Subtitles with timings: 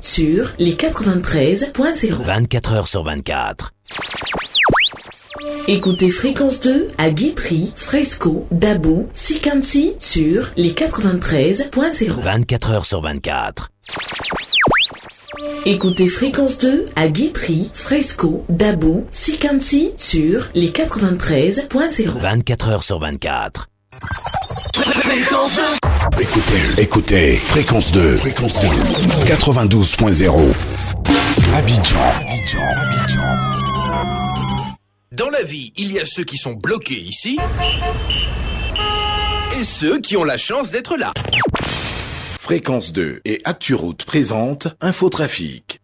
[0.00, 2.24] Sur les 93.0.
[2.24, 3.72] 24 heures sur 24.
[5.68, 12.20] Écoutez Fréquence 2 à Guitry, Fresco, Dabou, Sikansi sur les 93.0.
[12.20, 13.70] 24 heures sur 24.
[15.64, 22.18] Écoutez Fréquence 2 à Guitry, Fresco, Dabou, Sikansi sur les 93.0.
[22.18, 23.68] 24 heures sur 24.
[26.20, 28.66] Écoutez, écoutez, fréquence 2, fréquence 2,
[29.24, 30.34] 92.0.
[31.56, 33.20] Abidjan, Abidjan, Abidjan.
[35.12, 37.38] Dans la vie, il y a ceux qui sont bloqués ici
[39.52, 41.12] et ceux qui ont la chance d'être là.
[42.36, 45.78] Fréquence 2 et ActuRoute présente Infotrafic.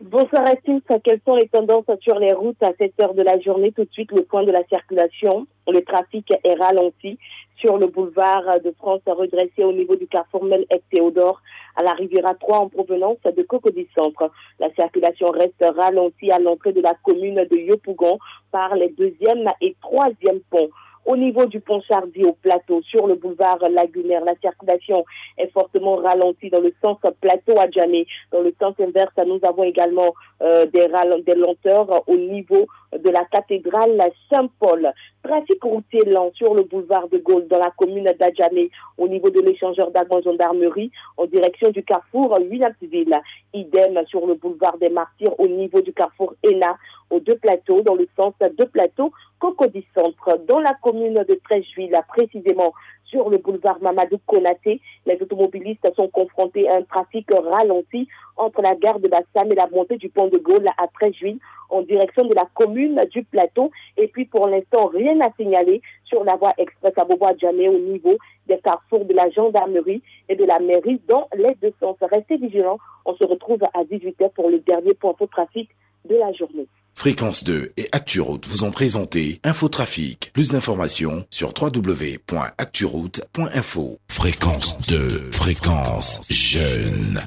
[0.00, 0.82] Bonsoir à tous.
[1.04, 3.72] Quelles sont les tendances sur les routes à cette heure de la journée?
[3.72, 5.46] Tout de suite, le point de la circulation.
[5.66, 7.18] Le trafic est ralenti
[7.58, 11.42] sur le boulevard de France redressé au niveau du carrefour Mel et Théodore
[11.76, 14.30] à la Riviera 3 en provenance de Cocody Centre.
[14.58, 18.18] La circulation reste ralentie à l'entrée de la commune de Yopougon
[18.50, 20.70] par les deuxième et troisième ponts.
[21.08, 25.06] Au niveau du pont Chardy au plateau, sur le boulevard lagunaire, la circulation
[25.38, 27.66] est fortement ralentie dans le sens plateau à.
[27.66, 30.86] Dans le sens inverse, nous avons également euh, des,
[31.24, 34.92] des lenteurs au niveau de la cathédrale Saint-Paul.
[35.22, 39.40] Trafic routier lent sur le boulevard de Gaulle dans la commune d'Adjamé au niveau de
[39.40, 43.18] l'échangeur d'Agent Gendarmerie en direction du carrefour Williamsville.
[43.54, 46.76] Idem sur le boulevard des Martyrs au niveau du carrefour Ena
[47.10, 50.38] aux deux plateaux dans le sens de plateau Cocody Centre.
[50.46, 52.72] Dans la commune de Trècheville, précisément
[53.04, 58.74] sur le boulevard Mamadou Konaté, les automobilistes sont confrontés à un trafic ralenti entre la
[58.74, 61.38] gare de Bassam et la montée du pont de Gaulle à Trècheville
[61.70, 63.70] en direction de la commune du plateau.
[63.96, 68.16] Et puis pour l'instant, rien à signaler sur la voie express à Bobo-Djamé au niveau
[68.46, 71.96] des carrefours de la gendarmerie et de la mairie dans les deux sens.
[72.00, 72.78] Restez vigilants.
[73.04, 75.70] On se retrouve à 18h pour le dernier point de trafic
[76.04, 76.66] de la journée.
[77.02, 80.32] Fréquence 2 et ActuRoute vous ont présenté Infotrafic.
[80.32, 84.00] Plus d'informations sur www.acturoute.info.
[84.10, 87.20] Fréquence 2, fréquence jeune.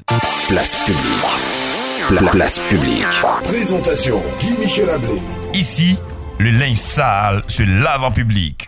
[0.50, 2.10] Place publique.
[2.10, 3.06] Pla- place publique.
[3.46, 5.22] Présentation Guy Michel Ablé.
[5.54, 5.96] Ici,
[6.38, 8.68] le linge sale se lave en public.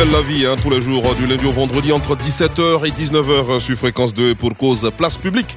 [0.00, 3.76] La vie, hein, tous les jours, du lundi au vendredi, entre 17h et 19h sur
[3.76, 5.54] Fréquence 2 pour cause place publique.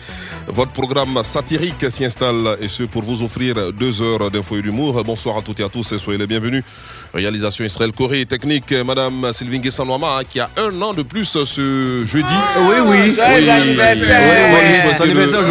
[0.48, 5.01] Votre programme satirique s'y installe et ce pour vous offrir deux heures d'info et d'humour.
[5.06, 6.66] Bonsoir à toutes et à tous et soyez les bienvenus.
[7.13, 12.36] Réalisation Israël Corée, technique Madame Sylvie Guessanouama qui a un an de plus ce jeudi.
[12.68, 13.16] Oui, oui.
[13.16, 14.51] Oui, anniversaire.
[14.51, 15.46] oui, anniversaire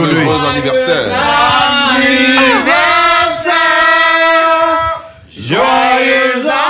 [0.51, 1.09] anniversaire.
[5.39, 6.62] Joyeux anniversaire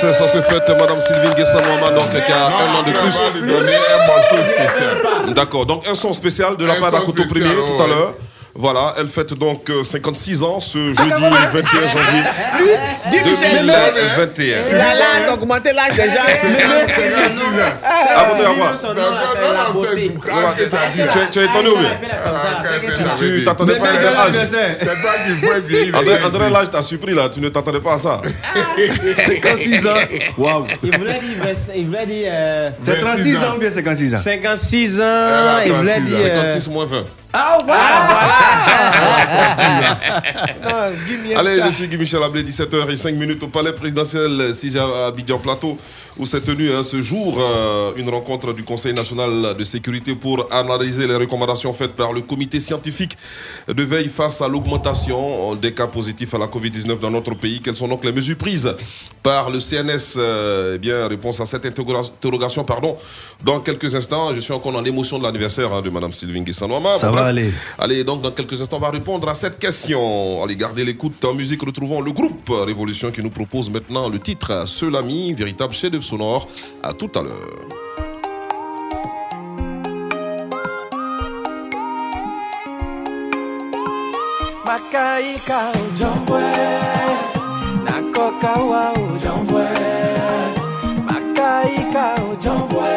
[0.00, 3.20] ça se fête Madame Sylvine Guessan-Mohamed, donc qui a un an de plus.
[5.34, 8.14] D'accord, donc un son spécial de la part d'Akoto Premier tout à l'heure.
[8.54, 11.48] Voilà, elle fête donc euh, 56 ans ce jeudi quand même, hein.
[11.52, 12.22] 21 janvier
[12.58, 12.68] Lui,
[13.10, 14.58] dis Michel, il 2021.
[14.80, 16.20] a l'âge d'augmenter l'âge des gens.
[17.84, 20.12] Ah, là, c'est la beauté.
[20.28, 20.54] Ça va,
[21.30, 21.90] Tu es étonné ou bien?
[23.18, 24.48] Tu t'attendais pas à quel âge?
[25.94, 28.20] André, André, l'âge t'a surpris là, tu ne t'attendais pas à ça.
[29.14, 29.94] 56 ans.
[30.38, 30.66] Waouh.
[30.82, 31.38] Il voulait dire.
[31.44, 32.28] vingt- Il voulait dire.
[32.32, 34.18] euh, C'est 36 ans ou bien 56 ans?
[34.18, 35.04] 56 ans.
[35.04, 36.16] Ah, Il voulait dire.
[36.18, 37.04] euh, 56 moins 20.
[37.32, 37.80] Ah, voilà.
[41.36, 45.78] Allez, je suis Guy Michel Ablé, 17h05 minutes au palais présidentiel Sija à Abidjan Plateau,
[46.20, 50.46] où s'est tenue hein, ce jour euh, une rencontre du Conseil national de sécurité pour
[50.52, 53.16] analyser les recommandations faites par le comité scientifique
[53.66, 57.60] de veille face à l'augmentation des cas positifs à la Covid-19 dans notre pays.
[57.60, 58.74] Quelles sont donc les mesures prises
[59.22, 62.96] par le CNS euh, Eh bien, réponse à cette interroga- interrogation, pardon,
[63.42, 64.34] dans quelques instants.
[64.34, 66.92] Je suis encore dans l'émotion de l'anniversaire hein, de Madame Sylvine Guessanoama.
[66.92, 67.50] Ça va aller.
[67.78, 70.42] Allez, donc dans quelques instants, on va répondre à cette question.
[70.44, 71.24] Allez, gardez l'écoute.
[71.24, 75.72] En musique, retrouvons le groupe Révolution qui nous propose maintenant le titre Seul ami, véritable
[75.72, 76.48] chef-d'œuvre sonore.
[76.82, 77.68] À tout à l'heure.
[84.66, 86.42] Makaika ujomvwe
[87.84, 89.64] Nakoka wa ujomvwe
[91.06, 92.90] Makaika ujomvwe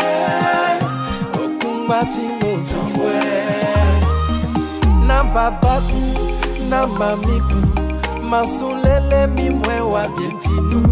[1.43, 3.13] Okumbati ujomvwe
[5.07, 6.03] Na babaku
[6.69, 7.61] na mamiku
[8.29, 10.89] Masulele mimwe wa vientinu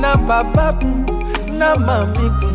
[0.00, 1.21] Na babaku
[1.62, 2.46] na mamiku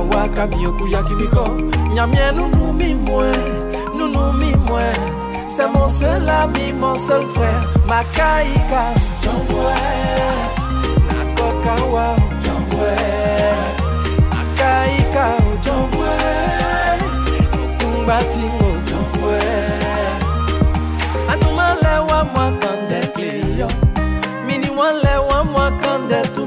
[0.00, 1.48] waka mioku ya kimiko.
[2.32, 2.32] Nunu
[3.96, 4.32] nunu
[5.66, 9.74] mon seul ami, mon seul frère Makaika J'envoie
[11.08, 12.94] Nakokawa J'envoie
[14.32, 15.26] Makaika
[15.64, 16.18] J'envoie
[17.78, 19.40] Kumbatingo J'envoie
[21.32, 22.52] Anoumalewa moi
[26.34, 26.46] tout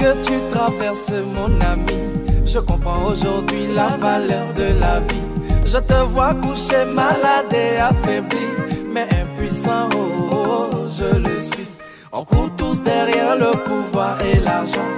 [0.00, 2.00] que tu traverses, mon ami.
[2.46, 5.26] Je comprends aujourd'hui la valeur de la vie.
[5.64, 8.46] Je te vois couché malade et affaibli,
[8.92, 11.68] mais impuissant, oh, oh, je le suis.
[12.12, 14.90] On court tous derrière le pouvoir et l'argent.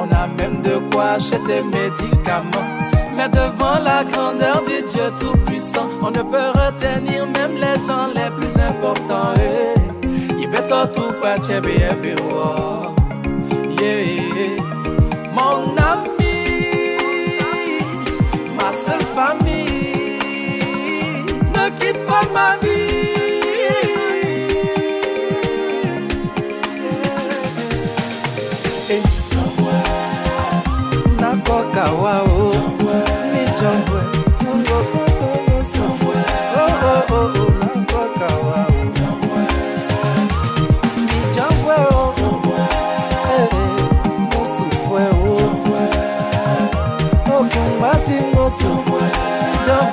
[0.00, 2.70] On a même de quoi acheter médicaments.
[3.16, 8.30] Mais devant la grandeur du Dieu Tout-Puissant, on ne peut retenir même les gens les
[8.36, 9.34] plus importants.
[9.36, 9.78] Eh.
[11.60, 12.94] Bebe wo.
[13.80, 14.27] Yeah.
[18.88, 19.92] Seule famille,
[21.54, 22.78] ne quitte pas ma vie.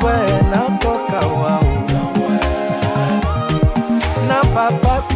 [0.05, 1.63] Jambwe nakoka wao.
[4.27, 5.15] Na babaku,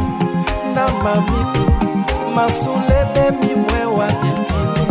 [0.76, 1.72] na mamiku,
[2.36, 4.88] masulele mimwe wa vietini.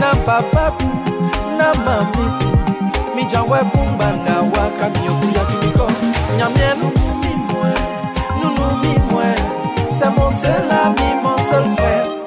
[0.00, 0.84] Na babaku,
[1.58, 2.56] na mamiku,
[3.16, 5.86] mijangwe kumbanga wa kamioku ya kimiko.
[6.38, 7.74] Nyamie mimwe,
[8.42, 9.34] nunu mimwe,
[9.90, 12.21] c'est mon seul ami, mon seul frère.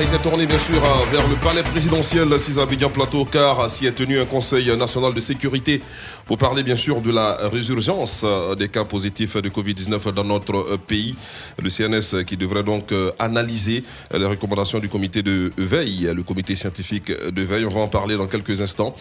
[0.00, 2.28] Regards étaient tournés bien sûr hein, vers le palais présidentiel
[2.58, 5.82] Abidjan Plateau car s'y est tenu un conseil national de sécurité
[6.30, 10.54] pour parler bien sûr de la résurgence euh, des cas positifs de Covid-19 dans notre
[10.54, 11.16] euh, pays.
[11.60, 13.82] Le CNS qui devrait donc euh, analyser
[14.16, 17.64] les recommandations du comité de veille, le comité scientifique de veille.
[17.64, 18.94] On va en parler dans quelques instants.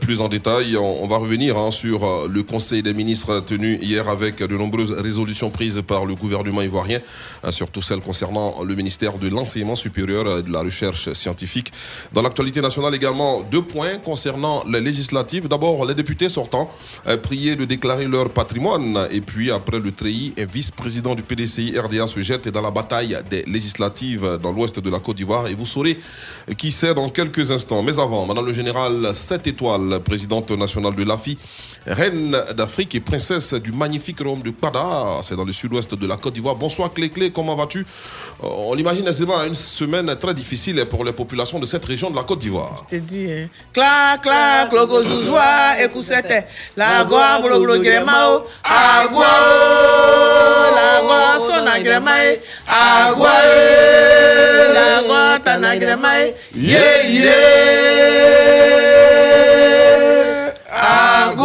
[0.00, 4.08] Plus en détail, on, va revenir hein, sur euh, le conseil des ministres tenu hier
[4.08, 7.00] avec de nombreuses résolutions prises par le gouvernement ivoirien,
[7.44, 11.72] hein, surtout celles concernant le ministère de l'enseignement supérieur et de la recherche scientifique.
[12.14, 15.46] Dans l'actualité nationale également, deux points concernant les législatives.
[15.46, 16.69] D'abord, les députés sortants euh,
[17.22, 19.08] priés de déclarer leur patrimoine.
[19.10, 23.18] Et puis, après le treillis, un vice-président du PDCI RDA se jette dans la bataille
[23.30, 25.46] des législatives dans l'ouest de la Côte d'Ivoire.
[25.48, 25.98] Et vous saurez
[26.56, 27.82] qui c'est dans quelques instants.
[27.82, 31.38] Mais avant, Madame le Général 7 étoiles, présidente nationale de l'AFI,
[31.86, 36.16] reine d'Afrique et princesse du magnifique royaume de Pada, c'est dans le sud-ouest de la
[36.16, 36.54] Côte d'Ivoire.
[36.54, 37.80] Bonsoir Clé Clé, comment vas-tu?
[37.80, 42.16] Euh, On l'imagine aisément une semaine très difficile pour les populations de cette région de
[42.16, 42.82] la Côte d'Ivoire.
[42.82, 42.86] Hein.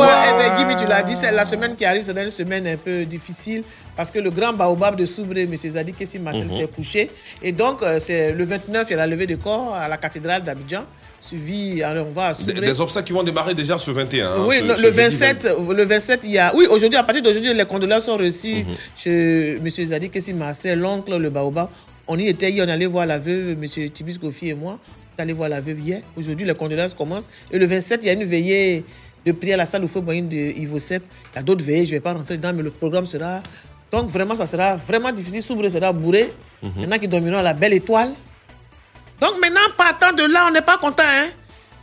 [0.04, 0.10] Agua.
[0.30, 2.78] Eh bien, Guy, tu l'as dit, c'est la semaine qui arrive, c'est une semaine un
[2.78, 3.64] peu difficile.
[3.96, 5.56] Parce que le grand baobab de Soubré, M.
[5.56, 6.50] Zadi Marcel, Mhm.
[6.60, 7.10] s'est couché.
[7.42, 9.98] Et donc, euh, c'est le 29, il y a la levée de corps à la
[9.98, 10.84] cathédrale d'Abidjan.
[11.22, 12.62] Suivi, alors on va à Des, Soubré.
[12.68, 14.28] des obsèques qui vont démarrer déjà ce 21.
[14.32, 16.54] hein, Oui, ce- le, ce le jeudi 27, le 27, il y a.
[16.56, 18.76] Oui, aujourd'hui, à partir d'aujourd'hui, les condoléances sont reçues Mhm.
[18.96, 19.70] chez M.
[19.70, 21.70] Zadi Marcel, l'oncle, le Baobab.
[22.08, 23.66] On y était hier, on allait voir la veuve, M.
[23.92, 24.78] Tibis Kofi et moi.
[25.18, 26.02] On est allé voir la veuve hier.
[26.16, 27.30] Aujourd'hui, les condoléances commencent.
[27.50, 28.84] Et le 27, il y a une veillée
[29.26, 31.04] de prière à la salle au feu moyen de Ivo Sepp.
[31.34, 33.42] Il y a d'autres veillées, je ne vais pas rentrer dedans, mais le programme sera.
[33.92, 35.42] Donc, vraiment, ça sera vraiment difficile.
[35.42, 36.32] Soubre sera bourré.
[36.78, 38.10] Il y en a qui dormiront à la belle étoile.
[39.22, 41.04] Donc maintenant, partant de là, on n'est pas content.
[41.06, 41.30] Hein?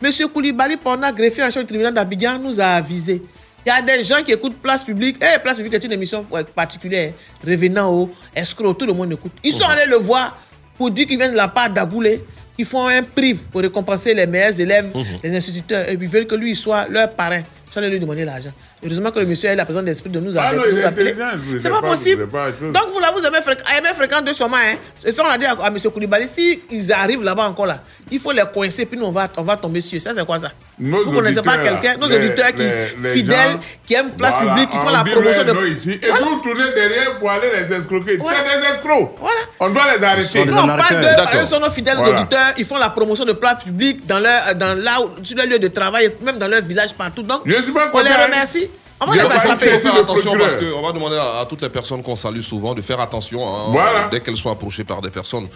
[0.01, 3.23] Monsieur Koulibaly, pendant greffier en chef du tribunal d'Abidjan, nous a avisé.
[3.65, 5.17] Il y a des gens qui écoutent Place Publique.
[5.23, 7.13] Eh, Place Publique est une émission particulière.
[7.47, 9.33] Revenant au escroc, tout le monde écoute?
[9.45, 10.37] Ils sont allés le voir
[10.77, 12.25] pour dire qu'ils viennent de la part d'Agoulé,
[12.57, 14.91] qu'ils font un prix pour récompenser les meilleurs élèves,
[15.23, 17.43] les instituteurs, et ils veulent que lui soit leur parrain.
[17.75, 18.51] Ils allés lui demander l'argent.
[18.85, 21.13] Heureusement que le monsieur a la présence d'esprit de nous Ah appeler.
[21.15, 22.27] sais C'est pas pas, possible.
[22.27, 24.57] pas, Donc vous là, vous aimez, fréq- aimez fréquenter sûrement.
[24.57, 24.77] Hein.
[25.05, 25.77] Et ça, on a dit à, à M.
[25.79, 29.29] Koulibaly, si ils arrivent là-bas encore là, il faut les coincer, puis nous on va,
[29.37, 30.01] on va tomber sur eux.
[30.01, 30.51] Ça, c'est quoi ça?
[30.79, 34.11] Nos Vous connaissez pas quelqu'un, nos les- auditeurs qui, les- les fidèles, gens, qui aiment
[34.11, 35.67] place voilà, publique, qui font on la promotion de.
[35.69, 36.25] ici, et Voilà.
[36.27, 38.17] vous tournez derrière pour aller les escroquer.
[38.17, 38.39] Voilà.
[38.53, 39.15] C'est des escrocs.
[39.21, 39.41] Voilà.
[39.61, 40.45] On doit les arrêter.
[40.45, 42.21] Nous, on parle ce sont nos fidèles Voilà.
[42.21, 45.47] auditeurs, ils font la promotion de place publique dans leur, dans là, où- sur leur
[45.47, 47.23] lieu de travail, même dans leur village partout.
[47.23, 48.69] Donc, on les remercie.
[49.07, 52.41] On va faire attention parce qu'on va demander à, à toutes les personnes qu'on salue
[52.41, 54.09] souvent de faire attention hein, Voilà.
[54.11, 55.49] dès qu'elles sont approchées par des personnes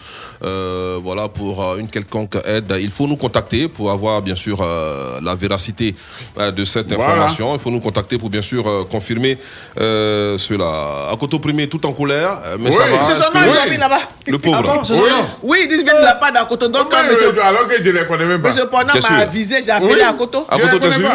[0.44, 2.74] euh, voilà, pour euh, une quelconque aide.
[2.80, 5.94] Il faut nous contacter pour avoir bien sûr euh, la véracité
[6.38, 7.12] de cette Voilà.
[7.12, 7.54] information.
[7.54, 9.38] Il faut nous contacter pour bien sûr euh, confirmer
[9.78, 11.08] euh, cela.
[11.12, 12.74] À côté opprimé, tout en colère, mais Oui.
[12.74, 13.04] ça va.
[13.04, 13.98] C'est que- là-bas.
[14.26, 14.56] Le pauvre.
[14.68, 15.10] Ah bon, son Oui.
[15.42, 16.68] Oui, ils disent viennent de la part d'Akoto.
[16.68, 18.48] Donc, quand Comment monsieur, Alors que je les connais même pas?
[18.48, 20.00] monsieur m'a que- avisé, j'ai appelé Oui.
[20.00, 20.42] Akoto.
[20.50, 21.06] Côté, t'as vu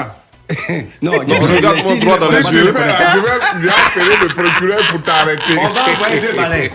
[1.01, 2.74] Non, Non, regarde-moi droit dans les yeux.
[2.74, 5.41] je vais appeler le procureur pour t'arrêter.
[5.58, 6.72] On va envoyer deux balais.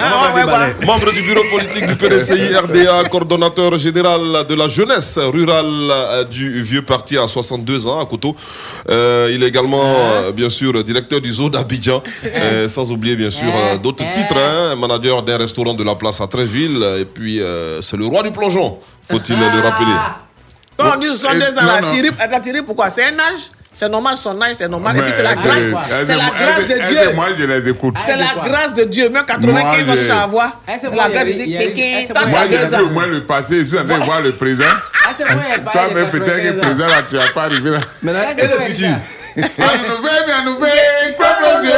[0.00, 0.66] Ah, ouais, voilà.
[0.86, 6.62] Membre du bureau politique du PDCI RDA, coordonnateur général de la jeunesse rurale euh, du
[6.62, 8.34] vieux parti à 62 ans à Koto.
[8.90, 13.30] Euh, il est également, euh, bien sûr, directeur du zoo d'Abidjan, euh, sans oublier, bien
[13.30, 14.36] sûr, euh, d'autres titres.
[14.36, 16.82] Hein, manager d'un restaurant de la place à Tréville.
[17.00, 18.78] Et puis, euh, c'est le roi du plongeon,
[19.10, 19.86] faut-il le rappeler.
[20.78, 22.88] Quand on dit 72 ans, la tirer, la tirer, pourquoi?
[22.90, 24.96] C'est un âge c'est normal son âge, c'est normal.
[24.96, 25.58] Et puis c'est la grâce.
[26.02, 27.12] C'est la grâce de Dieu.
[27.14, 27.94] Moi, je les écoute.
[28.04, 29.08] C'est la grâce de Dieu.
[29.08, 30.60] Même 95 ans, je suis à voir.
[30.66, 31.58] C'est la grâce de Dieu.
[32.26, 33.60] Moi, je suis au moins le passé.
[33.60, 34.64] Je suis en train de voir le présent.
[35.72, 37.80] Toi, mais peut-être que le présent, là, tu n'as pas arrivé là.
[38.36, 38.88] Et le futur.
[38.88, 40.56] À nous, à nous,
[41.62, 41.72] Dieu.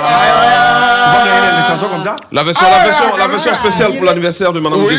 [0.00, 1.60] Ah, ah.
[1.60, 4.84] les chansons comme ça La version, la version, la version spéciale pour l'anniversaire de Madame
[4.84, 4.96] Oui,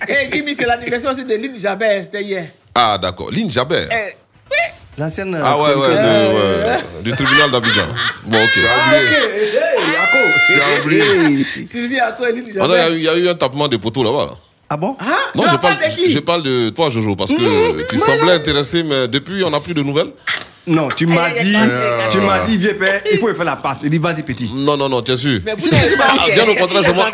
[0.08, 0.30] Eh.
[0.36, 2.46] Eh, l'anniversaire aussi de Lynn Jabez, c'était hier.
[2.74, 3.30] Ah, d'accord.
[3.30, 3.88] Lynn Jabert.
[3.90, 4.14] Eh,
[4.98, 5.38] L'ancienne.
[5.44, 7.84] Ah ouais, ouais, de- ouais, du tribunal d'Abidjan.
[8.24, 8.58] Bon, ok.
[8.66, 9.12] Ah, ok.
[9.12, 11.66] Hey, Yako.
[11.66, 14.24] Sylvie à quoi Lynn Ah non, il y a eu- un tapement des poteaux là-bas.
[14.26, 14.32] là.
[14.68, 15.04] Ah bon Ah,
[15.34, 18.82] Non, je parle, de qui je parle de toi, Jojo, parce que tu semblais intéressé,
[18.82, 20.10] mais depuis, on n'a plus de nouvelles.
[20.68, 21.54] Non, tu m'as dit,
[22.10, 23.78] tu m'as dit, vieux père, il faut faire la passe.
[23.84, 24.50] Il dit, vas-y, petit.
[24.52, 25.40] Non, non, non, tu es sûr.
[25.44, 27.08] Mais pas bien au contraire, c'est moi.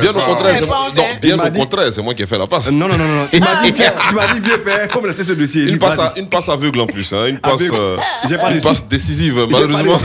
[0.00, 0.86] Bien au contraire, c'est moi.
[0.96, 2.70] Non, bien au contraire, c'est moi qui ai fait la passe.
[2.70, 3.26] Non, non, non, non.
[3.32, 5.64] Tu m'as dit, vieux- tu m'as dit, vieux père, faut me laisser ce dossier.
[5.64, 7.96] Une passe, une passe aveugle en plus, hein, une passe, euh,
[8.50, 9.46] une passe décisive.
[9.50, 9.98] Malheureusement,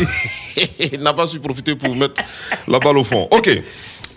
[0.92, 2.22] il n'a pas su profiter pour mettre
[2.68, 3.28] la balle au fond.
[3.30, 3.50] Ok.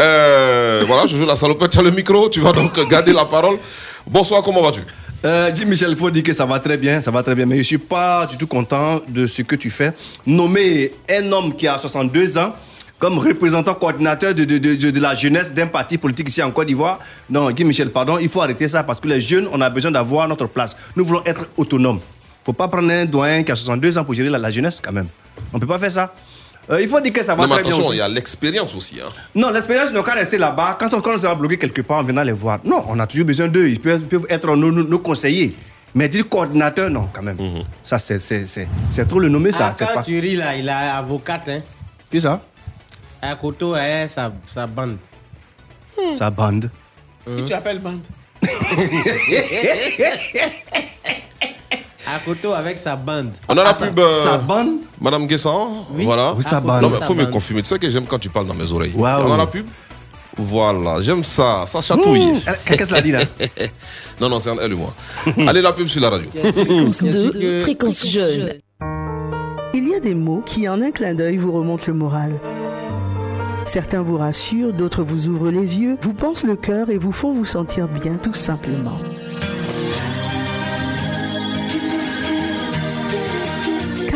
[0.00, 3.24] Euh, voilà, je joue la salopette, tu as le micro, tu vas donc garder la
[3.26, 3.58] parole.
[4.06, 4.80] Bonsoir, comment vas-tu?
[5.24, 7.46] Euh, dis Michel, il faut dire que ça va très bien, ça va très bien,
[7.46, 9.92] mais je suis pas du tout content de ce que tu fais.
[10.26, 12.52] Nommer un homme qui a 62 ans
[12.98, 16.66] comme représentant coordinateur de, de, de, de- la jeunesse d'un parti politique ici en Côte
[16.68, 16.98] d'Ivoire.
[17.28, 19.90] Non, Guy Michel, pardon, il faut arrêter ça parce que les jeunes, on a besoin
[19.90, 20.76] d'avoir notre place.
[20.94, 22.00] Nous voulons être autonomes.
[22.44, 24.92] faut pas prendre un doyen qui a 62 ans pour gérer la, la jeunesse quand
[24.92, 25.08] même.
[25.52, 26.14] On peut pas faire ça.
[26.70, 28.08] Euh, il faut dire que ça va Non, mais très bien attention, il y a
[28.08, 28.96] l'expérience aussi.
[29.00, 29.10] Hein.
[29.34, 30.76] Non, l'expérience n'a qu'à rester là-bas.
[30.80, 32.58] Quand on, quand on sera bloqué quelque part, on viendra les voir.
[32.64, 33.68] Non, on a toujours besoin d'eux.
[33.68, 35.54] Ils peuvent, peuvent être nos, nos- nos conseillers.
[35.94, 37.36] Mais dire coordinateur, non, quand même.
[37.82, 39.68] Ça, c'est- c'est c'est- c'est trop le nommer, ça.
[39.72, 40.02] Ah, quand pas...
[40.02, 41.48] tu ris là, il a avocate.
[41.48, 41.60] Hein.
[42.10, 42.40] Qui ça?
[43.22, 44.96] À Koto, hein, sa, sa bande.
[46.12, 46.70] Sa bande.
[47.36, 48.00] Qui tu appelles bande?
[52.06, 53.30] À Koto avec sa bande.
[53.48, 53.98] On a la pub.
[53.98, 56.34] euh, Sa bande Madame Guessant, voilà.
[56.36, 56.82] Oui, sa bande.
[56.82, 57.32] Non, mais Sa faut me bande.
[57.32, 57.62] confirmer.
[57.62, 58.92] Tu sais que j'aime quand tu parles dans mes oreilles.
[58.96, 59.66] On a la pub
[60.36, 61.64] Voilà, j'aime ça.
[61.66, 62.32] Ça chatouille.
[62.34, 63.20] Mmh, Qu'est-ce qu'elle a dit là
[64.20, 64.94] non, non, c'est elle et moi.
[65.48, 66.28] Allez, la pub sur la radio.
[66.30, 68.52] Fréquence Bien sûr 2, que- fréquence jeune.
[69.72, 72.32] Il y a des mots qui, en un clin d'œil, vous remontent le moral.
[73.66, 77.32] Certains vous rassurent, d'autres vous ouvrent les yeux, vous pensent le cœur et vous font
[77.32, 78.98] vous sentir bien, tout simplement.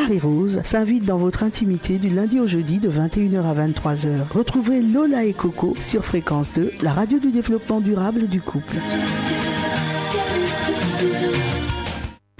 [0.08, 4.08] Carrie Rose s'invite dans votre intimité du lundi au jeudi de 21h à 23h.
[4.32, 8.76] Retrouvez Lola et Coco sur Fréquence 2, la radio du développement durable du couple.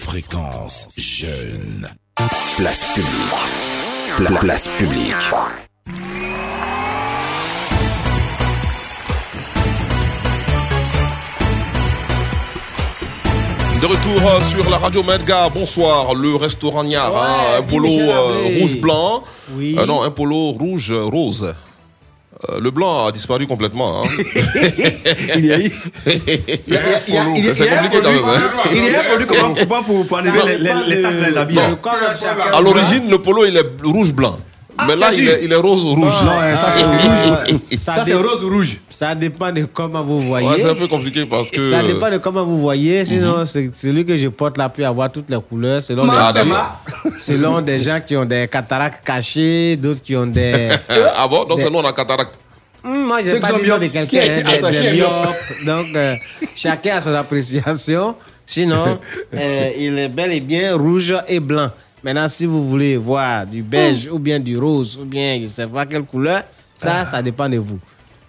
[0.01, 1.87] Fréquence jeune.
[2.57, 4.17] Place publique.
[4.17, 5.13] Pla- place publique.
[13.81, 16.13] De retour euh, sur la radio Medga, bonsoir.
[16.13, 19.23] Le restaurant Niar, Ouais, hein, un polo euh, rouge-blanc.
[19.53, 19.75] Oui.
[19.79, 21.53] Euh, non, un polo rouge-rose.
[22.49, 24.03] Euh, le blanc a disparu complètement.
[24.03, 24.07] hein.
[25.37, 28.25] Il y a, a C'est un compliqué quand produit- même.
[28.27, 28.69] hein.
[28.73, 31.59] Il y a un produit comment pour, pour enlever les, les, les taches les habits.
[31.59, 31.77] Hein.
[32.53, 34.39] À l'origine, le polo, il est rouge-blanc.
[34.87, 35.97] Mais là, il est, il est rose-rouge.
[36.23, 37.59] Non, hein, ça c'est rouge.
[37.77, 38.77] Ça, dé- c'est rose ou rouge.
[38.89, 40.47] ça dépend de comment vous voyez.
[40.47, 41.71] Ouais, c'est un peu compliqué parce que.
[41.71, 43.05] Ça dépend de comment vous voyez.
[43.05, 46.31] Sinon, c'est celui que je porte là peut avoir toutes les couleurs selon, des, Ah,
[46.33, 46.81] d'accord.
[47.19, 50.69] selon des gens qui ont des cataractes cachées, d'autres qui ont des.
[51.15, 51.45] ah bon?
[51.45, 52.39] Donc, c'est nous, on a cataracte.
[52.83, 53.91] Hum, moi, Ceux j'ai qui pas sont dit nom de myopes.
[53.93, 55.65] quelqu'un, Qui- hein, des, Attends, qui des est myopes.
[55.65, 56.15] Donc, euh,
[56.55, 58.15] chacun a son appréciation.
[58.45, 58.97] Sinon,
[59.35, 61.69] euh, il est bel et bien rouge et blanc.
[62.03, 65.47] Maintenant, si vous voulez voir du beige ou bien du rose ou bien je ne
[65.47, 67.79] sais pas quelle couleur, ça, ça dépend de vous.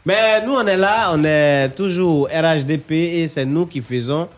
[0.05, 4.29] Mais nous, on est là, on est toujours RHDP et c'est nous qui faisons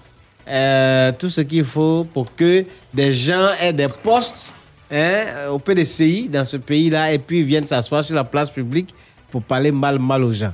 [0.49, 4.53] euh, tout ce qu'il faut pour que des gens aient des postes
[4.91, 8.95] hein, au PDCI dans ce pays-là et puis viennent s'asseoir sur la place publique
[9.31, 10.53] pour parler mal, mal aux gens.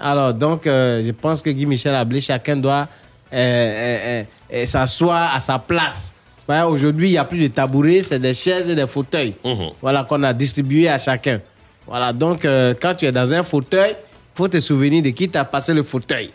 [0.00, 2.88] Alors, donc, euh, je pense que Guy Michel Ablé, chacun doit
[3.32, 4.24] euh,
[4.64, 6.12] s'asseoir à sa place.
[6.50, 9.34] Voilà, Aujourd'hui, il n'y a plus de tabourets, c'est des chaises et des fauteuils.
[9.80, 11.40] Voilà, qu'on a distribué à chacun.
[11.86, 15.28] Voilà, donc, euh, quand tu es dans un fauteuil, il faut te souvenir de qui
[15.28, 16.30] t'a passé le fauteuil.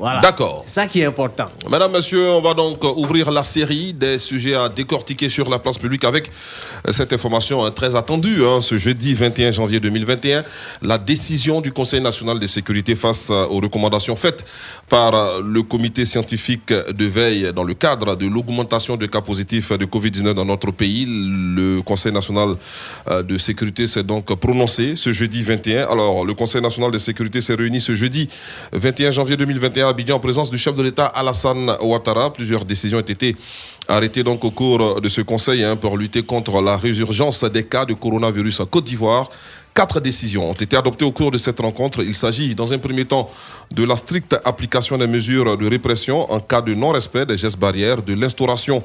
[0.00, 0.20] Voilà.
[0.20, 0.62] D'accord.
[0.66, 1.44] C'est ça qui est important.
[1.70, 5.76] Mesdames, Messieurs, on va donc ouvrir la série des sujets à décortiquer sur la place
[5.76, 6.30] publique avec
[6.88, 10.42] euh, cette information hein, très attendue hein, ce jeudi 21 janvier 2021.
[10.80, 14.46] La décision du Conseil national de sécurité face euh, aux recommandations faites
[14.88, 19.72] par euh, le comité scientifique de veille dans le cadre de l'augmentation de cas positifs
[19.72, 21.06] de Covid-19 dans notre pays.
[21.08, 22.56] Le Conseil national
[23.08, 25.88] euh, de sécurité s'est donc prononcé ce jeudi 21.
[25.88, 28.28] Alors, le Conseil national de sécurité s'est réuni ce jeudi
[28.72, 32.32] 21 janvier 2021 Abidjan en présence du chef de l'État Alassane Ouattara.
[32.32, 33.34] Plusieurs décisions ont été
[33.88, 37.84] arrêtées donc au cours de ce conseil hein, pour lutter contre la résurgence des cas
[37.84, 39.28] de coronavirus en Côte d'Ivoire.
[39.72, 42.02] Quatre décisions ont été adoptées au cours de cette rencontre.
[42.02, 43.30] Il s'agit, dans un premier temps,
[43.72, 48.02] de la stricte application des mesures de répression en cas de non-respect des gestes barrières,
[48.02, 48.82] de l'instauration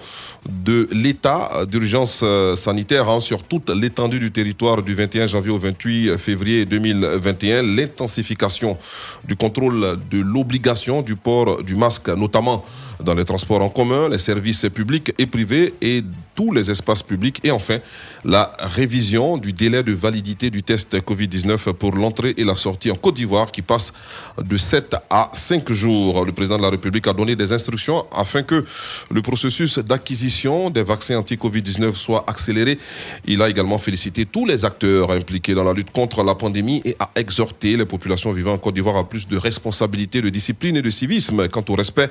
[0.47, 5.57] de l'état d'urgence euh, sanitaire hein, sur toute l'étendue du territoire du 21 janvier au
[5.57, 8.77] 28 février 2021, l'intensification
[9.23, 12.63] du contrôle de l'obligation du port du masque, notamment
[13.03, 16.03] dans les transports en commun, les services publics et privés et
[16.35, 17.39] tous les espaces publics.
[17.43, 17.79] Et enfin,
[18.23, 22.95] la révision du délai de validité du test Covid-19 pour l'entrée et la sortie en
[22.95, 23.93] Côte d'Ivoire qui passe
[24.37, 26.25] de 7 à 5 jours.
[26.25, 28.65] Le président de la République a donné des instructions afin que
[29.09, 32.77] le processus d'acquisition des vaccins anti-Covid-19 soit accéléré.
[33.25, 36.95] Il a également félicité tous les acteurs impliqués dans la lutte contre la pandémie et
[36.99, 40.81] a exhorté les populations vivant en Côte d'Ivoire à plus de responsabilité, de discipline et
[40.81, 42.09] de civisme quant au respect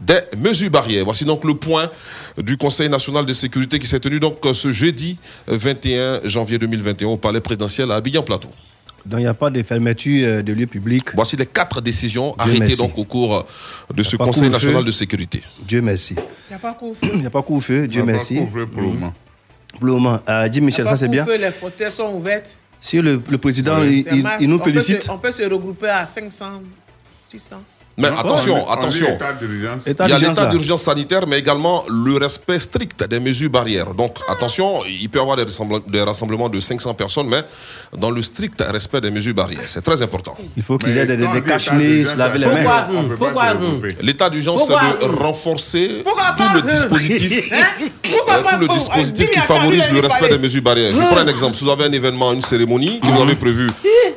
[0.00, 1.04] des mesures barrières.
[1.04, 1.90] Voici donc le point
[2.38, 7.16] du Conseil national de sécurité qui s'est tenu donc ce jeudi 21 janvier 2021 au
[7.16, 8.48] Palais présidentiel à Abidjan-Plateau.
[9.06, 11.14] Donc il n'y a pas de fermeture euh, de lieux publics.
[11.14, 12.76] Voici les quatre décisions Dieu arrêtées merci.
[12.78, 13.44] donc au cours
[13.94, 15.42] de ce Conseil national de sécurité.
[15.66, 16.14] Dieu merci.
[16.16, 17.10] Il n'y a pas couvre-feu.
[17.14, 18.36] Il n'y a pas couvre-feu, Dieu Il y a pas merci.
[18.36, 19.12] couvre-feu pour le moment.
[19.74, 20.20] Pour le moment.
[20.28, 21.26] Euh, Jim Michel, ça c'est bien.
[21.26, 22.56] Les fauteuils sont ouvertes.
[22.80, 24.40] Si le, le président, il, il- masse.
[24.40, 25.02] il nous On peut félicite.
[25.02, 26.62] se- On peut se regrouper à 500,
[27.30, 27.62] 600.
[27.96, 29.06] Mais Non, attention, on on attention.
[29.86, 33.94] Il y a l'état d'urgence sanitaire, mais également le respect strict des mesures barrières.
[33.94, 37.42] Donc attention, il peut y avoir des, rassemblements- des rassemblements de 500 personnes, mais
[37.96, 39.60] dans le strict respect des mesures barrières.
[39.68, 40.36] C'est très important.
[40.56, 42.86] Il faut qu'il y ait des, des, des cache-nez, se laver les mains.
[43.18, 43.44] Pourquoi
[44.00, 49.32] L'état d'urgence, c'est de renforcer Pourquoi tout le dispositif, Hein euh, tout le dispositif Dis
[49.32, 50.92] qui favorise le respect des mesures barrières.
[50.92, 51.54] Je prends un exemple.
[51.54, 53.70] Si vous avez un événement, une cérémonie que vous avez prévu,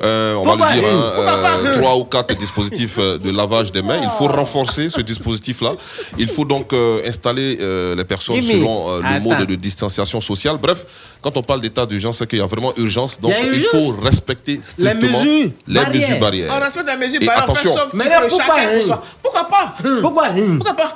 [0.04, 3.66] euh, on va le dire, hum hein, euh, hum trois ou quatre dispositifs de lavage
[3.71, 5.73] des mains, il faut renforcer ce dispositif-là.
[6.17, 10.58] Il faut donc euh, installer euh, les personnes selon euh, le mode de distanciation sociale.
[10.62, 10.86] Bref,
[11.21, 13.19] quand on parle d'état d'urgence, c'est qu'il y a vraiment urgence.
[13.19, 16.01] Donc Il faut respecter Les strictement mesures les barrières.
[16.08, 16.53] mesures barrières.
[16.56, 17.84] On respecte la mesure Et barrière, on fait attention.
[17.84, 19.01] sauf Mais là, pourquoi, chacun pour hein.
[19.23, 19.75] Pourquoi pas?
[20.01, 20.95] Pourquoi hum Pourquoi pas?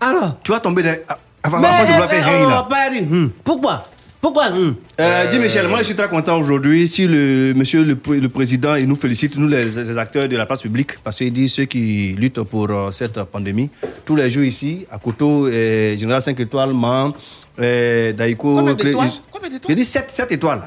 [0.00, 0.36] Alors?
[0.42, 0.96] Tu vas tomber dans-
[1.44, 2.66] avant, Mais, avant de vouloir faire rien là.
[2.68, 3.84] pas hum, Pourquoi?
[4.22, 4.50] Pourquoi?
[4.52, 6.86] Hum Euh, dis Michel, moi je suis très content aujourd'hui.
[6.86, 10.36] Si le monsieur le, pr- le président il nous félicite, nous les, les acteurs de
[10.36, 13.68] la place publique, parce qu'il dit ceux qui luttent pour euh, cette pandémie,
[14.04, 17.12] tous les jours ici, à Koto, euh, Général 5 étoiles, Man,
[17.58, 18.54] Daïko.
[18.58, 19.10] Combien d'étoiles?
[19.32, 19.68] Combien d'étoiles?
[19.68, 20.62] J'ai dit 7, étoiles.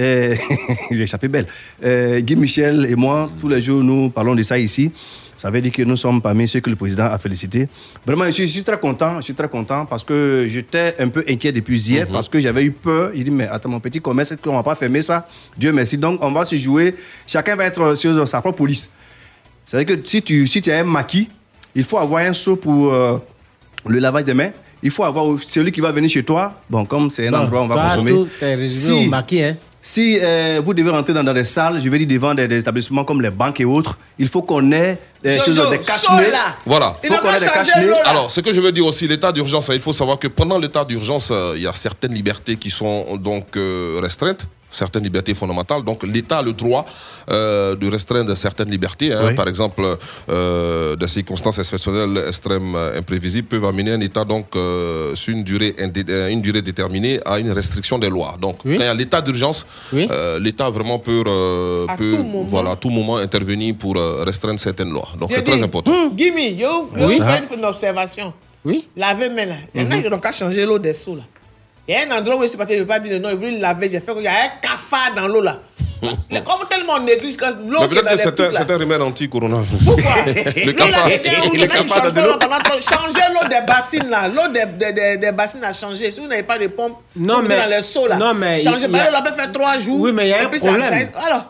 [0.00, 0.34] Euh,
[0.90, 1.46] J'ai échappé belle.
[1.84, 4.90] Euh, Guy Michel et moi, tous les jours, nous parlons de ça ici.
[5.40, 7.66] Ça veut dire que nous sommes parmi ceux que le président a félicités.
[8.04, 9.16] Vraiment, je suis, je suis très content.
[9.16, 12.62] Je suis très content parce que j'étais un peu inquiet depuis hier parce que j'avais
[12.64, 13.10] eu peur.
[13.14, 15.26] J'ai dit, mais attends, mon petit commerce, est-ce qu'on va pas fermer ça?
[15.56, 15.96] Dieu merci.
[15.96, 16.94] Donc, on va se jouer.
[17.26, 18.90] Chacun va être sur sa propre police.
[19.64, 21.30] C'est-à-dire que si tu, si tu as un maquis,
[21.74, 23.16] il faut avoir un seau pour euh,
[23.86, 24.50] le lavage des mains.
[24.82, 26.60] Il faut avoir celui qui va venir chez toi.
[26.68, 28.10] Bon, comme c'est un Bon, endroit où on va consommer.
[28.10, 28.28] tout
[29.06, 29.56] au maquis, hein.
[29.82, 32.58] Si euh, vous devez rentrer dans, dans des salles, je vais dire devant des, des
[32.58, 35.80] établissements comme les banques et autres, il faut qu'on ait des Jojo, choses, des.
[36.66, 36.98] Voilà.
[37.02, 37.96] Il faut qu'on ait des là.
[38.04, 40.58] Alors, ce que je veux dire aussi, l'état d'urgence, hein, il faut savoir que pendant
[40.58, 45.34] l'état d'urgence, euh, il y a certaines libertés qui sont donc euh, restreintes, certaines libertés
[45.34, 45.82] fondamentales.
[45.84, 46.84] Donc, l'État a le droit
[47.30, 49.12] euh, de restreindre certaines libertés.
[49.12, 49.24] hein.
[49.28, 49.34] Oui.
[49.34, 49.82] Par exemple,
[50.28, 55.44] euh, des circonstances exceptionnelles extrêmes, euh, imprévisibles, peuvent amener un État donc euh, sur une
[55.44, 55.74] durée,
[56.30, 58.36] une durée déterminée à une restriction des lois.
[58.40, 62.22] Donc, quand il y a l'état d'urgence, euh, l'État vraiment peut, euh, À peut tout
[62.22, 62.44] moment.
[62.48, 65.08] voilà, à tout moment intervenir pour restreindre certaines lois.
[65.18, 65.90] Donc, c'est très important.
[65.92, 67.18] hum, Gimme, yo, yo, Oui.
[67.56, 68.32] une observation.
[68.64, 68.86] Oui.
[68.96, 69.54] Laver main là.
[69.74, 70.02] Il y en a Mhm.
[70.02, 71.22] qui n'ont qu'à changer l'eau des seaux là.
[71.88, 73.18] Il y a un endroit où je suis parti, je ne veux pas dire le
[73.18, 75.60] nom, il voulait laver, j'ai fait qu'il y a un cafard dans l'eau là.
[76.30, 79.84] Mais Comme tellement on néglige que peut-être les c'est un, un remède anti-coronavirus.
[79.84, 84.28] Pourquoi le cafard, le de Changez l'eau des bassines là.
[84.28, 86.10] L'eau des, des, des, des bassines a changé.
[86.10, 88.16] Si vous n'avez pas de pompe, Non, vous mais- mettez dans les seaux là.
[88.16, 90.00] non, mais Changez pas l'eau, là peut faire trois jours.
[90.00, 91.08] Oui, mais il y a un problème.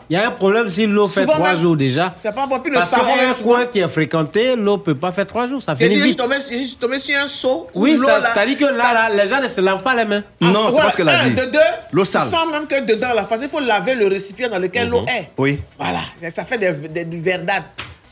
[0.09, 2.13] Il y a un problème si l'eau fait trois jours déjà.
[2.15, 2.59] c'est pas bon.
[2.59, 3.03] Puis le Parce souvent-
[3.41, 5.61] coin qui est fréquenté, l'eau peut pas faire trois jours.
[5.61, 6.03] Ça finit vite.
[6.21, 7.67] je suis tombé sur un seau.
[7.73, 10.23] Oui, c'est-à-dire que là, là, les gens ne se lavent pas les mains.
[10.39, 11.35] Non, c'est pas ce qu'elle a un, dit.
[11.35, 11.59] De
[11.91, 12.23] L'eau sale.
[12.29, 15.03] Tu sens même que dedans, la face, il faut laver le récipient dans lequel l'eau
[15.07, 15.31] est.
[15.37, 15.59] Oui.
[15.77, 16.01] Voilà,
[16.31, 17.63] ça fait des, des- du verdade.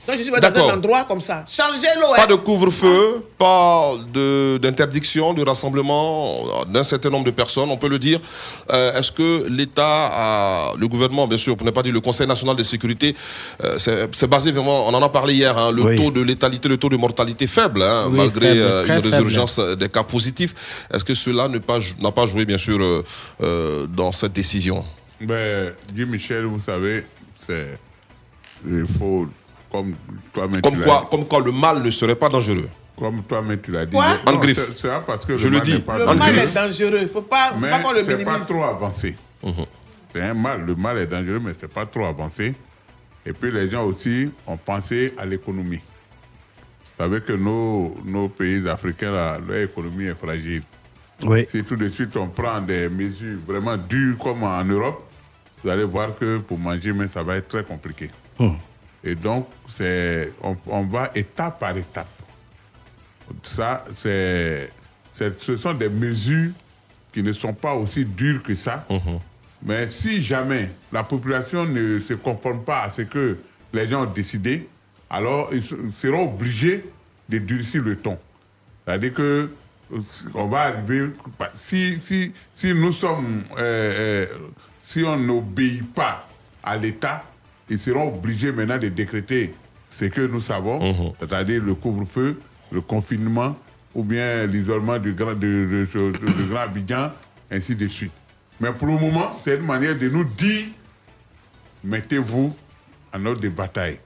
[0.08, 1.46] Donc je suis dans un endroit comme ça.
[1.48, 2.16] Changez l'eau.
[2.16, 2.28] Pas hein.
[2.28, 8.00] de couvre-feu, pas de- d'interdiction du rassemblement d'un certain nombre de personnes, on peut le
[8.00, 8.20] dire.
[8.72, 12.26] Euh, Est-ce que l'État, a- le gouvernement, bien sûr, pour ne pas dire le Conseil
[12.26, 13.16] national de sécurité,
[13.64, 13.78] euh,
[14.12, 15.96] c'est basé vraiment, on en a parlé hier, hein, le Oui.
[15.96, 19.10] taux de létalité, le taux de mortalité faible, hein, Oui, malgré faible, euh, une faible.
[19.10, 20.56] résurgence des cas positifs.
[20.92, 21.78] Est-ce que cela n'a pas,
[22.16, 23.04] pas joué, bien sûr, euh,
[23.44, 24.84] euh, dans cette décision?
[25.22, 27.04] Ben, Guy Michel, vous savez,
[27.38, 27.78] c'est.
[28.68, 29.28] Il faut.
[29.72, 29.94] Comme
[30.34, 32.68] toi-même comme tu l'as quoi, dit- comme quoi le mal ne serait pas dangereux.
[32.98, 33.92] Comme toi-même tu l'as dit.
[33.92, 34.72] Quoi Non, En griffe.
[34.74, 35.74] c'est- parce que Je le le mal dis.
[35.74, 36.98] n'est pas Le En mal est dangereux.
[36.98, 38.40] Il ne faut pas, faut Mais pas qu'on le c'est minimise.
[38.40, 39.16] pas trop avancé.
[40.14, 40.66] C'est un mal.
[40.66, 42.56] Le mal est dangereux, mais c'est pas trop avancé.
[43.26, 45.82] Et puis les gens aussi ont pensé à l'économie.
[46.98, 50.64] Vous savez que nos, nos pays africains, là, leur économie est fragile.
[51.24, 51.46] Oui.
[51.48, 55.06] Si tout de suite on prend des mesures vraiment dures comme en Europe,
[55.64, 58.10] vous allez voir que pour manger, mais ça va être très compliqué.
[58.38, 58.54] Hmm.
[59.04, 62.08] Et donc, c'est, on, on va étape par étape.
[63.44, 64.70] Ça, c'est,
[65.14, 66.52] ce sont des mesures
[67.14, 68.86] qui ne sont pas aussi dures que ça.
[69.62, 73.38] Mais si jamais la population ne se conforme pas à ce que
[73.74, 74.68] les gens ont décidé,
[75.10, 76.84] alors ils se- seront obligés
[77.28, 78.18] de durcir le ton.
[78.86, 79.50] C'est-à-dire que
[79.92, 80.00] euh,
[80.34, 81.10] on va arriver.
[81.56, 83.44] Si, si, si nous sommes.
[83.58, 84.26] euh, euh,
[84.90, 86.28] si on n'obéit pas
[86.64, 87.24] à l'État,
[87.70, 89.54] ils seront obligés maintenant de décréter
[89.92, 92.40] ce que nous savons, c'est-à-dire le couvre-feu,
[92.72, 93.56] le confinement
[93.94, 97.12] ou bien l'isolement du grand, de- de grand Abidjan,
[97.52, 98.12] ainsi de suite.
[98.60, 100.66] Mais pour le moment, c'est une manière de nous dire
[101.84, 102.56] mettez-vous
[103.14, 104.00] en ordre de bataille.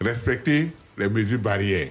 [0.00, 1.90] Respectez les mesures barrières.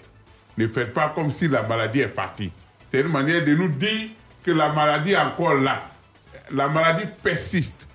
[0.58, 2.52] Ne faites pas comme si la maladie est partie.
[2.90, 4.08] C'est une manière de nous dire
[4.44, 5.90] que la maladie est encore là.
[6.52, 7.88] La maladie persiste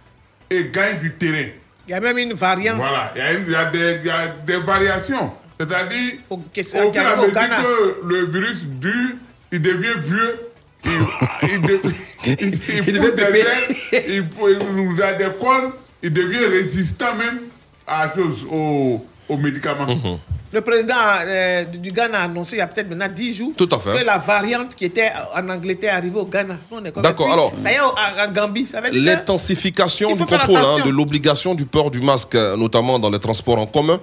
[0.50, 1.48] et gagne du terrain.
[1.86, 2.76] Il y a même une variante.
[2.78, 5.32] Voilà, il y a, une- il y a des, il y a des variations.
[5.58, 6.40] C'est-à-dire, au au
[7.22, 7.62] mesure Ghana.
[7.62, 9.10] que le virus dure,
[9.52, 10.38] il devient vieux,
[10.84, 10.90] il,
[11.50, 11.80] il, de-
[12.26, 13.44] il, il devient des pépé.
[13.92, 17.40] ailes, il, pou- il nous a des cornes, il devient résistant même
[17.86, 18.44] à chose,
[19.28, 19.86] aux médicaments.
[20.52, 20.94] Le président
[21.26, 23.98] euh, du Ghana a annoncé il y a peut-être maintenant 10 jours Tout à fait.
[23.98, 26.56] que la variante qui était en Angleterre est arrivée au Ghana.
[26.70, 30.14] Nous, on est comme- D'accord, alors- Ça y est, en Gambie, ça veut dire L'intensification
[30.14, 33.66] du contrôle, hein, de l'obligation du port du masque, euh, notamment dans les transports en
[33.66, 34.00] commun,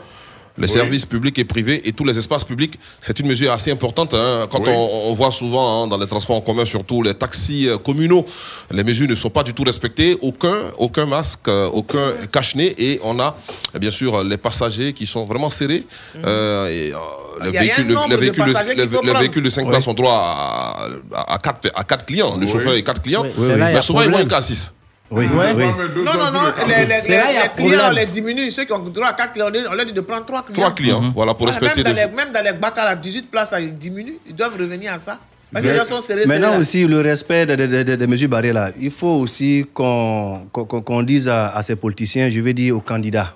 [0.57, 4.13] les services publics et privés et tous les espaces publics, c'est une mesure assez importante.
[4.13, 4.47] hein.
[4.51, 4.69] Quand Oui.
[4.69, 8.25] on, on voit souvent hein, dans les transports en commun, surtout les taxis euh, communaux,
[8.71, 10.17] les mesures ne sont pas du tout respectées.
[10.21, 13.35] Aucun, aucun masque, euh, aucun cache-nez et on a
[13.79, 15.85] bien sûr les passagers qui sont vraiment serrés.
[16.23, 16.97] euh, et, euh,
[17.43, 19.19] les véhicules, les de véhicules, de, passagers les, qu'il faut les prendre.
[19.19, 19.69] véhicules de 5 Oui.
[19.71, 23.23] places ont droit à, à, à, quatre, à quatre clients, le chauffeur et quatre clients.
[23.39, 24.73] Mais souvent, ils vont qu'à 6.
[25.11, 25.65] Oui, oui.
[26.03, 28.49] Non, non, non, les, là, il clients, on les diminue.
[28.51, 30.55] Ceux qui ont droit à 4 clients, on leur dit de prendre 3 clients.
[30.61, 32.95] Trois clients, voilà, pour Voilà, respecter même, dans les, même dans les bacs à la
[32.95, 34.17] 18 places, là, ils diminuent.
[34.27, 35.19] Ils doivent revenir à ça.
[35.51, 36.25] Parce que les gens sont serrés.
[36.25, 40.47] Maintenant aussi, le respect des, des- des- des mesures barrières, là, il faut aussi qu'on
[40.51, 43.35] qu'on- qu'on- qu'on dise à, à ces politiciens, je vais dire aux candidats,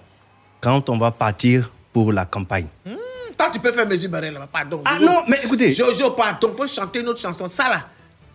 [0.59, 2.65] quand on va partir pour la campagne.
[2.87, 2.95] Hmm,
[3.37, 4.81] Toi, tu peux faire mesure barrière là Pardon.
[4.83, 5.05] Ah Jojo.
[5.05, 5.71] non, mais écoutez.
[5.75, 7.45] Jojo, pardon, faut chanter une autre chanson.
[7.45, 7.83] Ça là,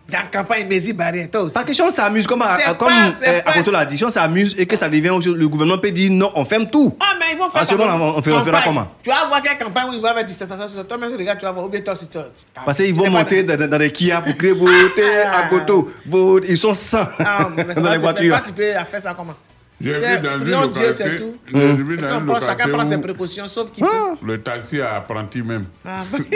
[0.09, 1.53] dans la campagne mesure barrière, toi aussi.
[1.53, 4.03] Parce que si on s'amuse, comme, à- comme pas- euh, pas- Akoto l'a dit, si
[4.03, 6.95] on s'amuse et que ça devient, le gouvernement peut dire non, on ferme tout.
[6.99, 7.61] Ah, mais ils vont faire.
[7.61, 8.87] À ce on- on fait- on fera comment?
[9.01, 10.83] Tu vas voir quelle campagne où ils vont avoir distanciation.
[10.83, 11.65] Toi-même, regarde, tu vas voir.
[11.65, 12.17] Ou bien toi, si tu.
[12.65, 15.91] Parce qu'ils vont monter dans, dans- les Kia pour crier voter à Koto.
[16.05, 16.45] vote.
[16.49, 18.35] Ils sont 100 Ah, mais ça dans les voitures.
[18.37, 19.33] Toi, tu peux faire ça comment?
[19.81, 21.35] J'ai vu dans une localité- c'est tout.
[21.47, 23.89] vu dans une chacun prend ses où précautions, sauf qu'il peut.
[24.25, 25.65] Le taxi à apprenti même.
[25.85, 25.99] Ah,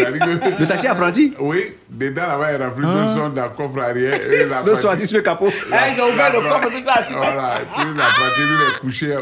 [0.60, 2.94] Le taxi apprenti Oui, dedans là-bas, il remplit Ah.
[3.14, 4.20] deux sont dans le coffre arrière.
[4.50, 5.50] L'apprenti- sont assis sur le capot.
[5.50, 7.14] Eh, ils ont ouvert le coffre, tout ça assis.
[7.14, 9.16] Voilà, puis l'apprenti, lui, il est couché.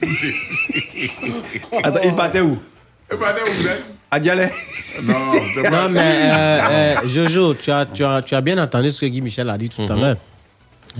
[1.84, 2.58] Attends, il partait où?
[3.10, 4.48] Et madame, vous êtes À Dialé
[5.04, 5.14] Non,
[5.70, 9.06] Non, mais euh, euh, Jojo, tu as, tu, as, tu as bien entendu ce que
[9.06, 10.16] Guy Michel a dit tout à l'heure.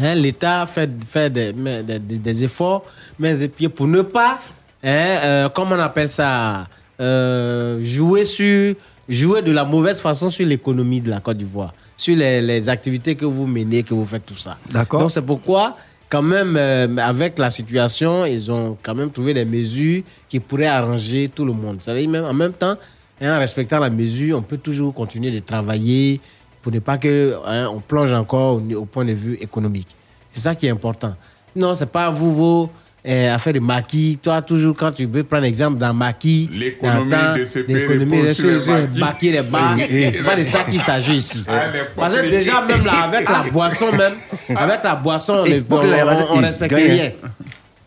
[0.00, 2.84] Hein, L'État fait, fait des, des, des- efforts,
[3.18, 3.34] mais
[3.74, 4.38] pour ne pas,
[4.84, 4.88] hein,
[5.24, 6.66] euh, comment on appelle ça,
[7.00, 8.74] euh, jouer, sur,
[9.08, 13.14] jouer de la mauvaise façon sur l'économie de la Côte d'Ivoire, sur les, les activités
[13.16, 14.56] que vous menez, que vous faites tout ça.
[14.70, 15.00] D'accord.
[15.00, 15.76] Donc c'est pourquoi,
[16.08, 20.66] quand même, euh, avec la situation, ils ont quand même trouvé des mesures qui pourraient
[20.66, 21.78] arranger tout le monde.
[21.84, 22.76] Veut dire même, en même temps,
[23.20, 26.20] hein, en respectant la mesure, on peut toujours continuer de travailler
[26.68, 29.88] pour ne pas que hein, on plonge encore au, au point de vue économique.
[30.32, 31.14] C'est ça qui est important.
[31.56, 32.70] Non, c'est pas vous vos
[33.06, 34.18] euh, affaires de maquis.
[34.22, 38.50] Toi, toujours quand tu veux prendre exemple dans maquis, L'économie dans de l'économie les sur
[38.50, 39.32] les maquis.
[39.32, 39.76] les bars.
[39.78, 41.42] C'est pas de ça qu'il s'agit ici.
[41.48, 41.62] Ah,
[41.96, 44.12] Parce que déjà, même là, avec la boisson, même,
[44.54, 47.12] avec la boisson, on, on- on respecte rien.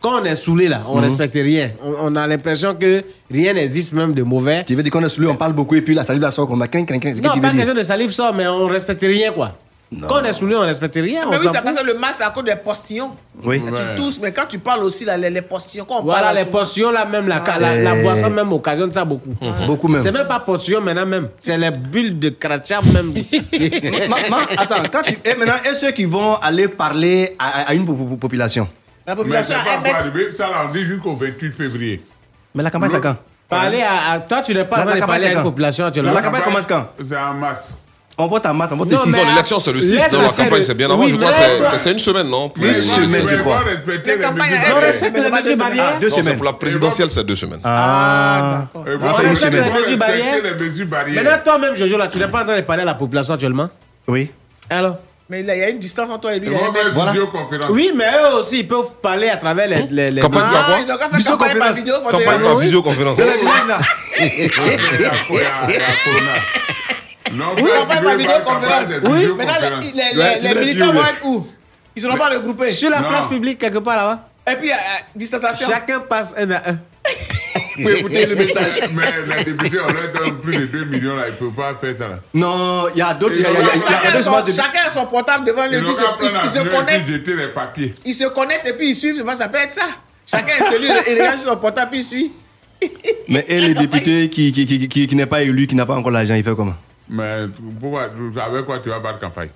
[0.01, 1.03] Quand on est saoulé là, on Mhm.
[1.03, 1.69] respecte rien.
[1.83, 4.63] On, on a l'impression que rien n'existe même de mauvais.
[4.65, 6.47] Tu veux dire qu'on est lui, on parle beaucoup et puis la salive la sort
[6.47, 6.65] comme.
[6.71, 6.85] C'est ce
[7.21, 7.65] que Non, tu pas veux dire.
[7.65, 9.51] question de salive sort, mais on respecte rien quoi.
[10.07, 11.25] Quand on est saoulé, on respecte rien.
[11.29, 13.11] Mais on oui, que le masque, à cause des postillons.
[13.43, 13.61] Oui.
[13.61, 16.37] Tu tousses, mais quand tu parles aussi, là, les, les postillons, quand on Voilà, parle
[16.37, 17.59] les postillons là même, la, Ah.
[17.59, 18.01] la, la Eh.
[18.01, 19.31] boisson même occasionne ça beaucoup.
[19.67, 20.01] Beaucoup même.
[20.01, 21.27] C'est même pas postillon maintenant même.
[21.39, 23.11] C'est les bulles de kratchap même.
[24.09, 27.73] Ma- ma- attends, quand tu, et maintenant, et ceux qui vont aller parler à, à
[27.73, 28.67] une po- po- population?
[29.05, 30.01] La Mais population c'est pas.
[30.37, 32.03] Ça, on dit jusqu'au 28 février.
[32.53, 33.15] Mais la campagne, c'est quand?
[33.49, 35.43] Parler à, à- Toi, tu n'es pas en La train de campagne, à quand?
[35.43, 36.11] population actuellement.
[36.13, 36.87] La campagne commence quand?
[37.03, 37.75] C'est en mars.
[38.17, 39.25] Envoie ta maths, envoie tes Non, 6.
[39.25, 41.07] l'élection, c'est le 6, non, la campagne, c'est bien avant.
[41.07, 43.61] Je crois que c'est- une semaine, non Une semaine, je crois?
[43.63, 44.81] barrières.
[44.81, 45.93] respecte les mesures barrières.
[45.95, 46.35] Ah, deux Non, c'est semaines.
[46.37, 47.61] pour la présidentielle, c'est deux semaines.
[47.63, 49.61] Ah, Et On respecte les
[50.65, 51.23] mesures barrières.
[51.23, 53.69] Maintenant, toi-même, Jojo, là, tu n'es pas en train de parler à la population actuellement?
[54.07, 54.29] Oui.
[54.69, 54.97] Alors
[55.31, 56.49] Mais il y a- il y a une distance entre toi et lui.
[56.51, 57.11] Il Voilà.
[57.13, 57.69] vidéoconférence.
[57.69, 59.83] Oui, mais eux aussi, ils peuvent parler à travers les.
[59.89, 61.95] les, les Campagne, Ah, quoi ils n'ont qu'à faire campagne par vidéo.
[62.01, 63.17] Campagne par visioconférence.
[63.17, 63.79] Dans le village, là.
[64.19, 65.11] Il y a- il y a-
[65.69, 66.35] il y a Corona.
[67.31, 68.87] Non, Oui, mais campagne par vidéoconférence.
[69.03, 69.61] Oui, visioconférence.
[69.61, 69.79] maintenant,
[70.53, 71.47] les, militants vont être où?
[71.95, 72.69] Ils ne seront pas regroupés.
[72.71, 74.75] Sur la place publique, quelque part là-bas, Et puis, euh,
[75.15, 75.67] distanciation.
[75.69, 76.77] chacun passe un à un.
[77.77, 78.79] Vous pouvez écouter le message.
[78.93, 81.75] Mais les députés, on leur donne plus de 2 millions, là, ils ne peuvent pas
[81.75, 82.07] faire ça.
[82.07, 82.19] Là.
[82.33, 83.35] Non, il y a d'autres.
[83.35, 85.77] Chacun a son- portable devant lui.
[85.77, 86.01] Ils se-
[86.73, 87.07] connectent.
[88.05, 89.23] Ils se connectent et puis ils suivent.
[89.35, 89.85] Ça peut être ça.
[90.25, 92.31] Chacun est celui, il regarde sur son portable puis il suit.
[93.27, 95.95] Mais et les députés qui, qui, qui, qui, qui n'est pas élu, qui n'a pas
[95.95, 96.75] encore l'argent, il fait comment?
[97.09, 97.45] Mais
[97.79, 98.03] pourquoi,
[98.45, 99.49] avec quoi tu vas battre campagne?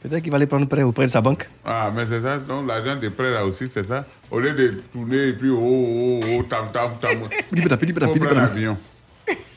[0.00, 1.48] Peut-être qu'il va aller prendre prêt auprès de sa banque.
[1.64, 4.06] Ah, mais c'est ça, donc l'argent des prêts là aussi, c'est ça.
[4.30, 7.28] Au lieu de tourner et puis oh, oh, oh, tam, tam, tam.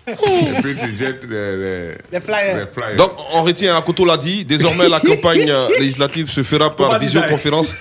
[0.07, 2.57] et puis tu jettes les, les, Les flyers.
[2.57, 2.95] les flyers.
[2.97, 6.99] Donc, on retient, Akoto l'a dit, désormais la campagne euh, législative se fera par Comment
[6.99, 7.75] visioconférence.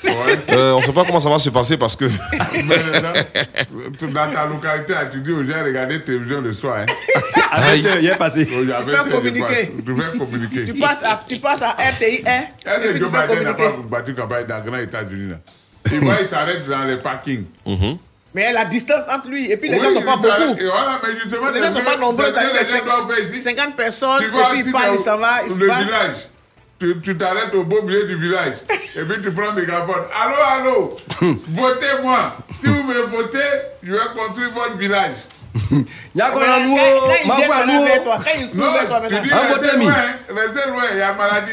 [0.51, 2.05] Euh, on ne sait pas comment ça va se passer parce que.
[2.55, 2.77] Mais
[4.01, 6.79] dans, dans ta localité, tu dis aux gens, regardez télévision le soir.
[6.79, 6.87] Hein.
[7.51, 8.49] Avec eux, il est passé.
[8.75, 9.73] Avait fais communiquer.
[9.85, 10.65] Tu fais communiquer.
[10.67, 12.45] Tu passes à, tu passes à RTI 1 Est-ce
[12.81, 15.33] et que puis tu Joe Biden n'a pas battu campagne dans les États-Unis
[15.91, 17.45] Il voit, il s'arrête dans les parkings.
[18.35, 20.59] Mais la distance entre lui et puis les Oui, gens ne sont pas beaucoup.
[20.59, 22.25] et voilà, mais justement, Les gens ne sont pas nombreux.
[22.27, 23.41] c'est ça, ce que c'est les gens doivent faire 50, ici.
[23.43, 25.33] 50 personnes Tu et puis il ici parle, dans- il s'en va.
[25.47, 25.79] il Le va.
[25.83, 26.17] village.
[26.81, 28.55] Tu tu t'arrêtes au beau milieu du village.
[28.97, 30.03] et puis tu prends le mégaphone.
[30.21, 30.97] Allô, allô,
[31.51, 32.37] votez-moi.
[32.63, 33.39] Si vous me votez,
[33.83, 35.17] je vais construire votre village.
[36.15, 39.01] Y'a Mais quand- quand il vient parler vers toi, quand il court Non, vers toi
[39.07, 40.35] tu dis restez loin, hein.
[40.35, 41.53] restez loin, il y a maladie.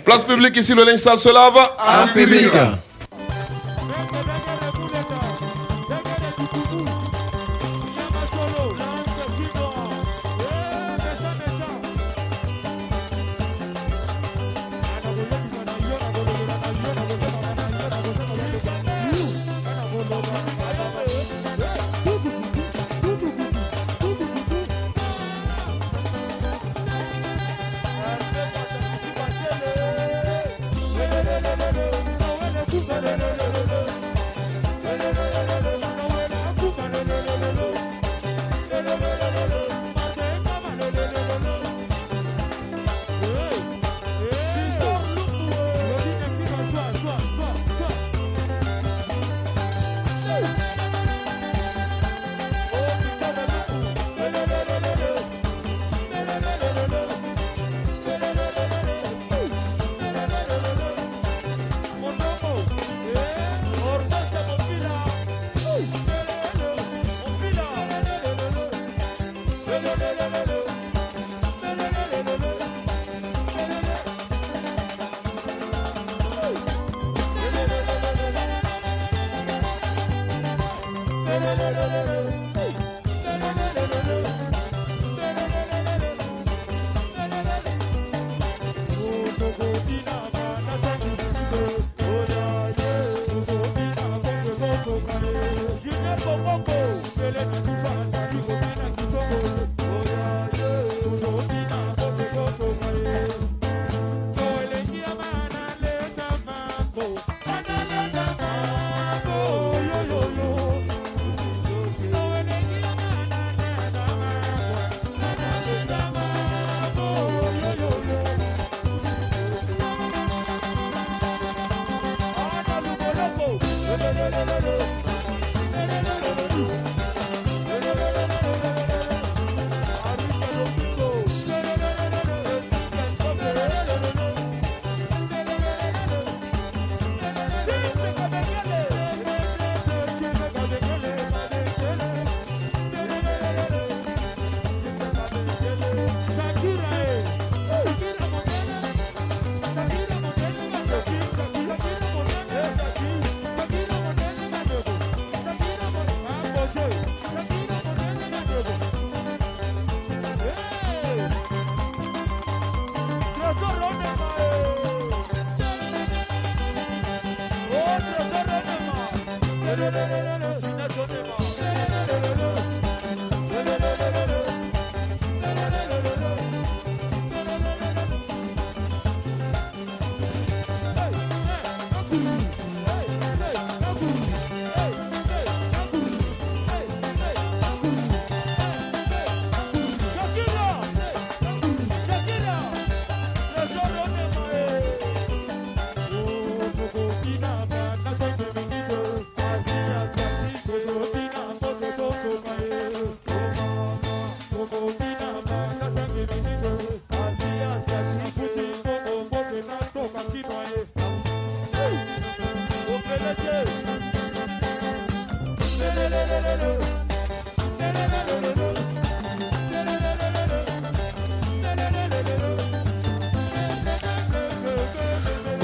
[0.04, 1.56] Place publique ici, le linge sale se lave.
[1.78, 2.50] En public.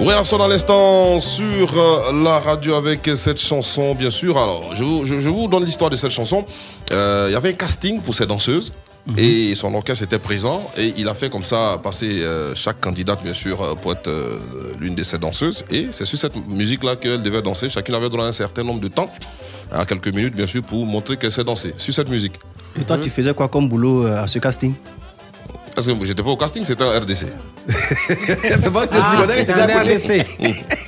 [0.07, 4.37] Réaction à l'instant sur euh, la radio avec cette chanson, bien sûr.
[4.37, 6.45] Alors, je vous, je- je vous donne l'histoire de cette chanson.
[6.93, 8.73] Euh, Il y avait un casting pour ces danseuses.
[9.19, 13.23] Et son orchestre était présent et il a fait comme ça passer euh, chaque candidate
[13.23, 14.39] bien sûr pour être euh,
[14.81, 17.69] l'une de ces danseuses et c'est sur cette musique là qu'elle devait danser.
[17.69, 19.11] Chacune avait à un certain nombre de temps,
[19.71, 22.33] à quelques minutes bien sûr pour montrer qu'elle sait danser sur cette musique.
[22.81, 24.73] Et toi, tu faisais quoi comme boulot à ce casting?
[25.75, 27.27] Parce que j'étais pas au casting, c'était un RDC.
[27.69, 30.27] Ah, c'est en RDC.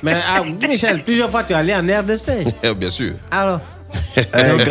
[0.03, 2.75] Mais ah, Michel, plusieurs fois tu es allé en RDC.
[2.77, 3.13] bien sûr.
[3.31, 3.59] Alors?
[4.17, 4.65] Euh, Donc,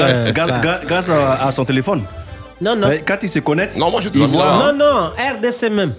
[0.87, 2.03] grâce, euh, à, à son téléphone.
[2.61, 2.89] Non, non.
[2.89, 4.73] Euh, Quand il se connecte, non, moi je il voit.
[4.73, 5.95] Non, non, RDC même.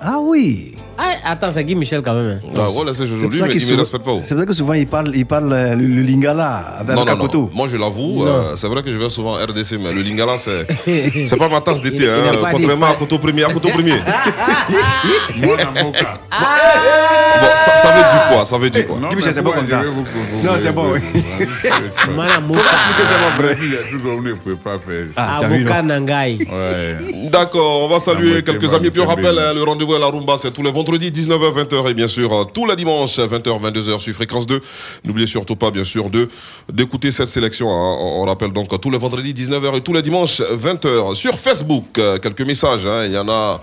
[0.00, 0.76] Ah oui.
[0.98, 2.40] Ah, attends, c'est Guy Michel quand même.
[2.44, 2.48] hein?
[2.56, 2.94] Ah, pour aujourd'hui,
[3.38, 4.18] ça mais il se- me respecte pas.
[4.18, 7.10] C'est vrai que souvent il parle, il parle euh, le, le lingala avec Non, le
[7.10, 7.20] non, non.
[7.22, 7.50] capoto.
[7.54, 8.26] Moi, je l'avoue, Non.
[8.26, 10.66] euh, c'est vrai que je vais souvent RDC, mais le Lingala, c'est
[11.26, 13.44] c'est pas ma tasse d'été, hein, contrairement à Coteau Premier.
[13.44, 13.94] À Coteau Premier.
[17.40, 18.44] Bon, ça, ça veut dire quoi?
[18.44, 18.98] Ça veut dire quoi?
[18.98, 19.82] Non, Guy Michel, c'est pas comme je ça.
[19.82, 20.98] Non, c'est bon, oui.
[21.40, 23.58] expliquer c'est bon, bref.
[23.62, 25.06] Il y a tout qu'on ne peut pas faire.
[25.16, 26.38] Ah, Avocat Nangai.
[27.30, 28.90] D'accord, on va saluer Ah, quelques amis.
[28.90, 31.90] Puis on rappelle, hein, le rendez-vous à la Rumba, c'est tous les vendredis, 19h, 20h,
[31.90, 34.60] et bien sûr, euh, tous les dimanches, 20h, 22h sur Fréquence 2.
[35.04, 36.28] N'oubliez surtout pas, bien sûr, de
[36.72, 37.68] d'écouter cette sélection.
[37.68, 37.96] hein.
[38.00, 41.14] On, rappelle donc tous les vendredis, 19h, et tous les dimanches, 20h.
[41.14, 43.04] Sur Facebook, euh, quelques messages, hein.
[43.04, 43.60] il y en a...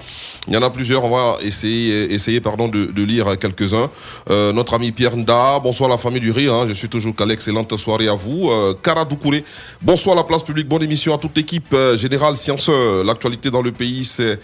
[0.50, 3.90] Il y en a plusieurs, on va essayer, essayer pardon, de, lire quelques-uns.
[4.30, 6.64] Euh, notre ami Pierre Nda, bonsoir la famille du riz, hein.
[6.66, 8.50] je suis toujours calé, excellente soirée à vous.
[8.50, 9.44] Euh, Kara Doucouré,
[9.82, 11.68] bonsoir la place publique, bonne émission à toute l'équipe.
[11.74, 14.40] Euh, Général Scienceur, l'actualité dans le pays, c'est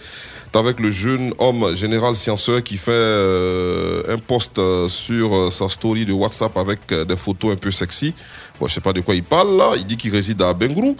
[0.56, 5.68] avec le jeune homme Général Scienceur qui fait euh, un post euh, sur euh, sa
[5.68, 8.14] story de WhatsApp avec des photos un peu sexy.
[8.60, 9.72] Bon, je sais pas de quoi il parle là.
[9.76, 10.94] Il dit qu'il réside à Bengrou.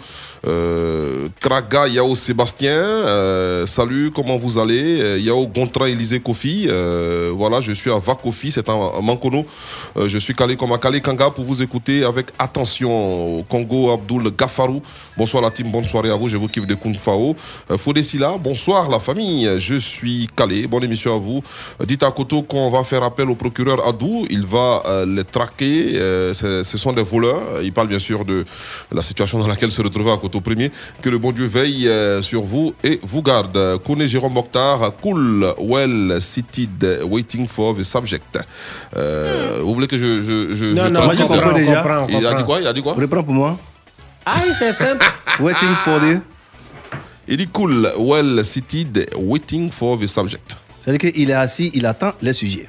[0.45, 5.01] Euh, Kraga Yao Sébastien, euh, salut, comment vous allez?
[5.01, 6.65] Euh, Yao Gontran Élysée Kofi.
[6.67, 9.45] Euh, voilà, je suis à Vakofi, c'est un Mankono.
[9.95, 13.41] Je suis calé comme à Calé Kanga pour vous écouter avec attention.
[13.47, 14.81] Congo Abdul Gafarou.
[15.17, 16.27] Bonsoir la team, bonne soirée à vous.
[16.27, 17.37] Je vous kiffe de Kung Fao.
[17.77, 18.01] Fodé
[18.41, 19.49] bonsoir la famille.
[19.59, 20.67] Je suis calé.
[20.67, 21.41] Bonne émission à vous.
[21.85, 24.25] Dites à Koto qu'on va faire appel au procureur Adou.
[24.29, 25.93] Il va les traquer.
[26.33, 27.44] Ce sont des voleurs.
[27.63, 28.45] Il parle bien sûr de
[28.91, 30.71] la situation dans laquelle se retrouve à Koto Premier.
[31.01, 33.79] Que le bon Dieu veille euh, sur vous et vous garde.
[33.83, 38.39] Kone Jérôme Mokhtar, cool, well, seated, waiting for the subject.
[38.95, 40.21] Euh, vous voulez que je.
[40.21, 42.07] je, je Non, je non, traduise on comprend, ça on déjà.
[42.09, 43.57] Il a dit quoi Il a dit quoi Reprends pour moi.
[44.25, 45.05] Ah, c'est simple.
[45.39, 46.19] Waiting for the.
[47.27, 50.57] Il dit cool, well, seated, waiting for the subject.
[50.81, 52.67] C'est-à-dire qu'il est assis, il attend les sujets.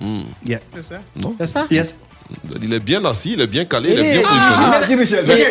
[0.00, 0.22] Hmm.
[0.46, 0.60] Yeah.
[0.74, 1.00] C'est ça?
[1.16, 1.66] Non C'est ça?
[1.70, 1.96] Yes.
[2.62, 5.44] Il est bien assis, il est bien calé, il est bien ah, positionné.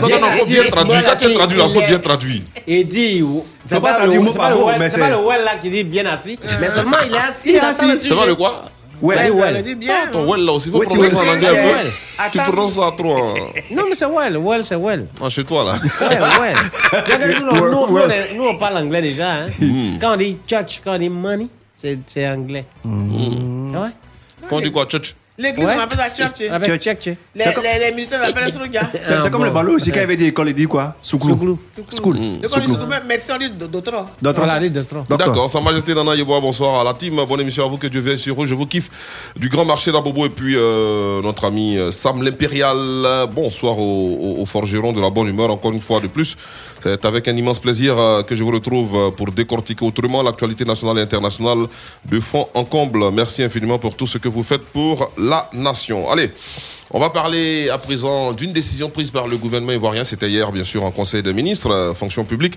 [0.00, 1.02] Non, non, non, faut bien traduire.
[1.04, 2.42] Quand tu as traduit, il faut bien traduire.
[2.66, 3.24] Il dit.
[3.66, 7.48] C'est pas le, well, well là qui dit bien assis, mais seulement il est assis.
[7.50, 8.08] Il est attend assis.
[8.08, 8.64] C'est pas le quoi?
[9.00, 9.14] Ouais.
[9.16, 9.62] Ouais, Elle well.
[9.64, 9.94] dit bien.
[10.10, 12.30] Ton well là aussi, faut prononcer en anglais un peu.
[12.32, 13.16] Tu prononces ça trop.
[13.16, 13.34] hein.
[13.70, 15.06] Non, mais c'est well, well, c'est well.
[15.22, 15.72] Ah, Chez toi là.
[15.74, 16.52] Ouais,
[17.92, 18.16] well.
[18.34, 19.32] Nous, on parle anglais déjà.
[19.34, 19.46] Hein.
[19.60, 19.98] Hmm.
[20.00, 21.46] Quand on dit church, quand on dit money,
[21.76, 22.64] c'est c'est anglais.
[22.84, 23.90] Ouais.
[24.48, 25.14] Quand on dit quoi, church?
[25.40, 25.74] L'église, Ouais.
[25.76, 26.82] on appelle ça church.
[26.82, 27.06] Church.
[27.06, 28.90] Les, C'est comme- les, les militaires l'appellent Sruga.
[29.00, 30.96] C'est Ah, c'est comme le ballon aussi, quand il avait dit école, il dit quoi?
[31.00, 31.30] Souklou.
[31.30, 31.58] Souklou.
[31.96, 32.16] School.
[32.42, 34.06] Le quand on dit médecin, on dit docteur.
[34.20, 34.38] D'autres.
[34.42, 34.98] Voilà, les Destro.
[35.08, 35.28] Docteur.
[35.28, 37.20] D'accord, Sa Majesté Nana Yeboah, bonsoir à la team.
[37.28, 38.46] Bonne émission à vous, que Dieu veille sur eux.
[38.46, 38.90] Je vous kiffe
[39.36, 43.28] du grand marché d'Abobo et puis euh, notre ami euh, Sam l'Impérial.
[43.32, 46.36] Bonsoir aux, aux forgerons de la bonne humeur, encore une fois de plus.
[46.80, 50.64] C'est avec un immense plaisir euh, que je vous retrouve euh, pour décortiquer autrement l'actualité
[50.64, 51.66] nationale et internationale
[52.04, 53.10] de fond en comble.
[53.12, 56.10] Merci infiniment pour tout ce que vous faites pour la nation.
[56.10, 56.30] Allez.
[56.90, 60.04] On va parler à présent d'une décision prise par le gouvernement ivoirien.
[60.04, 62.54] C'était hier, bien sûr, en Conseil des ministres, fonction publique,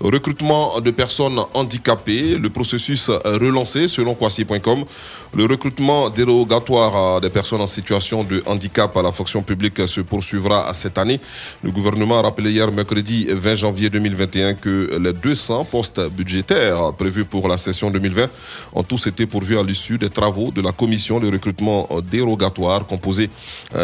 [0.00, 2.38] recrutement de personnes handicapées.
[2.38, 4.86] Le processus relancé, selon Kwasi.com.
[5.34, 10.72] Le recrutement dérogatoire des personnes en situation de handicap à la fonction publique se poursuivra
[10.72, 11.20] cette année.
[11.62, 17.26] Le gouvernement a rappelé hier, mercredi 20 janvier 2021, que les 200 postes budgétaires prévus
[17.26, 18.30] pour la session 2020
[18.72, 23.28] ont tous été pourvus à l'issue des travaux de la commission de recrutement dérogatoire composée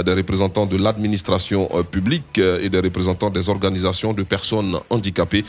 [0.04, 5.44] des représentants de l'administration euh, publique euh, et des représentants des organisations de personnes handicapées.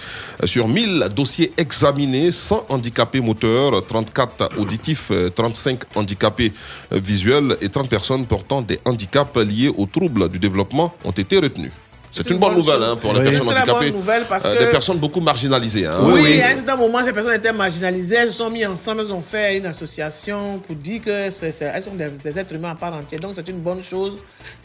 [0.46, 6.54] Sur 1000 dossiers examinés, 100 handicapés moteurs, 34 auditifs, 35 handicapés
[6.92, 11.72] visuels et 30 personnes portant des handicaps liés aux troubles du développement ont été retenus.
[12.14, 13.86] C'est une, bonne nouvelle hein, pour les personnes C'est une très handicapées.
[13.92, 15.86] bonne nouvelle parce Euh, que- Des personnes beaucoup marginalisées.
[15.88, 15.98] hein.
[16.04, 19.14] Oui, à un certain moment, ces personnes étaient marginalisées, elles se sont mis ensemble, elles
[19.14, 22.72] ont fait une association pour dire que c'est- c'est- elles sont des, des êtres humains
[22.72, 23.22] à part entière.
[23.22, 24.16] Donc c'est une bonne chose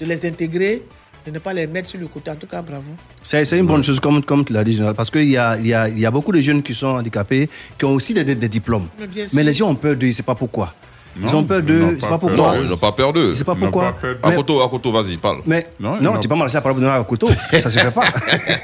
[0.01, 0.83] de les intégrer,
[1.25, 2.31] de ne pas les mettre sur le côté.
[2.33, 2.83] En tout cas, bravo.
[3.23, 5.57] C'est c'est une bonne chose, comme, comme tu l'as dit, Général, parce qu'il y a,
[5.57, 8.13] il y, a, il y a beaucoup de jeunes qui sont handicapés, qui ont aussi
[8.15, 8.89] des, des- des diplômes.
[8.99, 9.45] Mais bien Mais sûr.
[9.45, 10.75] les gens ont peur d'eux, ils ne savent pas pourquoi.
[11.23, 12.57] Ils ont peur d'eux, savent pas pas pourquoi.
[12.57, 13.35] Non, ils n'ont pas peur d'eux.
[13.35, 13.93] Savent pas pourquoi.
[14.21, 14.29] pas.
[14.29, 15.39] Akoto, Akoto, vas-y, parle.
[15.47, 17.29] Mais Non, tu peux marcher à parole donner un couteau.
[17.53, 18.03] Ça se fait pas.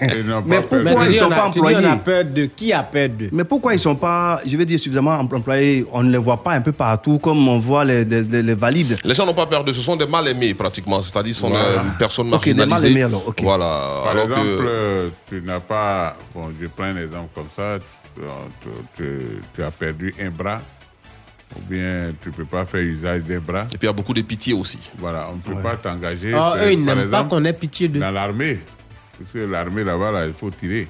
[0.00, 3.28] Mais Mais pourquoi ils sont pas employés on a peur de qui a peur d'eux?
[3.32, 5.86] Mais pourquoi ils ne sont pas, je veux dire, suffisamment em- employés?
[5.92, 8.54] On ne les voit pas un peu partout comme on voit les, les, les- les
[8.54, 8.96] valides.
[9.04, 11.48] Les gens n'ont pas peur d'eux, ce sont des mal aimés pratiquement, c'est-à-dire ce sont
[11.50, 11.82] Voilà.
[11.82, 12.88] des personnes Ok, des marginalisées.
[12.88, 13.40] mal-aimés, alors, ok.
[13.42, 13.80] Voilà.
[14.04, 14.64] Par alors exemple, que...
[14.66, 16.16] euh, tu n'as pas.
[16.34, 17.78] Bon, je prends un exemple comme ça.
[18.14, 18.22] Tu,
[18.96, 20.60] tu- tu as perdu un bras,
[21.56, 23.64] ou bien tu ne peux pas faire usage d'un bras.
[23.64, 24.78] Et puis il y a beaucoup de pitié aussi.
[24.98, 26.32] Voilà, on ne peut pas t'engager.
[26.34, 28.00] Ah, eux, ils n'aiment pas qu'on ait pitié d'eux.
[28.00, 28.58] Dans l'armée.
[29.18, 30.88] Parce que l'armée, là-bas, là, il faut tirer.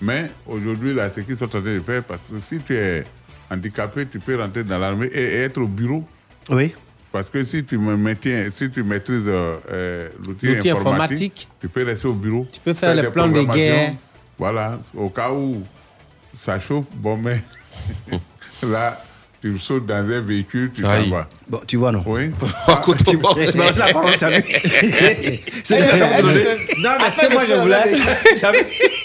[0.00, 3.04] Mais aujourd'hui, là, ce qu'ils sont en train de faire, parce que si tu es
[3.50, 6.04] handicapé, tu peux rentrer dans l'armée et, et être au bureau.
[6.48, 6.72] Oui.
[7.12, 11.48] Parce que si tu me maintiens, si tu maîtrises euh, euh, l'outil L'outil informatique, informatique,
[11.60, 12.46] tu peux rester au bureau.
[12.52, 13.94] Tu peux faire les plans de guerre.
[14.38, 15.62] Voilà, au cas où
[16.38, 17.42] ça chauffe, bon, mais
[18.62, 19.04] là,
[19.42, 21.26] tu sautes dans un véhicule, tu t'en vas.
[21.48, 22.30] Bon, tu vois, non Oui.
[23.08, 23.16] tu,
[23.56, 24.44] laissé la parole, tu as vu
[25.64, 26.44] C'est Eh, bien, ça eh, vous donner.
[26.44, 27.92] eh, Non, mais afin c'est de moi, je voulais-.
[28.36, 28.58] Tu as vu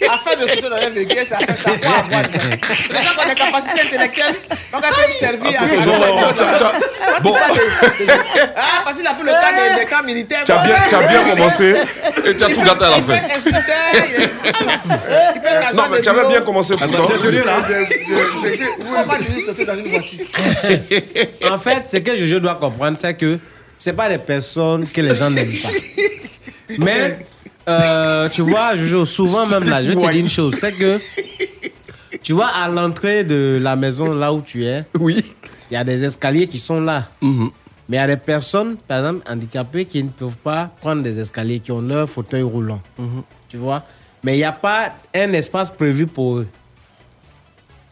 [0.09, 3.25] Afin de sauter dans un véhicule, ça fait ça quoi avoir de- Les gens qui
[3.25, 4.35] ont des capacités intellectuelles,
[4.73, 7.33] donc elles peuvent servir à Bon.
[8.57, 10.43] Ah, parce qu'il a pris le cas des, camps militaires.
[10.45, 11.75] Tu as bien, tu as bien commencé
[12.25, 13.19] et tu as tout gâté à la fin.
[15.73, 17.05] Non, mais tu avais bien commencé pourtant.
[18.95, 20.24] Pourquoi tu dis sauter dans une voiture
[21.51, 23.39] En fait, ce que Jojo doit comprendre, c'est que
[23.77, 25.69] c'est pas des personnes que les gens n'aiment pas.
[26.79, 27.19] Mais,
[27.67, 30.99] euh, tu vois, Jojo, souvent même là, je vais te dire une chose, c'est que,
[32.23, 35.33] tu vois, à l'entrée de la maison, là où tu es, oui.
[35.69, 37.07] il y a des escaliers qui sont là.
[37.87, 41.19] Mais il y a des personnes, par exemple, handicapées, qui ne peuvent pas prendre des
[41.19, 42.81] escaliers, qui ont leur fauteuil roulant.
[43.47, 43.83] Tu vois?
[44.23, 46.47] Mais il n'y a pas un espace prévu pour eux.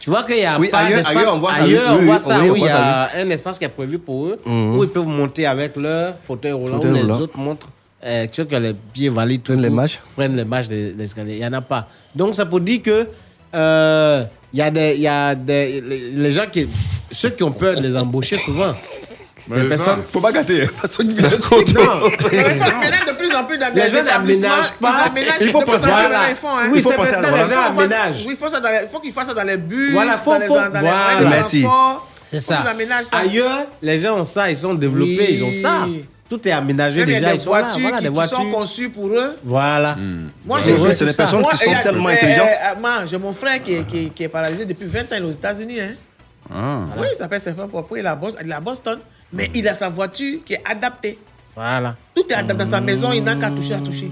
[0.03, 1.15] Tu vois qu'il y a Oui, pas ailleurs- d'espace.
[1.15, 2.63] ailleurs, on voit ça, Ailleurs, oui, on oui, voit oui, ça, oui, on où il
[2.63, 4.75] y a ça, un espace qui est prévu pour eux, Mhm.
[4.77, 7.19] où ils peuvent monter avec leur fauteuil roulant, Fauteuil où les roulant.
[7.21, 7.69] autres montrent,
[8.03, 9.99] euh, ceux qui ont les pieds valides, prennent les marches.
[10.17, 11.35] prennent les marches de l'escalier.
[11.35, 11.87] Il n'y en a pas.
[12.13, 13.07] Donc, ça pour dire que
[13.55, 14.23] euh,
[14.53, 16.67] y a des, y a des les gens qui,
[17.09, 18.73] ceux qui ont peur de les embaucher souvent.
[19.51, 20.03] Les personnes.
[20.11, 20.63] Faut pas gâter.
[20.83, 21.03] Maintenant,
[23.07, 25.05] de plus en plus dans Les gens n'aménagent pas.
[25.39, 26.69] Il faut de plus en penser plus, à- hein.
[26.71, 28.25] Oui, c'est maintenant, les gens Faut- faut- aménagent.
[28.25, 28.37] Oui, il
[28.89, 31.29] faut qu'ils fassent ça dans les bus, Voilà, faut- dans les dans les voilà.
[31.29, 31.65] Merci.
[32.25, 32.63] C'est ça.
[32.63, 33.17] ça.
[33.17, 35.27] Ailleurs, les gens ont ça, ils sont développés, Oui.
[35.37, 35.85] ils ont ça.
[36.29, 37.61] Tout est aménagé Même il y a déjà, des ils sont là.
[37.61, 38.37] voitures Voilà, qui, des qui voitures.
[38.37, 39.37] sont conçues pour eux.
[39.43, 39.95] Voilà.
[40.45, 42.47] Moi, Ouais, j'ai c'est des personnes Moi, qui sont a- tellement euh, intelligentes.
[42.47, 45.25] euh, moi, j'ai mon frère qui est, qui, est- qui est paralysé depuis 20 ans
[45.27, 45.79] aux États-Unis.
[45.81, 45.91] Hein.
[46.51, 46.79] Ah.
[46.97, 48.15] Oui, il s'appelle Stéphane Popo, il est à
[48.61, 48.97] Boston,
[49.33, 51.17] Mais il a sa voiture qui est adaptée.
[51.55, 51.95] Voilà.
[52.15, 54.11] Tout est adapté dans sa maison, il n'a qu'à toucher à toucher.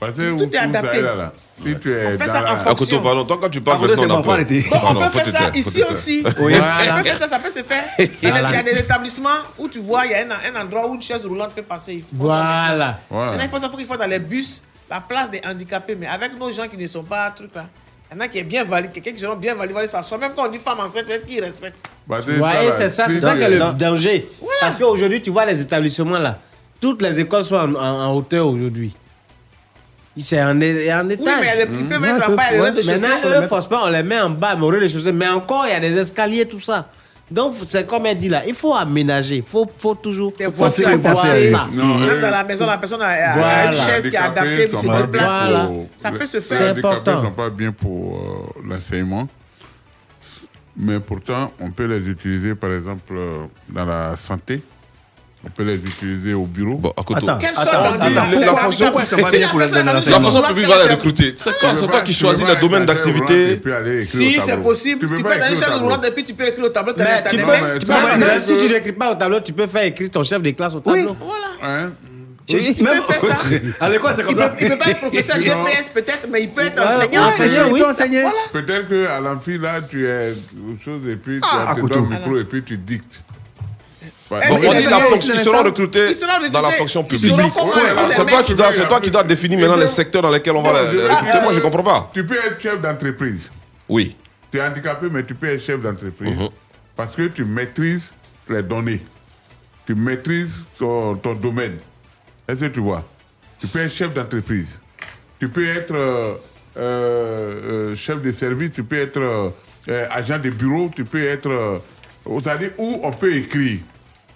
[0.00, 0.88] Parce que Tout est adapté.
[0.88, 1.32] ça est là, là.
[1.58, 3.02] Si tu es On fait dans ça la- en fonction.
[3.02, 5.82] Pardon, tant que tu parles maintenant, c'est on bon, on Pardon, peut faire ça ici
[5.90, 6.22] aussi.
[6.38, 6.54] Oui.
[6.54, 6.94] On Voilà.
[6.98, 7.82] peut faire ça, ça peut se faire.
[7.98, 8.62] Il y a, il y a Voilà.
[8.62, 9.28] des établissements
[9.58, 11.94] où tu vois, il y a un, un endroit où une chaise roulante peut passer.
[11.94, 12.98] Il faut ça Voilà.
[13.10, 13.42] maintenant.
[13.42, 15.96] Il faut ça, faut qu'il faut dans les bus, la place des handicapés.
[15.98, 17.66] Mais avec nos gens qui ne sont pas trucs là.
[18.10, 20.20] Il y en a qui est bien valide, quelqu'un qui sont bien valide, valide s'asseoir.
[20.20, 23.34] Même quand on dit femme enceinte, est-ce qu'ils respectent Bah, Ouais, c'est ça, c'est ça
[23.36, 24.28] qui est le danger.
[24.60, 26.38] Parce qu'aujourd'hui, tu vois les établissements là,
[26.80, 27.78] toutes les écoles sont en, en-
[28.08, 28.94] en hauteur aujourd'hui.
[30.18, 31.24] C'est en, en étage.
[31.40, 34.02] mais ils peuvent Ouais, être en bas, les Maintenant, on les eux, forcément, on les
[34.02, 35.12] met en bas, mais au rez-de-chaussée.
[35.12, 36.88] Mais encore, il y a des escaliers, tout ça.
[37.28, 39.38] Donc, c'est comme elle dit là, il faut aménager.
[39.38, 41.50] Il faut, faut toujours voir adaptées.
[41.50, 41.66] ça.
[41.72, 43.66] Même dans la maison, la personne a, a- a Voilà.
[43.66, 45.08] une chaise qui est adaptée pour se déplacer.
[45.26, 45.68] Voilà.
[45.96, 46.72] Ça peut se Les faire.
[46.72, 49.26] handicapés ne sont pas bien pour euh, l'enseignement.
[50.76, 54.62] Mais pourtant, on peut les utiliser, par exemple, euh, dans la santé.
[55.46, 56.76] On peut les utiliser au bureau.
[56.76, 57.20] Bon, à côté.
[57.22, 61.34] Attends, Quelle attends, sorte attends, d'handicap attends, la fonction- publique va les recruter.
[61.36, 61.70] C'est quoi?
[61.70, 63.56] Tu C'est peux toi qui choisis le domaine d'activité.
[63.56, 65.78] puis aller écrire au Si c'est possible, Tu peux au chaise tableau.
[65.84, 66.92] roulante et puis tu peux écrire au tableau.
[66.98, 70.74] mais si tu n'écris pas au tableau, tu peux faire écrire ton chef de classe
[70.74, 71.16] au tableau.
[71.20, 71.46] Voilà.
[71.86, 71.92] Hein?
[72.48, 73.42] Je- Il même- peut faire ça.
[73.80, 74.54] À l'école, c'est Il comme peut, ça.
[74.60, 77.22] il peut pas être professeur DPS peut-être, mais il peut être Ouais, enseignant.
[77.26, 77.80] enseignant, il oui.
[77.80, 78.20] peut enseigner.
[78.22, 78.36] Voilà.
[78.52, 82.00] Peut-être qu'à l'amphi, là, tu es autre chose et puis tu Ah, as tu le
[82.02, 83.20] micro et puis tu dictes.
[84.30, 84.48] Ouais.
[84.48, 86.16] Bon, mais on les dit la enseignants, fonction, ils seront recrutés
[86.52, 87.34] dans la fonction publique.
[88.12, 90.62] C'est toi qui dois, c'est toi qui dois définir maintenant les secteurs dans lesquels on
[90.62, 91.40] va les recruter.
[91.42, 92.10] Moi, je comprends pas.
[92.12, 93.50] Tu peux être chef d'entreprise.
[93.88, 94.16] Oui.
[94.50, 96.34] Tu es handicapé, mais tu peux être chef d'entreprise.
[96.36, 96.48] Mhm.
[96.96, 98.12] Parce que tu maîtrises
[98.48, 99.02] les données.
[99.86, 101.76] Tu maîtrises ton, ton domaine.
[102.48, 103.04] Est-ce que tu vois?
[103.60, 104.80] Tu peux être chef d'entreprise.
[105.38, 106.34] Tu peux être euh,
[106.76, 108.72] euh, euh, chef de service.
[108.72, 110.90] Tu peux être euh, agent de bureau.
[110.94, 111.80] Tu peux être.
[112.42, 113.78] C'est-à-dire où on peut écrire.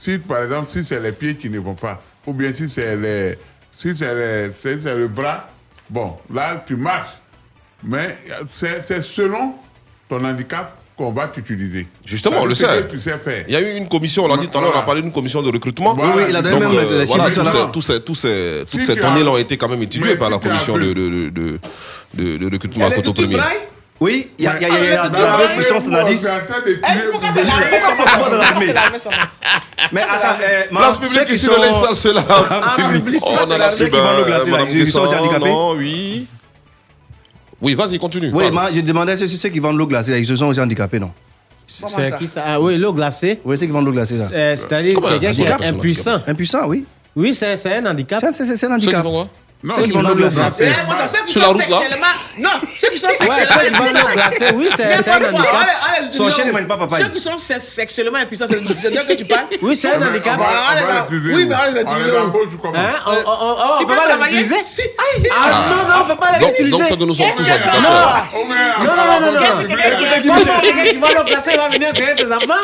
[0.00, 2.96] Si, par exemple, si c'est les pieds qui ne vont pas, ou bien si c'est
[2.96, 3.36] les,
[3.70, 5.46] si c'est les- si c'est le bras,
[5.90, 7.18] bon, là, tu marches.
[7.84, 8.16] Mais
[8.50, 9.54] c'est c'est selon
[10.08, 11.86] ton handicap qu'on va t'utiliser.
[12.06, 12.88] Justement, on le sait.
[12.90, 13.44] Tu sais faire.
[13.46, 15.02] Il y a eu une commission, on l'a dit tout à l'heure, on a parlé
[15.02, 15.94] d'une commission de recrutement.
[15.94, 16.14] Voilà.
[16.16, 17.40] Oui, oui, il a donné Donc, même euh, les voilà, ces-
[17.72, 20.30] tous ces- tous ces- toutes Si ces as- données-là ont été quand même étudiées par
[20.30, 21.58] la commission de, de, de,
[22.14, 23.36] de- de recrutement à Coteau Premier.
[24.00, 25.54] Oui, il y a, il y a, il y a, il y a Ah, deux
[25.56, 25.90] puissances tuer-
[27.96, 28.72] Pourquoi dans l'armée
[29.92, 32.22] Mais attends, euh, Place madame, publique ceux qui ici, sont- le linge sale, c'est là.
[32.92, 33.22] Public.
[33.22, 34.68] Oh, on a la Ceux euh, glacée, Madame
[35.18, 36.26] handicapés non, oui.
[37.60, 38.30] Oui, vas-y, continue.
[38.32, 40.98] Oui, moi, je demandais si ceux qui vendent l'eau glacée, ils se sont aussi handicapés,
[40.98, 41.12] non?
[41.66, 42.42] C'est qui ça?
[42.46, 43.38] Ah oui, l'eau glacée.
[43.44, 44.30] Oui, ceux qui vendent l'eau glacée, ça.
[44.32, 46.22] Euh, C'est-à-dire Comment quelqu'un un qui handicap, est c'est un impuissant.
[46.26, 46.84] Impuissant, oui.
[47.14, 48.18] Oui, c'est c'est un handicap.
[48.20, 49.04] C'est c'est- c'est un Ceux handicap.
[49.62, 50.68] Non, Ceux qui vendent l'eau glacée.
[50.70, 52.06] Eh, ceux qui Sur sont la route, là sexuellement.
[52.38, 52.48] Non,
[52.80, 55.60] ceux qui sont sexuellement glacée, oui, c'est un handicap.
[56.12, 57.02] Son chien ne mange pas papaye.
[57.04, 60.00] Ceux qui sont se- sexuellement impuissants, c'est c'est d'eux que tu parles Oui, c'est un
[60.00, 60.40] handicap.
[61.10, 61.84] Oui, mais on les a Hein
[63.06, 64.56] On, Ils peut pas les utiliser.
[65.30, 66.78] Ah non, non, on peut pas les utiliser.
[66.78, 67.80] donc, c'est que nous sommes tous handicapés.
[67.82, 69.40] Non, non, non, non,
[70.20, 72.54] qui va venir serrer tes enfants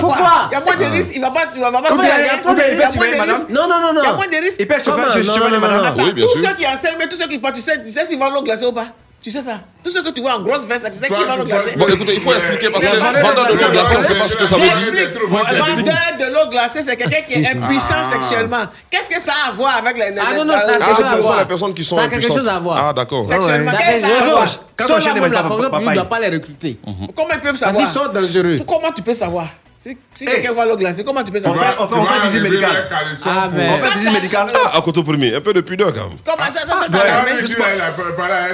[0.00, 0.16] Pourquoi?
[0.16, 0.48] quoi?
[0.50, 2.42] Il y a moins de risques, il va pas, il va pas il y a
[2.44, 3.48] moins de risques.
[3.50, 4.16] Non, non, non, Il y a non.
[4.16, 4.56] moins de risques.
[4.58, 5.22] Il peut chauffeur, Comment?
[5.22, 5.90] je non, madame non, là.
[5.96, 6.04] non.
[6.04, 6.48] Oui, bien Tous sûr.
[6.50, 8.42] ceux qui enseignent, mais tous ceux qui partent, tu sais, tu sais s'ils vendent l'eau
[8.42, 8.86] glacée ou pas?
[9.22, 9.60] Tu sais ça?
[9.82, 11.86] Tous ceux que tu vois en grosse veste, tu sais qui vendent l'eau glacée Bon,
[11.88, 14.36] écoutez, il faut expliquer parce que vendeur de l'eau glacée, on ne sait pas ce
[14.36, 14.62] que ça veut
[14.92, 15.08] dire.
[15.28, 18.64] Vendeur de l'eau glacée, c'est quelqu'un qui est impuissant sexuellement.
[18.90, 20.14] Qu'est-ce que ça a à voir avec les.
[20.18, 21.96] Ah non, non, ça a Ah, quelque chose à ce sont les personnes qui sont
[21.96, 22.36] Ça a quelque impuissantes.
[22.38, 22.84] chose à voir.
[22.88, 23.22] Ah, d'accord.
[23.22, 24.46] Sexuellement, qu'est-ce que ça a à voir?
[24.76, 26.78] Quand la fonction publique ne doit pas les recruter.
[27.16, 28.06] Comment ils peuvent Parce qu'ils savoir?
[28.08, 28.56] sont dangereux.
[28.66, 29.46] Comment tu peux savoir?
[29.84, 31.62] Si, si quelqu'un voit l'eau glacée, comment tu peux On savoir?
[31.62, 32.88] fait- on fait- on fait visite médicale.
[33.26, 34.46] Ah, mais- On fait visite médicale.
[34.64, 36.16] Ah, à Coteau Premier, un peu de pudeur quand même.
[36.24, 37.34] Comment ça, ça, ça, ça, Ah, il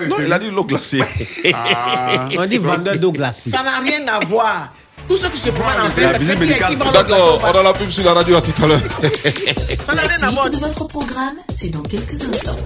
[0.03, 1.01] a Non, il dit l'eau glacée.
[2.37, 3.51] On dit vendeur d'eau glacée.
[3.51, 4.73] ça n'a rien à voir.
[5.07, 7.73] Tous ceux qui se promènent en fait, La c'est qui vendent D'accord, on a la
[7.75, 8.81] pub sur la radio à tout à l'heure.
[9.87, 10.45] Ça n'a La rien à voir.
[10.47, 12.57] suite de votre programme, c'est dans quelques instants.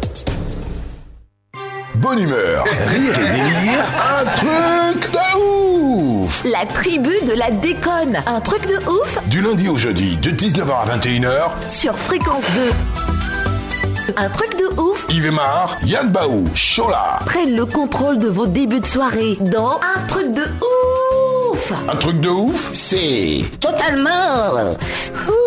[1.97, 3.85] Bonne humeur, rire et délire,
[4.21, 6.43] un truc de ouf.
[6.45, 8.21] La tribu de la déconne.
[8.27, 9.19] Un truc de ouf.
[9.27, 14.13] Du lundi au jeudi, de 19h à 21h, sur Fréquence 2.
[14.17, 15.07] Un truc de ouf.
[15.09, 17.21] Yves Mar, Yann Baou, Chola.
[17.27, 21.73] prennent le contrôle de vos débuts de soirée dans Un truc de ouf.
[21.89, 23.45] Un truc de ouf, c'est...
[23.61, 24.53] Totalement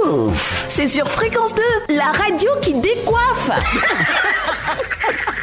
[0.06, 0.66] ouf.
[0.68, 1.54] C'est sur Fréquence
[1.89, 3.52] 2, la radio qui décoiffe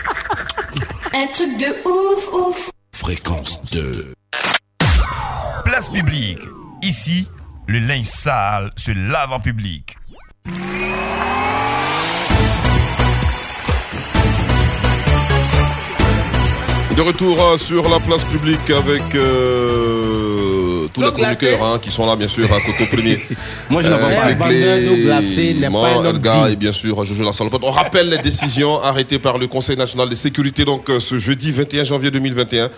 [1.16, 4.14] Un truc de ouf, ouf Fréquence 2.
[5.64, 6.40] Place publique.
[6.82, 7.28] Ici,
[7.68, 9.96] le linge sale se lave en public.
[16.96, 20.03] De retour euh, sur la place publique avec euh,
[20.94, 23.18] tous les chroniqueurs hein, qui sont là, bien sûr, à Coteau Premier.
[23.70, 24.48] Moi, je n'en vois Euh, pas.
[24.48, 27.62] N'est moi, Edgar et bien sûr Jojo la salopote.
[27.64, 31.50] On rappelle les décisions arrêtées par le Conseil national de sécurité donc euh, ce jeudi
[31.52, 32.70] 21 janvier 2021.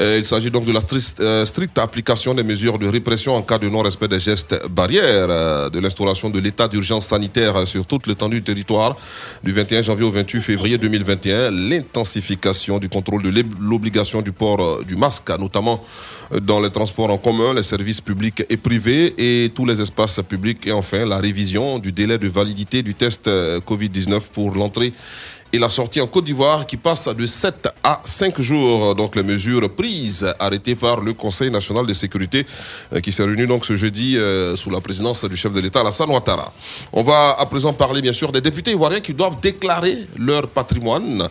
[0.00, 3.42] Euh, il s'agit donc de la triste- euh, stricte application des mesures de répression en
[3.42, 8.06] cas de non-respect des gestes barrières, euh, de l'instauration de l'état d'urgence sanitaire sur toute
[8.06, 8.96] l'étendue du territoire
[9.44, 14.96] du 21 janvier au 28 février 2021, l'intensification du contrôle de l'obligation du port du
[14.96, 15.82] masque, notamment
[16.42, 20.66] dans les transports en commun, les services publics et privés et tous les espaces publics.
[20.66, 24.92] Et enfin la révision du délai de validité du test euh, Covid-19 pour l'entrée
[25.52, 28.94] et la sortie en Côte d'Ivoire qui passe de 7 à 5 jours.
[28.94, 32.46] Donc les mesures prises, arrêtées par le Conseil national de sécurité
[32.92, 35.80] euh, qui s'est réuni donc ce jeudi euh, sous la présidence du chef de l'État
[35.80, 36.52] Alassane Ouattara.
[36.92, 41.28] On va à présent parler bien sûr des députés ivoiriens qui doivent déclarer leur patrimoine.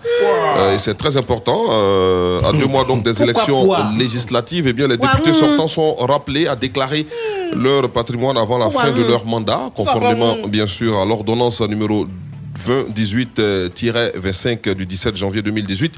[0.58, 1.68] Euh, et c'est très important.
[1.70, 5.36] euh, à deux mois donc des Pourquoi élections quoi législatives, eh bien les députés hum.
[5.36, 7.06] sortants sont rappelés à déclarer
[7.54, 9.10] leur patrimoine avant la fin de hum.
[9.10, 12.08] leur mandat, conformément bien sûr à l'ordonnance numéro
[12.58, 15.94] 2018-25 du 17 janvier 2018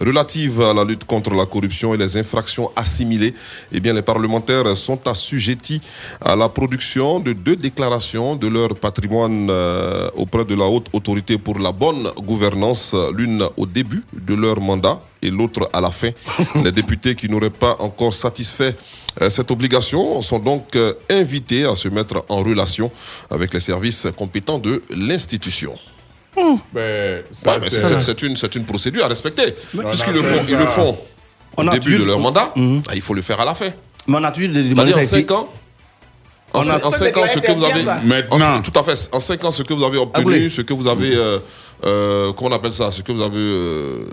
[0.00, 3.34] relative à la lutte contre la corruption et les infractions assimilées,
[3.72, 5.80] eh bien les parlementaires sont assujettis
[6.20, 11.38] à la production de deux déclarations de leur patrimoine euh, auprès de la haute autorité
[11.38, 16.10] pour la bonne gouvernance, l'une au début de leur mandat et l'autre à la fin.
[16.64, 18.76] les députés qui n'auraient pas encore satisfait
[19.20, 22.90] euh, cette obligation sont donc euh, invités à se mettre en relation
[23.30, 25.76] avec les services compétents de l'institution.
[27.44, 29.54] Ça, Ouais, mais c'est- une, c'est une procédure à respecter.
[29.90, 30.98] Puisqu'ils le font, ils le font
[31.56, 32.52] au début de leur mandat,
[32.88, 33.70] ah, il faut le faire à la fin.
[34.06, 35.10] Mais on a toujours demandé C'est-à-dire ça en ici.
[35.10, 35.52] 5 ans
[36.54, 37.82] en, On a- en cinq ans, ce que vous avez.
[37.82, 38.36] Maintenant.
[38.36, 39.08] en cin- tout à fait.
[39.12, 41.14] En 5 ans, ce que vous avez obtenu, ce que vous avez.
[41.14, 41.38] euh,
[41.84, 42.90] euh, comment on appelle ça?
[42.90, 44.04] Ce que vous avez euh,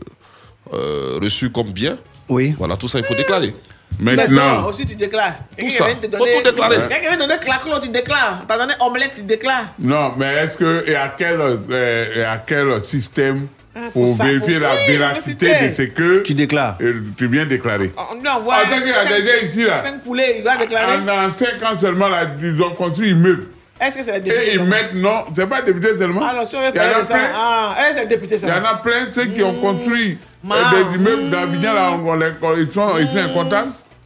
[0.73, 1.97] euh, reçu comme bien.
[2.27, 2.53] Oui.
[2.57, 3.55] Voilà, tout ça, il faut déclarer.
[3.99, 5.35] Maintenant, aussi tu déclares.
[5.57, 5.85] Tout ça.
[5.85, 6.75] Faut tout déclarer.
[6.89, 8.43] Quelqu'un vient te donner claquelot, tu déclares.
[8.47, 9.67] T'as donné omelette, tu déclares.
[9.79, 13.47] non, mais est-ce que et à quel euh, et à quel système
[13.93, 16.77] pour, pour ça, vérifier pour- la oui, véracité de ce que Tu déclares.
[16.81, 18.55] euh, tu viens déclarer On lui envoie.
[18.57, 19.71] Ah, déjà ici, là.
[19.83, 20.97] 5 poulets, il va déclarer.
[20.97, 23.47] En, en 5 ans seulement, là, ils ont construit un immeuble.
[23.79, 26.25] Est-ce que c'est la Et ils mettent, non, c'est pas député seulement.
[26.25, 27.13] Alors, si on veut Il y en faire a ça.
[27.13, 27.27] plein.
[27.35, 30.11] Ah, est-ce que c'est député Il y seulement en a plein, ceux qui ont construit
[30.11, 30.34] euh, Ma-
[30.71, 32.27] des immeubles d'Abidjan, là, on- on les-
[32.61, 33.49] ils sont, ils sont.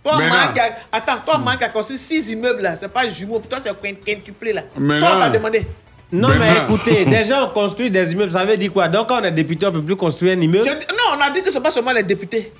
[0.03, 0.63] Toi, man, qui a...
[0.91, 4.53] Attends, toi, qui a construit 6 immeubles là, c'est pas jumeau, pour toi, c'est quintuplé
[4.53, 4.61] là.
[4.77, 5.67] Maintenant- Toi, on t'a demandé.
[6.11, 6.63] Non, mais Maintenant.
[6.75, 8.87] écoutez, déjà on construit des immeubles, ça veut dire quoi?
[8.87, 10.63] Donc quand on est député, on ne peut plus construire un immeuble?
[10.65, 12.51] Je- Non, on a dit que c'est pas seulement les députés.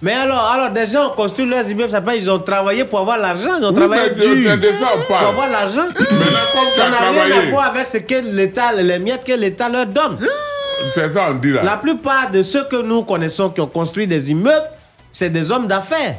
[0.00, 2.84] Mais alors, alors des gens ont construit leurs immeubles, ça veut dire ils ont travaillé
[2.84, 4.58] pour avoir l'argent, ils ont Oui, travaillé mais dur
[5.06, 5.86] pour avoir l'argent.
[6.70, 10.18] Ça n'a rien à voir avec ce que l'État, les miettes que l'État leur donne.
[10.94, 11.62] C'est ça, on dit là.
[11.62, 14.66] La plupart de ceux que nous connaissons qui ont construit des immeubles,
[15.12, 16.16] c'est des hommes d'affaires.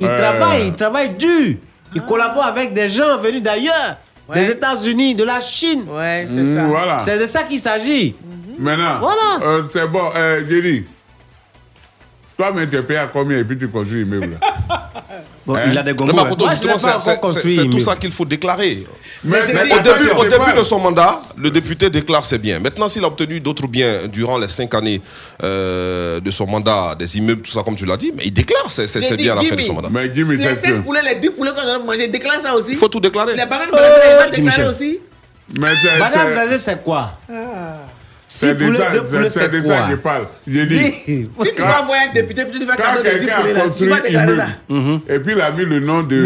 [0.00, 0.16] Ils Euh.
[0.18, 1.56] travaillent, ils travaillent dur.
[1.94, 3.96] Ils collaborent avec des gens venus d'ailleurs,
[4.28, 4.42] Ouais.
[4.42, 5.84] des États-Unis, de la Chine.
[5.88, 6.64] Ouais, c'est Mm, ça.
[6.66, 6.98] Voilà.
[6.98, 8.14] C'est de ça qu'il s'agit.
[8.58, 9.46] Maintenant, Voilà.
[9.46, 10.84] euh, c'est bon, euh, Jerry.
[12.36, 14.32] Toi, mais tu es payé à combien et puis tu construis l'immeuble?
[14.40, 14.48] là
[15.46, 15.60] Bon, Hein?
[15.70, 15.94] il a des
[17.40, 18.86] c'est- tout ça qu'il faut déclarer.
[19.24, 20.10] Mais mais Au début,
[20.54, 22.60] au de son mandat, le député déclare c'est bien.
[22.60, 25.00] Maintenant, s'il a obtenu d'autres biens durant les cinq années
[25.42, 28.70] euh, de son mandat, des immeubles, tout ça, comme tu l'as dit, mais il déclare
[28.70, 29.88] c'est c'est- J'ai c'est dit, bien à la fin de son mandat.
[29.90, 30.80] Mais Jimmy, Les c'est 5 que.
[30.82, 32.72] poulets, les 10 poulets qu'on a mangé, déclare ça aussi.
[32.72, 33.34] Il faut tout déclarer.
[33.34, 34.98] Les bananes il va déclarer aussi.
[35.56, 37.12] Madame Brazil, c'est quoi?
[37.26, 37.34] C'est
[38.66, 40.26] Poulets, ça deux c'est- poulets, c'est de ça que je quoi parle.
[40.46, 40.78] J'ai dit.
[41.06, 43.36] Si tu Quand- vas voir un député, puis tu vas Quand cadeau de 10 quelqu'un
[43.40, 44.46] poulets a là, tu vas déclarer ça.
[45.08, 46.24] et puis il a mis le nom de,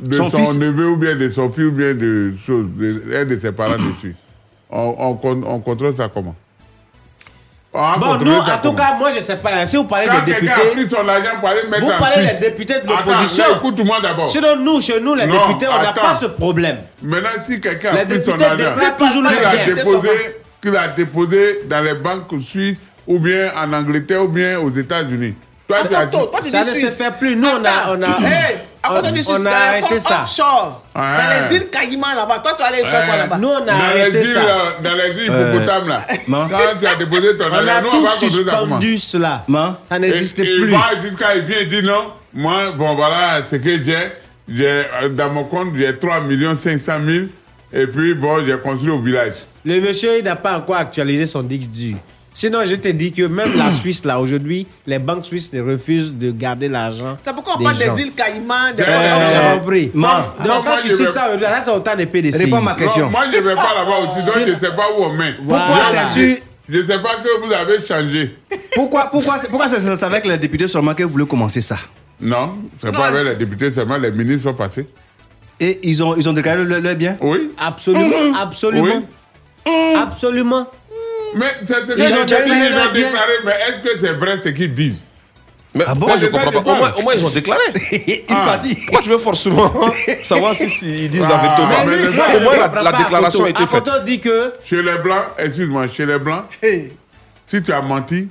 [0.00, 3.36] de son neveu ou bien de son fils ou bien de chose, de, un de
[3.38, 4.16] ses parents dessus.
[4.74, 6.34] On, on, con- on contrôle ça comment?
[7.74, 8.74] Bon, nous, en tout comment?
[8.74, 9.64] cas, moi, je sais pas.
[9.64, 12.26] Si vous parlez Quand des a députés, pris son argent pour aller mettre vous parlez
[12.26, 13.44] des députés de l'opposition.
[13.56, 14.28] Écoute-moi d'abord.
[14.30, 16.76] Sinon, nous, chez nous, les Non, députés, on n'a pas ce problème.
[17.02, 18.74] Maintenant, si quelqu'un Les a pris son députés argent,
[19.22, 20.08] les a déposé,
[20.62, 25.34] qu'il a déposé dans les banques suisses ou bien en Angleterre ou bien aux États-Unis.
[25.68, 26.16] Toi, tu as dit.
[26.16, 27.34] Attends, toi, tu Ça ne se fait plus.
[27.36, 27.96] Nous, on a.
[27.96, 30.22] On a Hey, à côté on- on a arrêté ça.
[30.22, 30.82] offshore.
[30.94, 31.16] Ah.
[31.18, 32.38] Dans les îles Caïmans là-bas.
[32.40, 34.40] Toi, tu allais faire quoi là-bas Nous, on a dans arrêté les îles, ça.
[34.40, 36.06] euh, dans les îles là.
[36.28, 36.48] Non.
[36.48, 39.44] Quand tu as déposé ton On argent, a nous, on tout va suspendu cela.
[39.48, 39.76] Non.
[39.88, 40.64] Ça Et- n'existe et plus.
[40.64, 44.12] Il va jusqu'à, il vient et dit non, moi, bon voilà, ce que j'ai,
[44.48, 46.20] j'ai, euh, dans mon compte, j'ai 3
[46.56, 47.26] 500 000,
[47.72, 49.34] et puis bon, j'ai construit au village.
[49.64, 51.96] Le monsieur, il n'a pas encore actualisé son disque dur.
[52.34, 56.30] Sinon, je te dis que même la Suisse, là, aujourd'hui, les banques suisses refusent de
[56.30, 57.18] garder l'argent.
[57.22, 57.94] C'est pourquoi on des parle gens.
[57.94, 59.90] des îles Caïmans, des Euh, compris.
[59.94, 60.22] Man.
[60.38, 62.44] Donc, Non, quand tu sais ça, là, c'est autant de PDCI.
[62.44, 63.04] Réponds à ma question.
[63.04, 65.12] Non, moi, je ne vais pas là-bas aussi, donc je ne sais pas où on
[65.12, 65.34] met.
[65.34, 65.66] Pourquoi
[66.12, 68.34] c'est je- ne sais pas que vous avez changé.
[68.74, 71.76] Pourquoi, pourquoi, pourquoi c'est avec les députés seulement que vous voulez commencer ça?
[72.20, 74.88] Non, c'est pas avec les députés, seulement les ministres sont passés.
[75.60, 77.16] Et ils ont, ils ont déclaré leur, leur bien?
[77.20, 77.50] Oui.
[77.58, 79.02] Absolument, absolument.
[79.66, 80.70] Absolument.
[81.34, 83.06] Mais c'est ce que Ils j'ai ont déclaré ont bien.
[83.06, 85.04] déclaré, mais est-ce que c'est vrai ce qu'ils disent?
[85.74, 86.06] Mais Ah bon?
[86.06, 86.58] moi, je ça comprends pas.
[86.58, 86.98] Au moins, parle.
[86.98, 87.62] au moins, ils ont déclaré.
[88.28, 88.44] Une Ah.
[88.44, 88.74] partie.
[88.74, 89.72] Pourquoi tu veux forcément
[90.22, 92.82] savoir si, si ils disent la Ah, vérité ou mais pas Au moi, moins, la,
[92.82, 93.90] la déclaration a été faite.
[94.04, 96.92] Dit que Chez les Blancs, excuse-moi, chez les Blancs, Hey.
[97.46, 98.28] si tu as menti,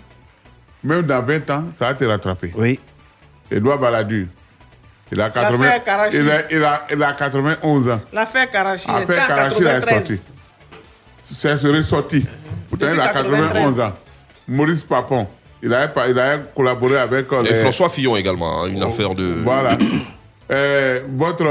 [0.84, 2.52] même dans 20 ans, ça va te rattraper.
[2.56, 2.80] Oui.
[3.50, 4.28] Edouard Balladur,
[5.12, 6.18] il a, 80, L'affaire Karachi.
[6.18, 8.02] il, a, il, a, il a 91 ans.
[8.14, 10.24] L'affaire Karachi, était Affaire en Karachi, est 93.
[11.32, 12.22] C'est serait sorti.
[12.22, 13.94] Pour Pourtant, il a 91 ans.
[14.48, 15.28] Maurice Papon.
[15.64, 17.32] Il avait, il avait collaboré avec.
[17.32, 19.24] euh, Et les- François Fillon également, hein, une affaire de.
[19.44, 19.78] Voilà.
[20.54, 21.46] Euh, votre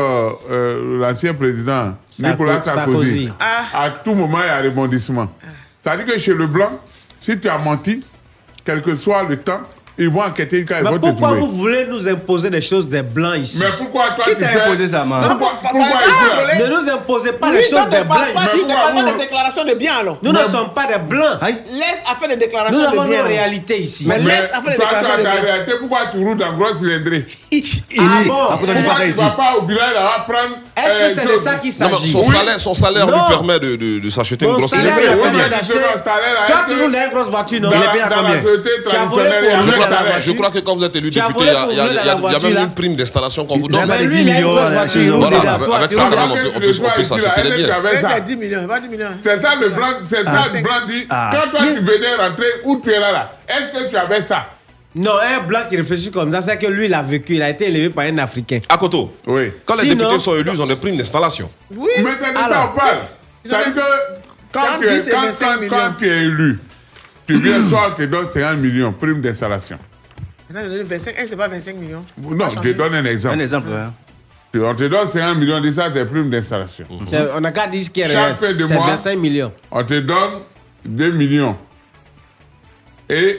[0.50, 3.32] euh, l'ancien président Sarko- Nicolas Sarkozy, Sarkozy.
[3.40, 3.84] Ah.
[3.84, 5.26] à tout moment il y a rebondissement.
[5.82, 6.78] Ça veut dire que chez le blanc,
[7.18, 8.04] si tu as menti,
[8.62, 9.62] quel que soit le temps,
[10.00, 12.88] ils vont enquêter quand ils Mais vont te pourquoi vous voulez nous imposer des choses
[12.88, 13.58] des blancs ici?
[13.60, 17.62] Mais pourquoi toi Qui tu t'a imposé ça, man Pourquoi, Ne nous imposez pas les
[17.62, 18.48] choses des blancs ici.
[18.58, 20.18] si- ne parle pas de biens alors.
[20.22, 21.38] Nous ne sommes pas des blancs.
[21.72, 23.22] Laisse à faire des déclarations Nous de avons biens.
[23.22, 24.06] nos réalités ici.
[24.08, 25.40] Mais laisse à faire des déclarations de biens.
[25.42, 27.26] réalité, pourquoi tu roules en gros cylindrée?
[27.98, 28.34] Ah bon?
[28.50, 30.56] Pourquoi tu vas pas au bilan, il va prendre.
[30.76, 32.12] Est-ce que euh, c'est de ça qu'il s'agit?
[32.12, 35.06] son salaire, son salaire lui permet de, s'acheter une grosse cylindrée.
[35.06, 37.70] Toi, tu roules dans une grosse voiture, non?
[37.72, 38.36] Il est payé à combien?
[39.96, 40.20] Voiture.
[40.20, 42.60] Je crois que quand vous êtes élu député, il y a, même là.
[42.62, 43.90] une prime d'installation qu'on vous donne.
[43.90, 44.90] avaient 10 millions, avec- avec
[45.92, 47.74] ça, on peut- s'acheter des biens.
[47.76, 48.10] Avec ça.
[48.16, 49.06] C'est 10 millions, pas 10 millions.
[49.22, 51.06] C'est ça le blanc, c'est ça le blanc dit.
[51.10, 51.30] Ah.
[51.32, 54.46] Quand toi tu venais rentrer où tu es là, là, est-ce que tu avais ça?
[54.94, 57.50] Non, un blanc qui réfléchit comme ça, c'est que lui, il a vécu, il a
[57.50, 58.58] été élevé par un Africain.
[58.68, 59.52] À Koto, Oui.
[59.64, 61.48] quand les Sinon- députés sont élus, ils ont des primes d'installation.
[61.76, 61.88] Oui.
[61.98, 62.72] Mais c'est de ça Alors.
[62.74, 62.96] on parle.
[63.44, 63.80] C'est-à-dire que
[64.52, 65.70] quand C'est tu, es, entre 10 et quand, 25 quand- millions.
[65.76, 66.58] quand tu es élu,
[67.34, 69.78] tu viens, toi, on te donne 50 millions, prime d'installation.
[70.48, 71.14] Maintenant, il donne 25.
[71.18, 72.04] Eh, c'est pas 25 millions.
[72.18, 73.36] Non, je te donne un exemple.
[73.36, 73.92] Un exemple, hein.
[74.52, 76.86] Tu- On te donne 50 millions, dis ça, c'est prime d'installation.
[77.06, 78.08] C'est- On n'a qu'à dire ce qui est.
[78.10, 79.52] Chaque fin de C'est mois, 25 millions.
[79.70, 80.40] on te donne
[80.84, 81.56] 2 millions.
[83.08, 83.38] Et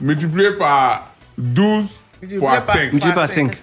[0.00, 1.86] multiplié par 12
[2.22, 2.92] Multiplié fois par- 5.
[2.92, 3.62] Multiplié par 5.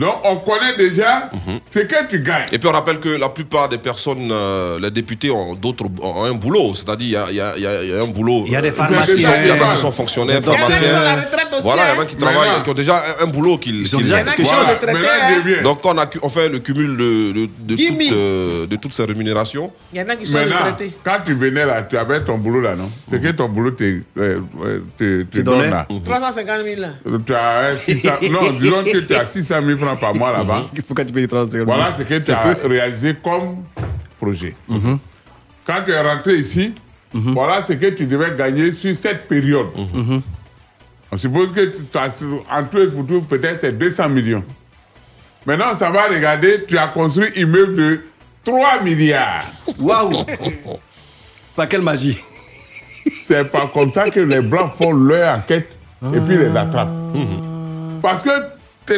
[0.00, 1.30] Donc, on connaît déjà
[1.68, 2.46] ce que tu gagnes.
[2.52, 6.24] Et puis on rappelle que la plupart des personnes, euh, les députés ont d'autres ont
[6.24, 8.02] un boulot, c'est-à-dire il y a, il y a- il y a- il y a
[8.02, 8.44] un boulot.
[8.46, 9.14] Il y a des euh, pharmaciens.
[9.14, 10.68] ils sont- Il y en a qui sont fonctionnaires, Il y en a qui sont
[10.68, 10.96] pharmaciens.
[11.00, 12.06] à la retraite aussi, Voilà, il y en a hein.
[12.06, 13.80] qui travaillent, qui ont déjà un, un boulot qu'ils.
[13.82, 14.26] Ils ont qu'ils déjà aiment.
[14.34, 14.68] quelque Voilà,
[15.58, 15.62] hein.
[15.62, 17.98] Donc on, a, cu- on fait le cumul de, de, de, Gimme.
[17.98, 19.70] toutes, euh, de toutes ces rémunérations.
[19.92, 20.92] Il y en a qui sont Maintenant, retraités.
[21.04, 22.90] quand tu venais là, tu avais ton boulot là, non?
[23.10, 23.84] C'est que ton boulot te,
[24.18, 24.40] euh,
[24.98, 25.86] te, te donnait donne là.
[26.04, 26.88] 350 000 là.
[27.26, 30.62] Tu as 600 non, disons que tu as 600 000 francs par mois là-bas.
[30.86, 33.64] Pourquoi tu payes 30 secondes Voilà ce que tu as réalisé comme
[34.20, 34.54] projet.
[35.66, 36.74] Quand tu es rentré ici,
[37.12, 39.66] voilà ce que tu devais gagner sur cette période.
[41.12, 41.60] On suppose que
[41.90, 44.44] tu as, en tout et pour tout, peut-être c'est 200 millions.
[45.44, 48.00] Maintenant, ça va regarder, tu as construit un immeuble de
[48.44, 49.44] 3 milliards.
[49.78, 50.24] Waouh
[51.56, 52.16] Pas quelle magie?
[53.24, 55.72] C'est pas comme ça que les Blancs font leur enquête
[56.14, 56.90] et puis les attrapent.
[58.02, 58.30] Parce que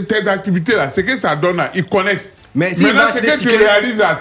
[0.01, 2.31] tes, tes activités là, ce que ça donne là, ils connaissent.
[2.55, 4.19] Mais s'il Maintenant, ce que tu réalises là,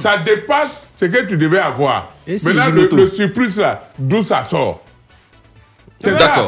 [0.00, 2.14] ça dépasse ce que tu devais avoir.
[2.26, 4.80] Et si Maintenant, le, le surplus là, d'où ça sort?
[6.02, 6.46] D'accord.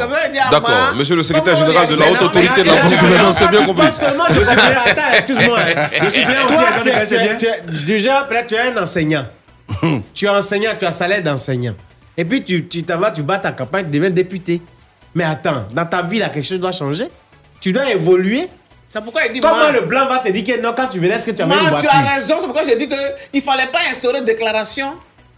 [0.51, 0.61] D'accord.
[0.69, 3.87] moi, Monsieur le secrétaire général de la haute autorité de la gouvernance, c'est bien compris.
[3.87, 4.83] Parce que moi, je suis bien.
[4.85, 5.59] Attends, excuse-moi.
[5.61, 5.89] hein.
[6.03, 9.27] Je suis bien aussi, Déjà, tu es un enseignant.
[10.13, 11.75] tu es enseignant, tu as salaire d'enseignant.
[12.19, 14.61] Et puis tu tu t'en vas, tu bats ta campagne, tu deviens député.
[15.15, 17.09] Mais attends, dans ta vie, là, quelque chose doit changer.
[17.61, 18.49] Tu dois évoluer.
[18.89, 21.15] C'est pourquoi il dit Comment le blanc va te dire que non, quand tu venais,
[21.17, 21.91] est-ce que tu avais une tu voiture?
[21.93, 22.35] as raison.
[22.41, 22.99] C'est pourquoi j'ai dit qu'il
[23.35, 24.93] ne fallait pas instaurer de déclaration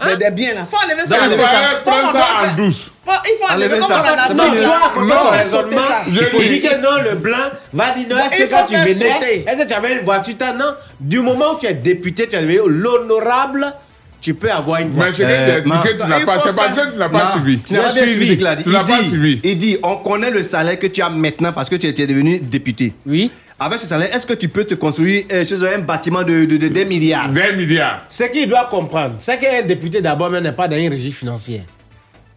[0.04, 0.60] des, des biens là.
[0.60, 1.08] Il faut enlever ça.
[1.08, 1.82] Donc, Il enlever ça.
[1.84, 2.90] Comme en douce.
[3.04, 4.02] Faut- il faut enlever Enlever comme ça.
[4.04, 5.76] Tu accompagner Non, sauter raisonnement.
[5.78, 6.00] ça.
[6.06, 7.36] Je Il faut dire que non, le blanc
[7.72, 8.18] va dire non.
[8.18, 10.34] Est-ce Il que quand faut tu venais, est-ce que tu avais une voiture?
[10.56, 10.74] Non.
[11.00, 13.72] Du moment où tu es député, tu es devenu l'honorable,
[14.20, 16.50] tu peux avoir une Mais c'est que Euh, que tu n'as Il pas, parce que
[16.50, 17.58] tu suivi.
[17.60, 18.36] Tu n'as pas Tu as suivi.
[18.36, 19.40] Tu pas dit, suivi.
[19.44, 22.40] il dit, on connaît le salaire que tu as maintenant parce que tu es devenu
[22.40, 22.92] député.
[23.06, 23.30] Oui.
[23.60, 26.56] Avec ce salaire, est-ce que tu peux te construire euh, chez un bâtiment de, de,
[26.68, 27.28] de- milliards?
[27.30, 28.04] Des milliards.
[28.08, 31.62] Ce qu'il doit comprendre, c'est qu'un député d'abord n'est pas dans une régie financière.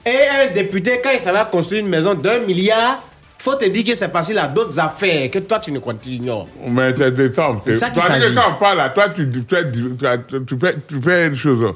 [0.04, 3.04] Et un député, quand il savait construire une maison d'un milliard,
[3.42, 6.30] faut te dire que c'est parce qu'il a d'autres affaires que toi tu ne continues.
[6.68, 7.60] Mais c'est des temps.
[7.64, 8.36] C'est ça que s'agit.
[8.36, 9.82] quand on parle toi, tu, tu, fais- tu,
[10.46, 10.56] tu-
[11.28, 11.74] une chose.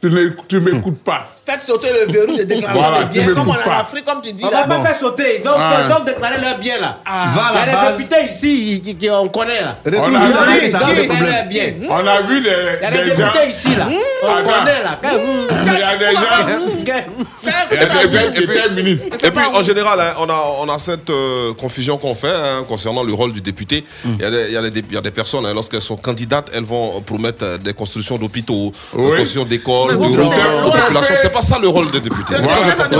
[0.00, 1.34] Tu ne tu m'écoutes pas.
[1.46, 3.76] Faites sauter le verrou des déclarations Voilà, de biens, me comme on en pas.
[3.80, 4.62] Afrique, comme tu dis On là.
[4.66, 5.40] va pas faire sauter.
[5.44, 5.88] Donc, Ah.
[5.90, 7.00] donc déclarer leur bien là.
[7.04, 7.10] Va
[7.48, 9.76] à Il y a des députés ici qui, qui- on connaît là.
[9.84, 10.28] On a- Liban,
[10.62, 10.78] Oui, ça
[11.48, 11.74] bien.
[11.90, 13.16] On a vu des, Il y a des des gens.
[13.16, 13.88] députés ici là.
[14.22, 14.50] On Attends.
[14.60, 14.98] connaît là.
[15.02, 16.20] Il y a des gens.
[17.42, 19.16] Il y a des gens qui étaient ministres.
[19.22, 22.64] Et puis, en général, hein, on, a, on a cette euh, confusion qu'on fait hein,
[22.66, 23.84] concernant le rôle du député.
[24.06, 25.82] Il y, a des- il y a des, il y a des personnes, hein, lorsqu'elles
[25.82, 29.02] sont candidates, elles vont promettre euh, des constructions d'hôpitaux, Oui.
[29.04, 31.14] des constructions d'écoles, de routes populations.
[31.42, 32.34] C'est pas ça le rôle des députés.
[32.36, 32.98] C'est très important.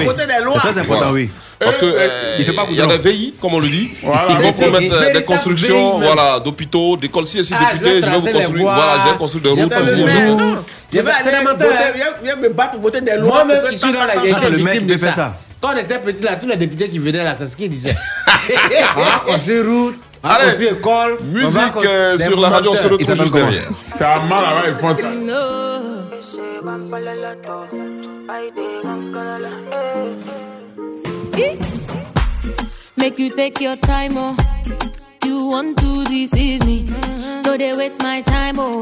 [0.54, 0.78] C'est très
[1.12, 1.30] oui.
[1.58, 3.68] Parce que Euh, euh, il fait pas il y a des VI, comme on le
[3.68, 4.26] dit, Voilà.
[4.26, 7.26] qui vont promettre euh, des constructions, voilà, d'hôpitaux, d'écoles.
[7.26, 9.54] Si je suis Ah, je député, vais je vais vous construire, voilà, je vais construire
[9.54, 11.64] des routes Je vais vais- c'est aller voter,
[12.42, 13.44] me battre voter des lois.
[13.44, 13.62] Moi-même
[13.92, 14.14] dans la
[14.50, 15.36] le mec victime qui de fait ça.
[15.60, 17.96] Quand on était petit là, tous les députés qui venaient là, c'est ce qu'ils disaient.
[19.28, 21.16] on route, Allez, école.
[21.20, 22.98] va Musique euh, sur la radio, on se moteurs.
[22.98, 23.62] retrouve juste derrière.
[23.96, 24.74] C'est un mal ils
[28.26, 28.40] font ça.
[28.40, 29.64] Ese va a fallar la to.
[29.66, 31.56] I dey one color, eh.
[32.96, 34.36] Make you take your time, oh.
[35.24, 36.84] You want to deceive me.
[37.44, 38.80] No, they waste my time, oh.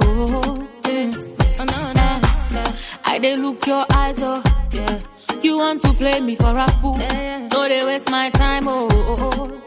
[0.89, 1.11] Yeah.
[1.59, 2.63] Oh, no, no.
[3.05, 4.43] I they look your eyes, oh.
[4.73, 4.99] Yeah.
[5.43, 6.99] You want to play me for a fool.
[6.99, 8.89] No, they waste my time, oh.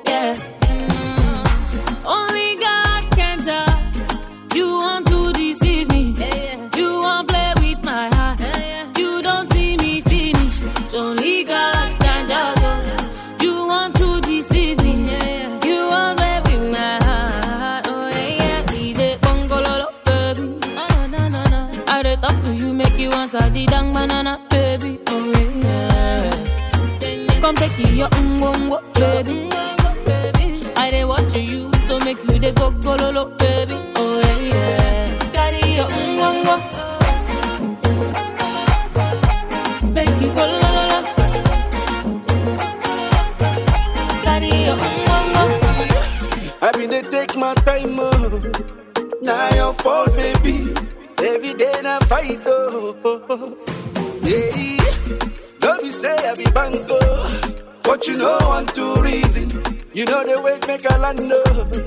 [0.07, 0.35] Yeah.
[0.61, 2.05] Mm.
[2.05, 2.54] Only
[27.77, 30.71] Your ungongo, um, um, um, baby.
[30.75, 31.03] I dey
[31.39, 33.75] you, so make you dey go gololo, baby.
[33.97, 35.31] Oh yeah, yeah.
[39.93, 41.05] Make you go ungongo.
[46.61, 48.41] I been they take my time, oh.
[49.55, 50.73] Your fault, baby.
[51.23, 52.95] Every day na fight, oh.
[54.23, 54.77] Yeah,
[55.59, 56.99] don't be say I be bango,
[57.95, 59.49] but you know one two reason.
[59.93, 61.85] You know the way make a land, oh.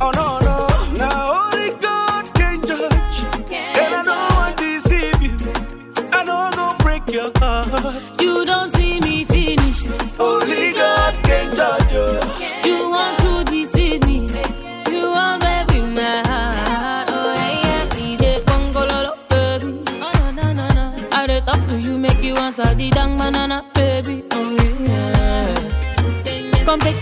[0.00, 3.16] Oh no no, now only God can judge,
[3.52, 5.36] and I don't want to deceive you.
[6.12, 8.20] I know I'm gonna break your heart.
[8.22, 9.84] You don't see me finish.
[10.18, 10.95] Only God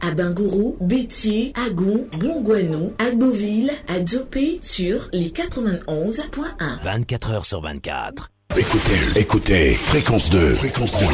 [0.00, 6.82] à Bingourou, Bétier, Agon, Bongouano, Agboville, à Dzopé sur les 91.1.
[6.82, 8.30] 24 heures sur 24.
[8.56, 11.04] Écoutez, écoutez, fréquence 2, fréquence 2,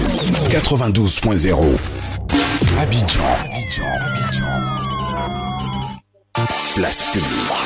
[0.51, 1.59] 92.0.
[2.81, 4.45] Abidjan, Abidjan, Abidjan.
[6.77, 7.59] Place publique.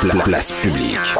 [0.00, 1.14] Pla- place publique.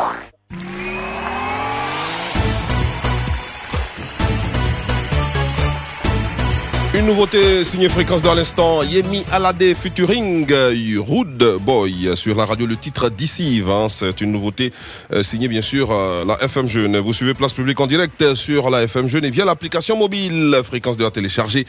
[6.98, 12.66] Une nouveauté signée fréquence dans l'instant, Yemi Alade featuring euh, Rude Boy sur la radio,
[12.66, 13.70] le titre Dicive.
[13.70, 13.86] hein.
[13.88, 14.72] C'est une nouveauté
[15.12, 16.98] euh, signée bien sûr euh, la FM Jeune.
[16.98, 20.96] Vous suivez Place Publique en direct sur la FM Jeune et via l'application mobile fréquence
[20.96, 21.66] de la télécharger.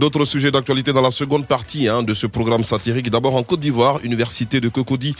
[0.00, 3.08] D'autres sujets d'actualité dans la seconde partie hein, de ce programme satirique.
[3.08, 5.14] D'abord en Côte d'Ivoire, Université de Cocody,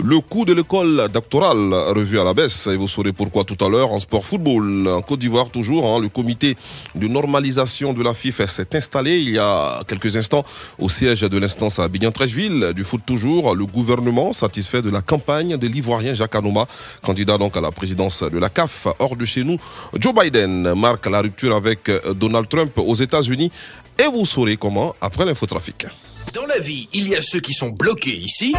[0.00, 3.68] le coût de l'école doctorale revu à la baisse et vous saurez pourquoi tout à
[3.68, 4.86] l'heure en sport football.
[4.86, 6.56] En Côte d'Ivoire toujours, hein, le comité
[6.94, 10.44] de normalisation de la FIFA s'est installé il y a quelques instants
[10.78, 12.72] au siège de l'instance à Abidjan-Trècheville.
[12.74, 16.66] Du foot toujours, le gouvernement satisfait de la campagne de l'Ivoirien Jacques Anouma,
[17.02, 18.86] candidat donc à la présidence de la CAF.
[18.98, 19.58] Hors de chez nous,
[19.98, 23.50] Joe Biden marque la rupture avec Donald Trump aux États-Unis
[23.98, 25.86] et vous saurez comment après l'infotrafic.
[26.34, 28.54] Dans la vie, il y a ceux qui sont bloqués ici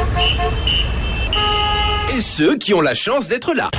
[2.12, 3.70] et ceux qui ont la chance d'être là.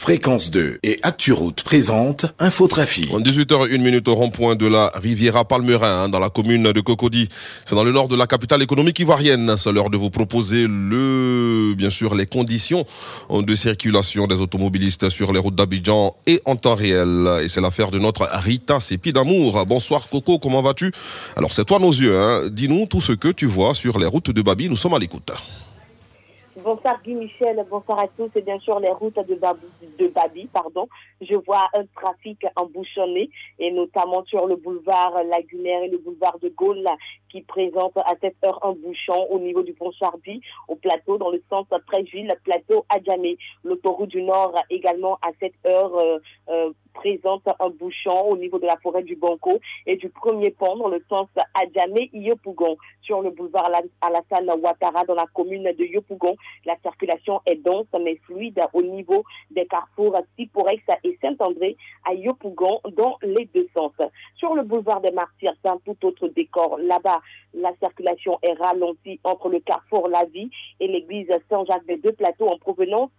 [0.00, 3.12] Fréquence 2 et ActuRoute présente Infotrafic.
[3.12, 7.28] En 18h01 minute au rond-point de la Riviera Palmerin, hein, dans la commune de Cocody.
[7.66, 9.54] C'est dans le nord de la capitale économique ivoirienne.
[9.58, 12.86] C'est l'heure de vous proposer le, bien sûr, les conditions
[13.28, 17.28] de circulation des automobilistes sur les routes d'Abidjan et en temps réel.
[17.42, 19.66] Et c'est l'affaire de notre Rita Sépi d'amour.
[19.66, 20.92] Bonsoir Coco, comment vas-tu?
[21.36, 22.48] Alors c'est toi nos yeux, hein.
[22.50, 24.70] Dis-nous tout ce que tu vois sur les routes de Babi.
[24.70, 25.30] Nous sommes à l'écoute.
[26.62, 28.30] Bonsoir Guy Michel, bonsoir à tous.
[28.34, 29.38] Et bien sûr, les routes de,
[29.98, 30.88] de Babi, pardon.
[31.20, 36.48] Je vois un trafic embouchonné, et notamment sur le boulevard Lagunaire et le boulevard de
[36.48, 36.86] Gaulle,
[37.30, 41.30] qui présentent à cette heure un bouchon au niveau du pont Chardy, au plateau, dans
[41.30, 43.38] le sens Trècheville, plateau Adjamé.
[43.64, 48.66] L'autoroute du Nord également à cette heure euh, euh, présente un bouchon au niveau de
[48.66, 52.76] la forêt du Banco et du premier pont dans le sens Adjamé-Yopougon.
[53.02, 57.86] Sur le boulevard Ala- Alassane Ouattara dans la commune de Yopougon, la circulation est dense
[58.00, 63.92] mais fluide au niveau des carrefours Siporex et Saint-André à Yopougon dans les deux sens.
[64.36, 66.78] Sur le boulevard des Martyrs, c'est un tout autre décor.
[66.78, 67.20] Là-bas,
[67.54, 72.48] la circulation est ralentie entre le carrefour La Vie et l'église Saint-Jacques des Deux Plateaux
[72.48, 73.10] en provenance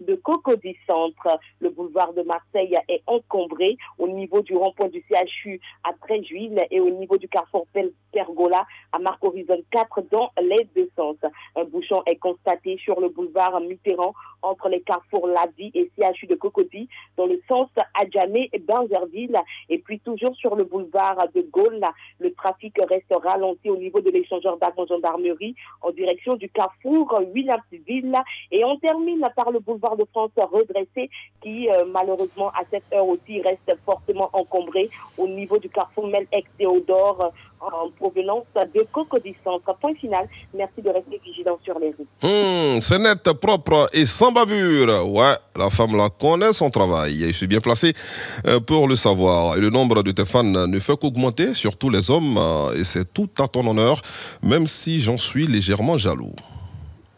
[0.00, 1.38] de Cocody Centre.
[1.60, 6.80] Le boulevard de Marseille est encombré au niveau du rond-point du CHU à Tréjuil et
[6.80, 7.66] au niveau du carrefour
[8.12, 11.16] Pergola à Marc Horizon 4 dans les deux sens.
[11.56, 16.34] Un bouchon est constaté sur le boulevard Mitterrand entre les carrefours Ladi et CHU de
[16.34, 19.38] Cocody dans le sens Adjamé et Banzerville
[19.68, 21.84] et puis toujours sur le boulevard de Gaulle,
[22.18, 28.16] le trafic reste ralenti au niveau de l'échangeur d'armes gendarmerie en direction du carrefour Williamsville
[28.50, 31.10] et on termine par le boulevard de France redressé
[31.42, 36.48] qui euh, malheureusement à cette heure aussi reste fortement encombré au niveau du carrefour Mel-Ex
[36.58, 38.44] Théodore en provenance
[38.74, 39.74] de Cocody Centre.
[39.80, 40.28] Point final.
[40.54, 42.06] Merci de rester vigilant sur les rues.
[42.22, 45.08] Hmm, c'est net, propre et sans bavure.
[45.08, 47.24] Ouais, la femme là connaît son travail.
[47.24, 47.94] Et je suis bien placé
[48.46, 49.56] euh, pour le savoir.
[49.56, 52.36] Et le nombre de tes fans ne fait qu'augmenter, surtout les hommes.
[52.38, 54.00] euh, Et c'est tout à ton honneur,
[54.42, 56.34] même si j'en suis légèrement jaloux.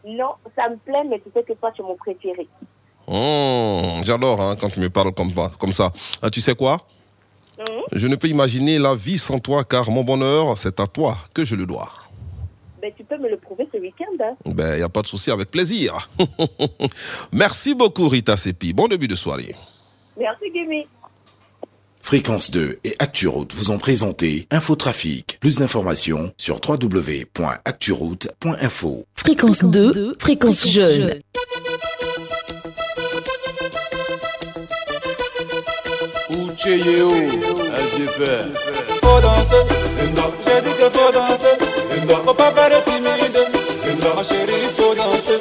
[0.03, 2.47] Non, ça me plaît, mais tu sais que toi, tu es mon préféré.
[3.11, 5.91] Hmm, J'adore hein, quand tu me parles comme, comme ça.
[6.21, 6.87] Ah, tu sais quoi?
[7.59, 7.81] Mhm.
[7.91, 11.43] Je ne peux imaginer la vie sans toi, car mon bonheur, c'est à toi que
[11.43, 11.89] je le dois.
[12.81, 14.05] Ben, tu peux me le prouver ce week-end.
[14.23, 14.35] hein.
[14.45, 16.09] Ben, il n'y a pas de souci, avec plaisir.
[17.33, 18.71] Merci beaucoup, Rita Sepi.
[18.73, 19.55] Bon début de soirée.
[20.17, 20.83] Merci, Gimme.
[22.01, 25.37] Fréquence 2 et ActuRoute vous ont présenté Infotrafic.
[25.39, 29.05] Plus d'informations sur www.acturoute.info.
[29.15, 31.21] Fréquence 2, fréquence jeune.
[36.63, 38.45] Ucheyeo, un vieux père.
[39.01, 39.65] Faut danser,
[40.45, 41.57] j'ai dit que faut danser.
[42.25, 43.39] Faut pas faire le timide,
[44.15, 45.39] ma chérie, faut danser.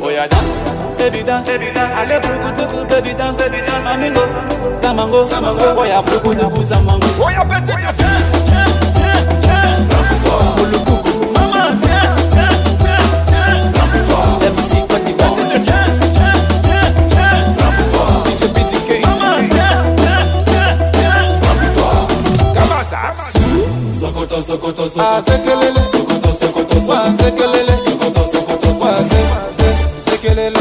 [0.00, 3.42] Oh ya danse, baby dance, allez de baby dance,
[3.82, 4.20] mamingo,
[4.80, 7.06] samango, samango, oh ya goût, samango.
[7.20, 8.51] Oh ya petite, viens,
[24.40, 25.08] sokoto sokoto sokoto.
[25.08, 26.92] Azekelele sokoto sokoto sokoto.
[26.92, 29.16] Azekelele sokoto sokoto sokoto.
[30.06, 30.58] Azekelele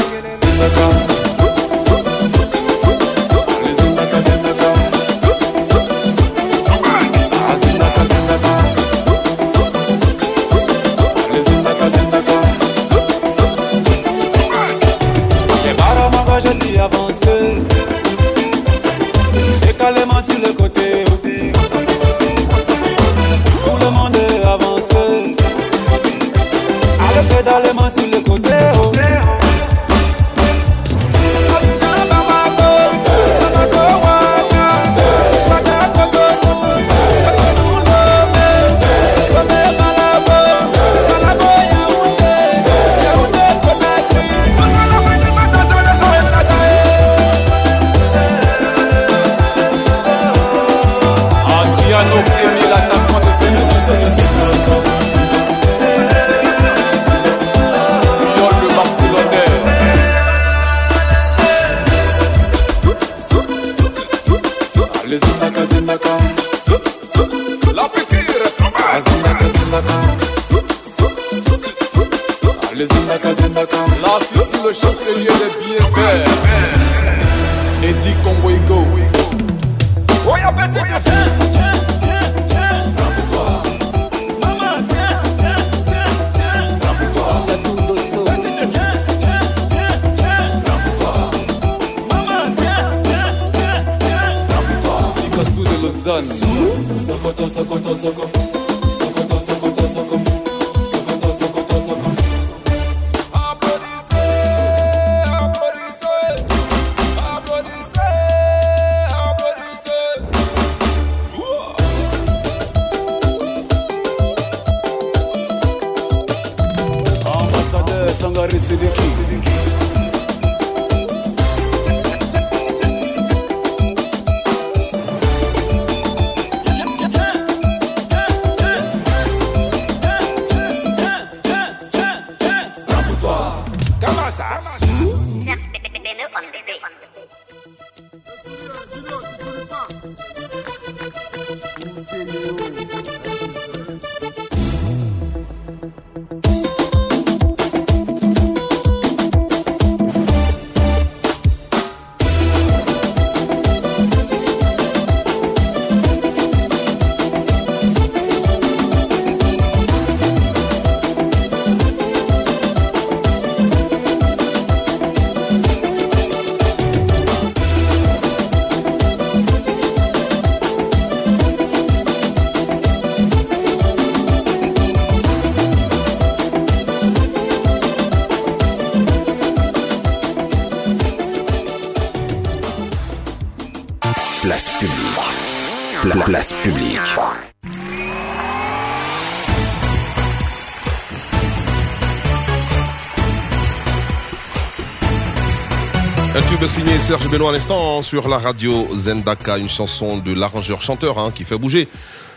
[197.32, 201.88] Benoît à l'instant sur la radio Zendaka, une chanson de l'arrangeur-chanteur hein, qui fait bouger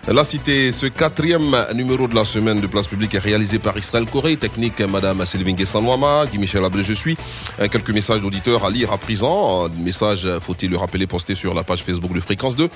[0.06, 0.70] la cité.
[0.70, 4.80] Ce quatrième numéro de la semaine de Place Publique est réalisé par Israël Corée, technique
[4.82, 7.16] Madame Sylvain Guessanouama, Guy Michel Ablé, je suis.
[7.58, 9.64] Euh, Quelques messages d'auditeurs à lire à présent.
[9.64, 12.68] Un message, faut-il le rappeler, posté sur la page Facebook de Fréquence 2.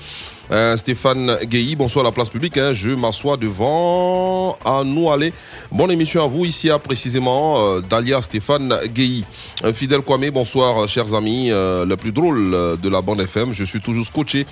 [0.51, 2.57] Euh, Stéphane Guéhi, bonsoir à la place publique.
[2.57, 2.73] hein.
[2.73, 5.31] Je m'assois devant à nous aller.
[5.71, 9.23] Bonne émission à vous ici à précisément euh, Dalia Stéphane Guéhi.
[9.65, 11.51] Euh, Fidèle Kwame, bonsoir euh, chers amis.
[11.51, 13.51] Euh, le plus drôle euh, de la bande FM.
[13.51, 14.45] Je suis toujours scotché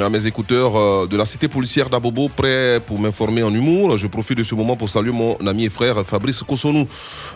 [0.00, 3.98] à mes écouteurs euh, de la cité policière d'Abobo, prêt pour m'informer en humour.
[3.98, 6.86] Je profite de ce moment pour saluer mon ami et frère Fabrice Kosonou.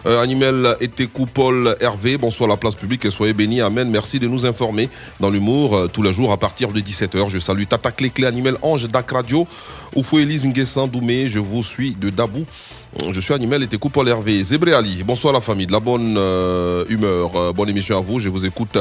[0.07, 3.61] Euh, Animel Etekou Paul Hervé, bonsoir la place publique soyez bénis.
[3.61, 3.91] Amen.
[3.91, 4.89] Merci de nous informer
[5.21, 7.29] dans l'humour tous les jours à partir de 17h.
[7.29, 9.47] Je salue Tata Clé Clé Animel Ange Dak Radio,
[9.95, 11.29] Oufou Elise Nguessan Doumé.
[11.29, 12.47] Je vous suis de Dabou.
[12.93, 14.43] Je suis Animel Etekou Paul Hervé.
[14.43, 18.19] Zébré Ali, bonsoir la famille, de la bonne euh, humeur, euh, bonne émission à vous.
[18.19, 18.79] Je vous écoute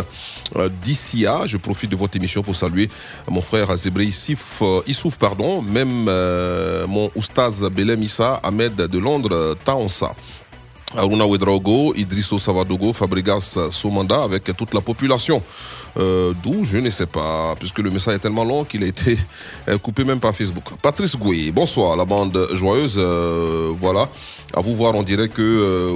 [0.56, 1.45] euh, d'ici à.
[1.45, 2.90] Je profite de votre émission pour saluer
[3.30, 6.06] mon frère Zébré Issif, euh, Issouf, pardon, même
[6.88, 10.15] mon oustaz Belem Issa Ahmed de Londres, Taonsa.
[10.98, 15.44] Aruna Ouedraogo, Idrisso Savadogo, Fabregas Somanda avec toute la population.
[15.98, 19.18] Euh, D'où, je ne sais pas, puisque le message est tellement long qu'il a été
[19.68, 20.66] euh, coupé même par Facebook.
[20.82, 22.95] Patrice Gouy, bonsoir, la bande joyeuse.
[22.98, 24.10] euh, voilà,
[24.56, 25.92] à vous voir, on dirait que euh,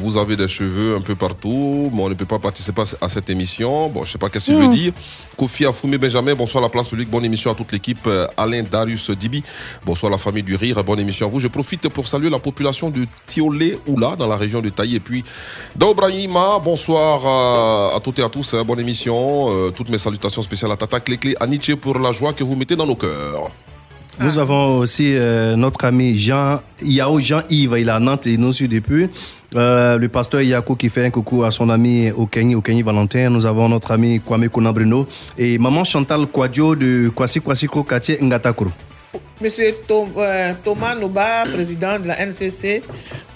[0.00, 3.08] vous avez des cheveux un peu partout, mais on ne peut pas participer à à
[3.08, 3.88] cette émission.
[3.90, 4.70] Bon, je sais pas qu'est-ce qu'il veut Mm.
[4.70, 4.92] dire.
[5.36, 8.06] Kofi Afoumé Benjamin, bonsoir la place publique, bonne émission à toute l'équipe.
[8.06, 9.42] Euh, Alain Darius Dibi,
[9.84, 11.40] bonsoir la famille du rire, bonne émission à vous.
[11.40, 15.00] Je profite pour saluer la population de Tiolé Oula dans la région de Taï et
[15.00, 15.22] puis
[15.76, 16.58] d'Obrahima.
[16.64, 19.14] Bonsoir à, à toutes et à tous, hein, bonne émission.
[19.52, 22.56] Euh, toutes mes salutations spéciales à Tata Clé à Nietzsche pour la joie que vous
[22.56, 23.50] mettez dans nos cœurs.
[24.20, 28.40] Nous avons aussi euh, notre ami Jean, Yao Jean-Yves, il est à Nantes et il
[28.40, 29.08] nous suit depuis.
[29.54, 33.30] Euh, le pasteur Yako qui fait un coucou à son ami Okenyi, Okenyi Valentin.
[33.30, 35.06] Nous avons notre ami Kwame Konambrino
[35.38, 38.70] et maman Chantal Kwadjo de Kwasi Kwasiko Quartier Ngatakuru.
[39.40, 42.82] Monsieur Tom- euh, Thomas Noba, président de la NCC,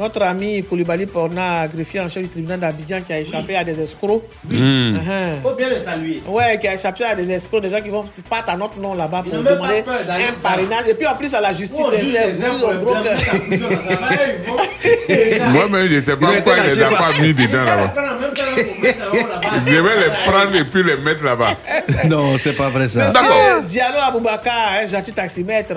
[0.00, 3.80] notre ami Koulibaly Porna, greffier en chef du tribunal d'Abidjan qui a échappé à des
[3.80, 4.22] escrocs.
[4.50, 5.40] Il Uh-huh.
[5.42, 6.20] faut bien le saluer.
[6.26, 8.94] Ouais, qui a échappé à des escrocs, des gens qui vont partent à notre nom
[8.94, 10.88] là-bas pour n'a demander peur un parrainage.
[10.88, 13.14] Et puis en plus à la justice, Oh, c'est au les gros cœur.
[15.52, 17.94] Moi-même, je ne sais pas pourquoi il lâchés les a par- pas mis dedans là-bas.
[18.36, 21.56] Je vais les prendre et puis les mettre là-bas.
[22.08, 23.08] Non, c'est pas vrai ça.
[23.08, 25.74] Monsieur Diallo Aboubakar, un gentil taximètre.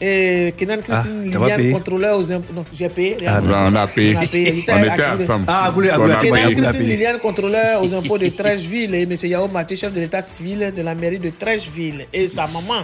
[0.00, 2.52] Et Kenan Christine Ah, pas Liliane, contrôleur aux impôts.
[2.52, 3.16] Non, j'ai payé.
[3.26, 4.16] Ah, non, on a payé.
[4.18, 4.64] On a payé.
[4.68, 5.44] On était ensemble.
[5.48, 5.90] Ah, payé.
[6.20, 6.82] Kenan Christine.
[6.82, 8.94] Liliane, contrôleur aux impôts de Trècheville.
[8.94, 9.12] Et M.
[9.22, 12.06] Yao Maté, chef de l'état civil de la mairie de Trècheville.
[12.12, 12.82] Et sa maman,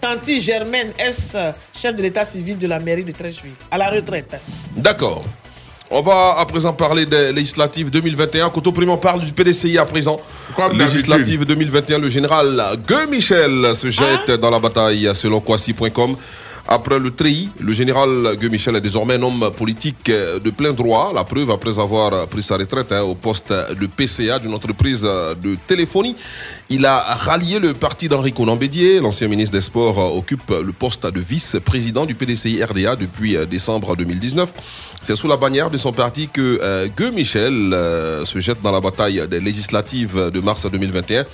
[0.00, 1.36] Tanti Germaine S,
[1.78, 3.52] chef de l'état civil de la mairie de Trècheville.
[3.70, 4.40] À la retraite.
[4.74, 5.24] D'accord.
[5.90, 8.50] On va à présent parler des législatives 2021.
[8.50, 10.20] Quand au premier on parle du PDCI à présent.
[10.72, 16.16] Législative 2021, le général Gueux Michel se jette dans la bataille selon Kwasi.com.
[16.68, 21.12] Après le treillis, le général Gueux Michel est désormais un homme politique de plein droit.
[21.14, 25.56] La preuve, après avoir pris sa retraite hein, au poste de PCA d'une entreprise de
[25.66, 26.16] téléphonie,
[26.68, 29.00] il a rallié le parti d'Henri Conan Bédier.
[29.00, 33.46] L'ancien ministre des Sports euh, occupe le poste de vice-président du PDCI RDA depuis euh,
[33.46, 34.52] décembre 2019.
[35.02, 38.80] C'est sous la bannière de son parti que euh, Michel euh, se jette dans la
[38.80, 41.24] bataille des législatives de mars 2021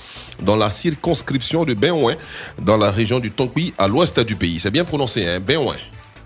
[0.43, 2.15] dans la circonscription de Benouin,
[2.59, 4.59] dans la région du Tonkoui, à l'ouest du pays.
[4.59, 5.75] C'est bien prononcé, hein, Benouin.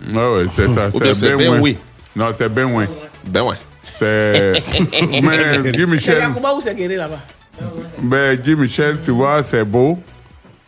[0.06, 0.88] Ouais, ouais, c'est ça.
[0.92, 1.52] Ou bien c'est Benouin.
[1.56, 1.78] Benoué.
[2.14, 2.86] Non, c'est Benouin.
[3.24, 3.56] Benouin.
[3.98, 4.52] C'est.
[5.22, 6.30] Mais Guy Michel.
[6.60, 7.18] C'est là-bas?
[8.00, 9.98] Ben, Guy Michel, tu vois, c'est beau.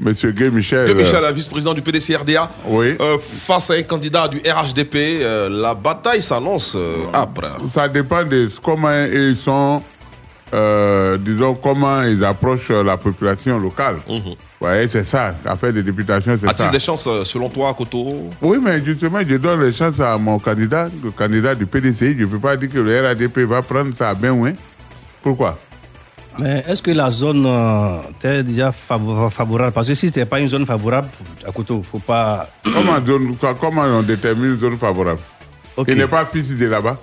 [0.01, 0.86] Monsieur Guy Michel.
[0.86, 2.97] Gueux Michel, euh, vice-président du PDC RDA, Oui.
[2.98, 7.43] euh, face à un candidat du RHDP, euh, la bataille s'annonce euh, âpre.
[7.68, 9.82] Ça dépend de comment ils sont,
[10.52, 13.97] euh, disons, comment ils approchent la population locale.
[14.09, 14.20] Vous
[14.60, 15.35] voyez, c'est ça.
[15.44, 16.48] Affaire de députation, c'est Mhm.
[16.51, 16.70] A-t-il ça.
[16.72, 18.31] des chances, euh, selon toi, Koto?
[18.43, 22.14] Oui, mais justement, je donne les chances à mon candidat, le candidat du PDCI.
[22.18, 24.52] Je ne peux pas dire que le RADP va prendre ça bien loin.
[25.22, 25.59] Pourquoi?
[26.39, 29.72] Mais est-ce que la zone euh, t'est déjà favo- favorable?
[29.72, 31.09] Parce que si ce n'est pas une zone favorable,
[31.44, 32.48] à ne faut pas.
[32.62, 35.20] comment, zone- comment on détermine une zone favorable?
[35.89, 36.98] Il n'est pas fils de là-bas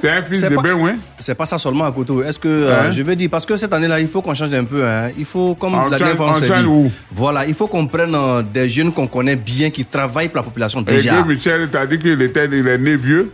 [0.00, 2.12] C'est un C'est de pas- Benouin C'est pas ça seulement à côté.
[2.26, 2.90] Est-ce que euh, Hein?
[2.90, 4.84] je veux dire parce que cette année-là, il faut qu'on change un peu.
[4.86, 5.10] hein.
[5.18, 6.64] Il faut comme On la dernière fois on on s'est dit.
[6.66, 6.90] où?
[7.12, 10.42] Voilà, il faut qu'on prenne euh, des jeunes qu'on connaît bien, qui travaillent pour la
[10.42, 11.22] population Et déjà.
[11.22, 13.32] Guy Michel, tu as dit qu'il était, il est né vieux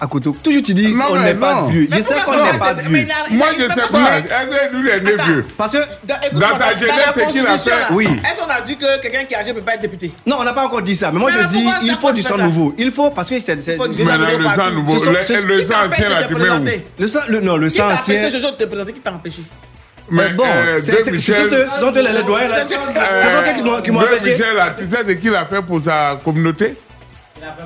[0.00, 0.30] À côté.
[0.42, 1.88] Toujours tu dis Non, on mais n'est pas vieux.
[1.90, 3.06] Mais Je sais qu'on n'est pas Mais vieux.
[3.30, 4.18] Moi, je sais pas.
[4.18, 7.72] Est-ce que est né vieux Parce que Dans sa jeunesse, c'est qu'il a fait.
[7.92, 8.06] Oui.
[8.06, 10.12] Est-ce qu'on a dit que quelqu'un qui est âgé ne peut pas être député?
[10.26, 11.10] Non, on n'a pas encore dit ça.
[11.10, 12.74] Mais moi, Mais je dis, il faut du sang nouveau.
[12.76, 13.40] Il faut, parce que c'est.
[13.40, 14.94] c'est- du c'est- sang c'est- nouveau.
[14.96, 16.64] Le- le- le sang ancien, là, tu mets où?
[16.98, 18.14] Le sang, le, non, le Qui sang t'a ancien.
[18.16, 19.42] empêché ce jour de te présenter Qui t'a empêché?
[20.10, 22.56] Mais bon, euh, c'est- c'est- sont eux- ce sont eux les doyens, là.
[22.58, 24.32] Euh, Ce sont eux qui m'ont- qui empêché.
[24.32, 26.76] Michel, tu sais ce qu'il a fait pour sa communauté?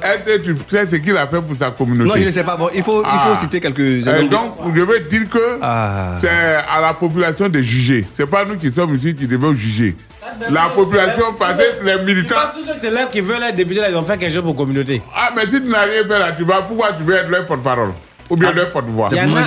[0.02, 2.44] Est-ce que tu sais ce qu'il a fait pour sa communauté Non, je ne sais
[2.44, 2.56] pas.
[2.56, 3.26] Bon, il faut, il Ah.
[3.28, 4.28] faut citer quelques exemples.
[4.28, 6.16] donc, je veux dire que Ah.
[6.20, 8.06] c'est à la population de juger.
[8.16, 9.96] C'est pas nous qui sommes ici qui devons juger.
[10.50, 12.34] La population, parce que les militants.
[12.56, 14.52] Tous ceux qui s'élèvent qui veulent être députés, là, ils ont fait quelque chose pour
[14.52, 15.02] la communauté.
[15.14, 17.46] Ah, mais si tu n'as rien fait là, tu vas, pourquoi tu veux être leur
[17.46, 17.90] porte-parole
[18.30, 19.08] Ou bien leur porte-voix?
[19.12, 19.42] Il y en a-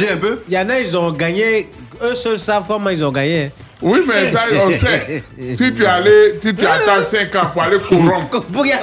[0.48, 1.68] Il y en a, ils ont gagné.
[2.04, 3.52] Eux seuls savent comment ils ont gagné.
[3.82, 5.24] Oui, mais ça, on sait.
[5.56, 8.42] Si tu, allais, si tu attends 5 ans pour aller corrompre.
[8.52, 8.74] Pourquoi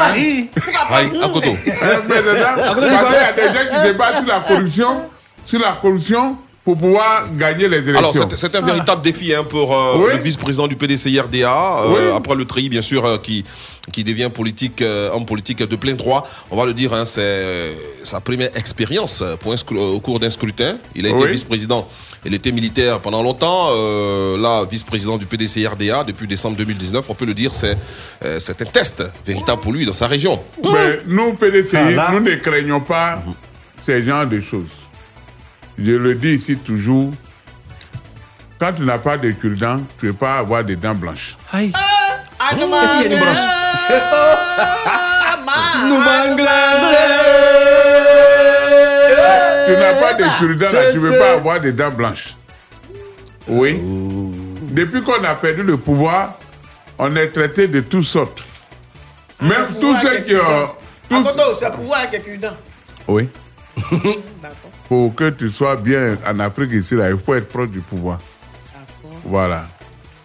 [0.00, 0.48] Hein?
[0.90, 1.50] Aïe, à côté.
[1.50, 5.02] Euh, mais quoi y a des gens qui se battent sur la corruption,
[5.44, 7.98] sur la corruption pour pouvoir gagner les élections.
[7.98, 10.12] Alors, c'est- un véritable défi hein, pour euh, Oui.
[10.12, 12.16] le vice-président du PDCIRDA, euh, Oui.
[12.16, 13.44] après le tri, bien sûr, euh, qui,
[13.92, 16.26] qui devient politique, euh, homme politique de plein droit.
[16.50, 17.72] On va le dire, hein, c'est euh,
[18.04, 20.76] sa première expérience pour un scru- au cours d'un scrutin.
[20.94, 21.30] Il a été Oui.
[21.30, 21.88] vice-président.
[22.24, 23.68] Il était militaire pendant longtemps.
[23.70, 27.04] euh, là, vice-président du PDCIRDA depuis décembre 2019.
[27.08, 27.76] On peut le dire, c'est
[28.24, 30.42] euh, c'est un test véritable pour lui dans sa région.
[30.62, 33.22] Mais nous, PDCI, Ah, nous ne craignons pas
[33.84, 34.68] ces genres de choses.
[35.78, 37.10] Je le dis ici toujours,
[38.58, 41.36] quand tu n'as pas de cure-dents, tu ne peux pas avoir des dents blanches.
[41.52, 41.72] Aïe.
[41.74, 43.38] Ah, non, Et s'il y a une branche?
[45.88, 45.96] Nous
[49.74, 51.18] Tu n'as pas de cure-dents, là, tu ne peux ça.
[51.18, 52.34] pas avoir des dents blanches.
[53.48, 53.80] Oui.
[54.70, 56.38] Depuis qu'on a perdu le pouvoir,
[56.98, 58.44] on est traité de toutes sortes.
[59.40, 60.70] Même tous ceux qui ont...
[61.08, 62.54] tous- c'est pouvoir avec quelqu'un.
[63.08, 63.28] Oui.
[64.88, 68.18] Pour que tu sois bien en Afrique ici, là, il faut être proche du pouvoir.
[69.24, 69.64] Voilà.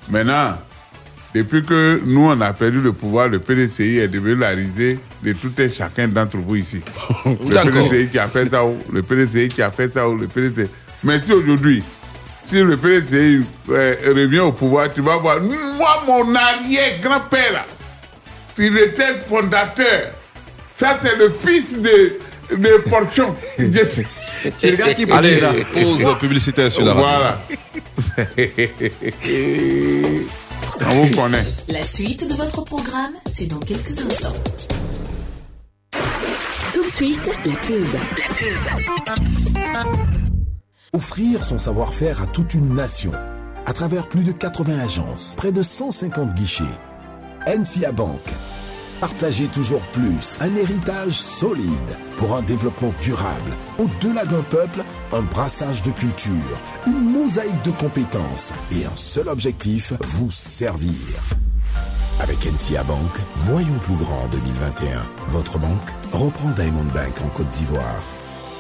[0.10, 0.58] Maintenant,
[1.36, 5.34] depuis que nous, on a perdu le pouvoir, le PDCI est devenu la risée de
[5.34, 6.82] tout un chacun d'entre vous ici.
[7.26, 7.72] le.
[7.72, 10.70] PDCI qui a fait ça, ou le PDCI qui a fait ça, ou le PDCI.
[11.04, 11.84] Mais si aujourd'hui,
[12.42, 17.66] si le PDCI euh, revient au pouvoir, tu vas voir, moi, mon arrière-grand-père, là,
[18.58, 20.12] il était le fondateur.
[20.74, 22.18] Ça, c'est le fils de,
[22.56, 23.36] de Porchon.
[24.60, 25.40] C'est le gars qui Allez,
[25.74, 26.94] pause publicitaire sur la.
[26.94, 27.40] Voilà.
[30.82, 31.46] On vous connaît.
[31.70, 34.36] La suite de votre programme, c'est dans quelques instants.
[36.74, 37.86] Tout de suite, la pub.
[37.94, 38.58] La pub.
[40.94, 43.12] Offrir son savoir-faire à toute une nation.
[43.66, 46.64] À travers plus de 80 agences, près de 150 guichets.
[47.48, 48.22] NCA Bank.
[49.02, 50.38] Partager toujours plus.
[50.40, 53.52] Un héritage solide pour un développement durable.
[53.78, 56.58] Au-delà d'un peuple, un brassage de culture,
[56.88, 60.94] une mosaïque de compétences et un seul objectif, vous servir.
[62.22, 65.04] Avec NCA Bank, voyons plus grand en 2021.
[65.28, 68.02] Votre banque reprend Diamond Bank en Côte d'Ivoire.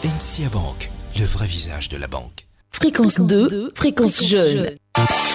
[0.03, 2.45] NCA Bank, le vrai visage de la banque.
[2.71, 4.69] Fréquence 2, fréquence jeune.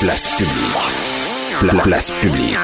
[0.01, 1.61] Place publique.
[1.61, 2.59] Pla- place publique.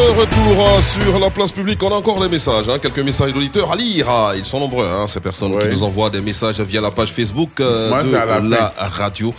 [0.00, 3.34] De retour hein, sur la place publique, on a encore des messages, hein, quelques messages
[3.34, 4.06] d'auditeurs à lire.
[4.08, 7.12] Ah, ils sont nombreux, hein, ces personnes qui nous envoient des messages via la page
[7.12, 9.34] Facebook euh, Moi, de la radio.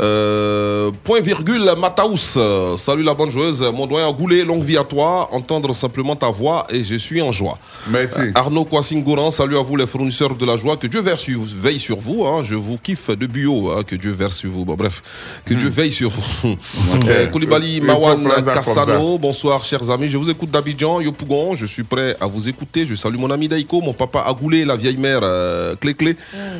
[0.00, 2.38] Euh, point virgule Mataous,
[2.78, 6.66] salut la bonne joueuse, mon doyen Goulet, longue vie à toi, entendre simplement ta voix
[6.70, 7.58] et je suis en joie.
[7.88, 8.18] Merci.
[8.20, 11.40] Euh, Arnaud Kwasingouran, salut à vous les fournisseurs de la joie, que Dieu verse sur-
[11.42, 14.64] veille sur vous, hein, je vous kiffe de bio, hein, que Dieu verse sur vous,
[14.64, 15.02] bon bref,
[15.44, 16.56] que Dieu veille sur vous.
[17.08, 18.28] Euh, Koulibaly Mawan.
[18.54, 22.86] Kassano, bonsoir chers amis, je vous écoute d'Abidjan, Yopougon, je suis prêt à vous écouter,
[22.86, 26.16] je salue mon ami Daïko, mon papa Agoulé, la vieille mère euh, Clé Clé.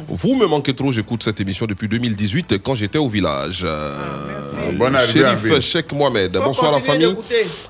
[0.09, 3.22] Vous me manquez trop, j'écoute cette émission depuis 2018 quand j'étais au village.
[3.27, 5.61] Euh, Bonne arrivée, Shérif Abid.
[5.61, 7.15] Cheikh Mohamed, Faut bonsoir la famille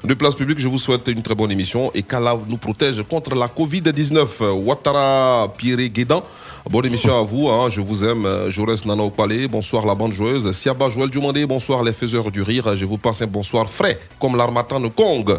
[0.04, 3.34] de Place Publique, je vous souhaite une très bonne émission et qu'Allah nous protège contre
[3.34, 4.50] la Covid-19.
[4.62, 6.22] Ouattara Pierre Guédan,
[6.70, 8.26] bonne émission à vous, hein, je vous aime.
[8.48, 10.50] Jaurès Nana au Palais, bonsoir la bande joueuse.
[10.52, 12.76] Siaba Joël Dumandé, bonsoir les faiseurs du rire.
[12.76, 15.38] Je vous passe un bonsoir frais comme l'armatan de Kong.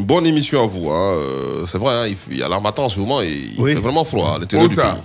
[0.00, 0.90] Bonne émission à vous.
[0.90, 1.14] hein.
[1.16, 4.04] Euh, C'est vrai, hein, il y a l'armatan en ce moment et il fait vraiment
[4.04, 4.82] froid à l'intérieur Où du ça?
[4.92, 5.02] pays.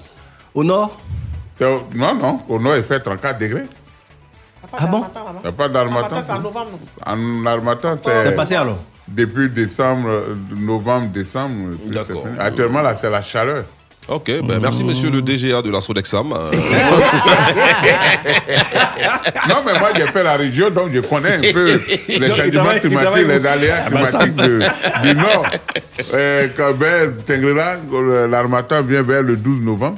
[0.55, 0.97] Au nord
[1.61, 3.63] Non, non, au nord, il fait 34 degrés.
[4.77, 5.03] Ah bon
[5.37, 6.21] Il n'y a pas d'armatan.
[6.21, 6.79] c'est en novembre.
[7.05, 8.23] En armatan, c'est.
[8.23, 10.09] C'est passé alors Depuis décembre,
[10.57, 11.75] novembre, décembre.
[11.91, 12.19] fini.
[12.39, 13.63] Actuellement, là, c'est la chaleur.
[14.09, 16.33] Ok, ben merci monsieur le DGA de la Sodexam.
[19.49, 21.65] Non, mais moi, j'ai fait la région, donc je connais un peu
[22.07, 24.59] les changements climatiques, les aléas Ah, ça- climatiques de-
[25.03, 25.45] du Nord.
[26.13, 27.77] Euh, quand vers Tengrela,
[28.29, 29.97] l'armatan vient vers le 12 novembre.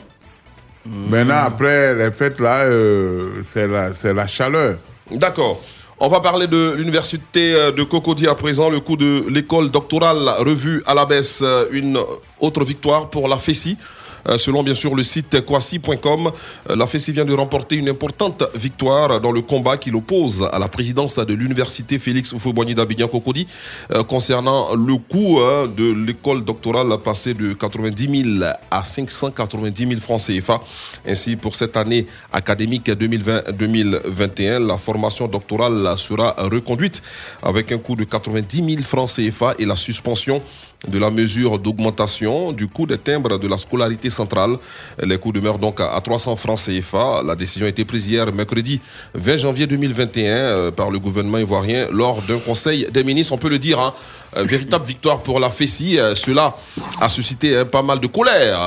[0.85, 4.77] Maintenant, après les fêtes, là, euh, c'est la, c'est la chaleur.
[5.11, 5.61] D'accord.
[5.99, 10.29] On va parler de l'université euh, de Cocody à présent, le coup de l'école doctorale
[10.39, 11.97] revue à la baisse, euh, une
[12.39, 13.77] autre victoire pour la FESI.
[14.27, 16.31] Euh, Selon bien sûr le site quasi.com,
[16.69, 20.59] euh, la FESI vient de remporter une importante victoire dans le combat qui l'oppose à
[20.59, 23.47] la présidence de l'université Félix Houphouët-Boigny d'Abidjan Cocody
[23.91, 25.39] euh, concernant le coût
[25.75, 30.61] de l'école doctorale passé de 90 000 à 590 000 francs CFA.
[31.07, 37.01] Ainsi, pour cette année académique 2020-2021, la formation doctorale sera reconduite
[37.43, 40.41] avec un coût de 90 000 francs CFA et la suspension
[40.87, 44.57] de la mesure d'augmentation du coût des timbres de la scolarité centrale.
[45.01, 47.21] Les coûts demeurent donc à à 300 francs CFA.
[47.25, 48.81] La décision a été prise hier, mercredi
[49.13, 53.33] 20 janvier 2021, euh, par le gouvernement ivoirien lors d'un conseil des ministres.
[53.33, 53.93] On peut le dire, hein,
[54.37, 55.97] euh, véritable victoire pour la FESI.
[55.97, 56.57] Euh, cela
[56.99, 58.59] a suscité hein, pas mal de colère.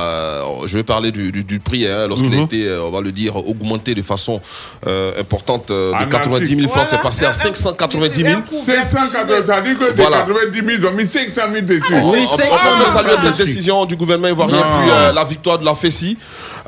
[0.66, 2.44] Je vais parler du, du- du prix hein, lorsqu'il a Mhm.
[2.44, 4.40] été, on va le dire, augmenté de façon
[4.86, 6.72] euh, importante de En 90 000 francs.
[6.74, 6.84] Voilà.
[6.88, 8.40] C'est passé à 590 000.
[8.64, 10.18] 580, ça dit que c'est Voilà.
[10.18, 11.92] 90 000, ils ont mis 500 000 dessus.
[12.08, 14.62] On- on, on peut saluer cette décision du gouvernement ivoirien, Non.
[14.82, 16.16] puis euh, la victoire de la FESI.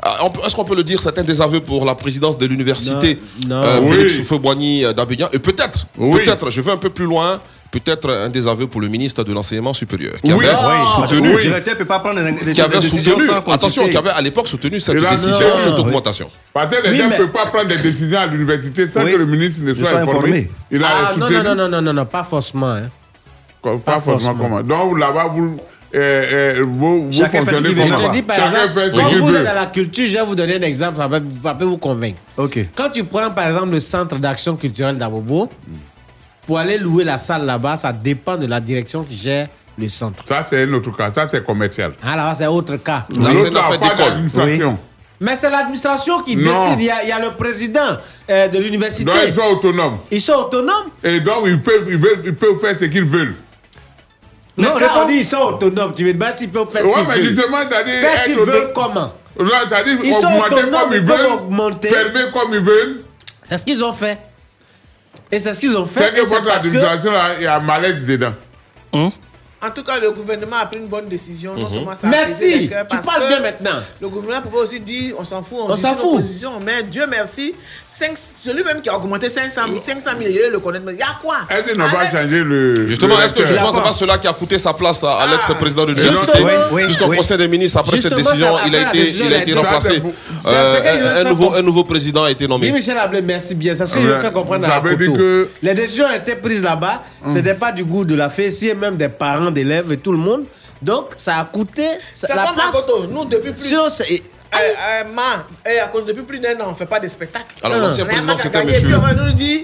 [0.05, 3.19] Euh, peut- Est-ce qu'on peut le dire, c'est un désaveu pour la présidence de l'université
[3.49, 3.91] euh, Oui.
[3.97, 5.27] Félix Houphouët-Boigny euh, d'Abidjan?
[5.33, 7.39] Et peut-être, peut-être, je vais un peu plus loin,
[7.71, 10.45] peut-être un désaveu pour le ministre de l'enseignement supérieur, qui Oui.
[10.45, 10.85] avait Oui.
[11.07, 13.95] soutenu, Le directeur peut pas prendre des- des- qui avait des décisions soutenu, attention, qui
[13.97, 15.59] avait à l'époque soutenu cette là, décision, non.
[15.59, 15.79] cette Oui.
[15.81, 16.29] augmentation.
[16.53, 19.11] Parce que Oui, gens ne peuvent pas prendre des décisions à l'université sans Oui.
[19.13, 20.09] que le ministre ne soit, informé.
[20.09, 20.49] informé.
[20.71, 22.71] Il a Ah, non, non, non, non, non, non, pas forcément.
[22.71, 22.89] Hein.
[23.61, 24.59] Pas, Pas forcément forcément.
[24.59, 24.61] comment.
[24.63, 25.57] Donc là-bas, vous,
[25.93, 25.99] euh,
[26.59, 27.97] euh, vous, vous Chacun fait ce fonctionnez qu'il veut.
[28.03, 29.35] Je te dis par Chacun exemple, quand vous veut.
[29.37, 31.77] êtes dans la culture, je vais vous donner un exemple, ça va, ça peut vous
[31.77, 32.19] convaincre.
[32.75, 35.49] Quand tu prends par exemple le centre d'action culturelle d'Abobo,
[36.47, 39.47] pour aller louer la salle là-bas, ça dépend de la direction qui gère
[39.77, 40.23] le centre.
[40.27, 41.13] Ça, c'est un autre cas.
[41.13, 41.93] Ça, c'est commercial.
[42.03, 43.05] Ah là-bas, c'est autre cas.
[43.17, 44.73] Là, c'est une affaire d'école.
[45.23, 46.65] Mais c'est l'administration qui Non.
[46.65, 46.79] décide.
[46.79, 47.79] Il y, a, il y a le président
[48.27, 49.03] euh, de l'université.
[49.05, 49.97] Donc, ils sont autonomes.
[50.09, 53.35] Ils sont autonomes Et donc, ils peuvent, ils veulent- ils peuvent faire ce qu'ils veulent.
[54.57, 56.87] Mais Non, quand on dit ils sont autonomes, tu me demandes s'ils peuvent faire ce
[56.87, 57.25] Ouais, qu'ils mais veulent.
[57.33, 59.13] justement, c'est-à-dire Faire ce qu'ils veulent comment?
[59.39, 61.87] Non, c'est-à-dire Ils sont augmenter autonomes, comme ils ils peuvent veulent, augmenter.
[61.87, 63.01] fermer comme ils veulent.
[63.43, 64.17] C'est ce qu'ils ont fait.
[65.31, 66.11] Et c'est ce qu'ils ont fait.
[66.13, 68.33] C'est que votre administration, là, il y a un malaise dedans.
[69.63, 71.53] En tout cas, le gouvernement a pris une bonne décision.
[71.53, 71.69] Non Mhm.
[71.69, 72.31] seulement ça a Merci.
[72.33, 73.79] apaisé les cœurs, Tu parce parles que bien maintenant.
[74.01, 76.23] Le gouvernement pouvait aussi dire on s'en fout, on, s'en fout.
[76.65, 77.53] Mais Dieu merci,
[77.87, 80.79] cinq- celui même qui a augmenté 500 000, 500 000 il le connaît.
[80.79, 81.35] Mais il y a quoi?
[81.49, 82.87] Est-ce qu'ils n'ont pas changé le.
[82.87, 85.27] Justement, est-ce que recteur justement, c'est pas cela qui a coûté sa place à, à
[85.27, 86.43] l'ex-président de l'université.
[86.43, 87.17] Oui, oui, Puisqu'au oui.
[87.17, 90.01] Conseil des ministres, après cette décision, il a la été, décision, il a été remplacé.
[90.47, 91.57] Euh, un, nouveau, comprendre.
[91.59, 92.71] un nouveau président a été Oui, nommé.
[92.71, 93.75] Michel Ablé, merci bien.
[93.75, 97.03] C'est ce que je veux faire comprendre à que- Les décisions ont été prises là-bas.
[97.27, 100.11] Ce n'est pas du goût de la FESI et même des parents d'élèves et tout
[100.11, 100.45] le monde.
[100.81, 102.71] Donc, ça a coûté ça- C'est la place.
[102.71, 103.05] Koto.
[103.07, 103.61] Nous, depuis plus.
[103.65, 104.23] Sinon, c'est-
[104.53, 107.07] Euh, euh, ma, et à cause depuis plus d'un an, on ne fait pas de
[107.07, 107.45] spectacle.
[107.63, 109.61] Alors, l'ancien président, c'était monsieur- Puis on va nous dire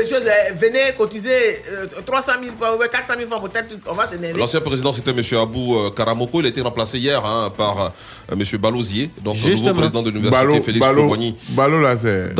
[0.00, 1.30] des choses, euh, venez cotiser
[1.72, 4.38] euh, 300 000 francs, ouais, 400 000 francs, peut-être on va s'énerver.
[4.38, 5.20] L'ancien président, c'était M.
[5.40, 6.40] Abou euh, Karamoko.
[6.40, 7.88] Il a été remplacé hier hein, par euh,
[8.32, 8.42] M.
[8.60, 11.36] Balosier, donc le nouveau président de l'université, Félix Fouboigny.
[11.50, 12.34] Ballot, là, c'est.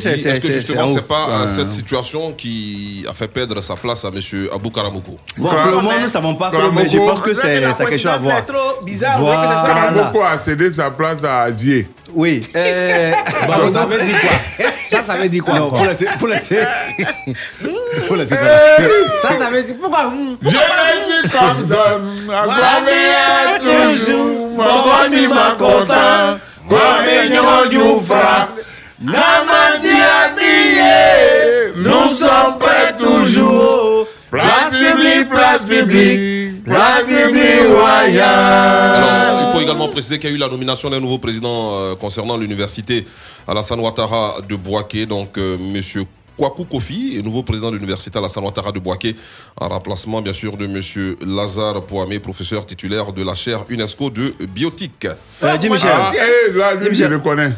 [0.00, 3.28] C'est- c'est- Est-ce que c'est- justement, c'est c'est pas euh, cette situation qui a fait
[3.28, 4.20] perdre sa place à M.
[4.52, 7.34] Abou Karamoko Bon, pour le moment, nous ne savons pas trop, mais je pense que
[7.34, 8.36] c'est c'est quelque chose à voir.
[9.18, 9.64] Voilà.
[9.66, 11.86] Karamoko a cédé sa place à Dieu.
[12.12, 12.40] Oui.
[12.54, 13.12] Euh...
[13.48, 16.32] Bah, ça veut dire quoi Ça, ça veut dire quoi Non, encore faut laisser, faut
[16.32, 16.64] laisser.
[18.02, 18.46] faut laisser ça.
[19.22, 19.74] Ça, ça veut dire.
[19.80, 20.58] Pourquoi Je suis
[21.30, 21.98] comme ça,
[23.58, 26.38] toujours, mon ami m'a content,
[27.70, 28.48] du fra.
[30.24, 34.08] Habillé, nous sommes prêts toujours.
[34.30, 39.33] Place publique, place publique, place publique royale.
[39.64, 43.06] Également préciser qu'il y a eu la nomination d'un nouveau président euh, concernant l'université
[43.48, 46.02] Alassane Ouattara de Boaké, donc euh, Monsieur
[46.36, 49.14] Kwaku Kofi, nouveau président de l'université Alassane Ouattara de Boaké,
[49.58, 54.34] en remplacement bien sûr de Monsieur Lazare Poamé, professeur titulaire de la chaire UNESCO de
[54.48, 55.06] biotique.
[55.40, 57.52] Ah, eh, là, lui, je le connais.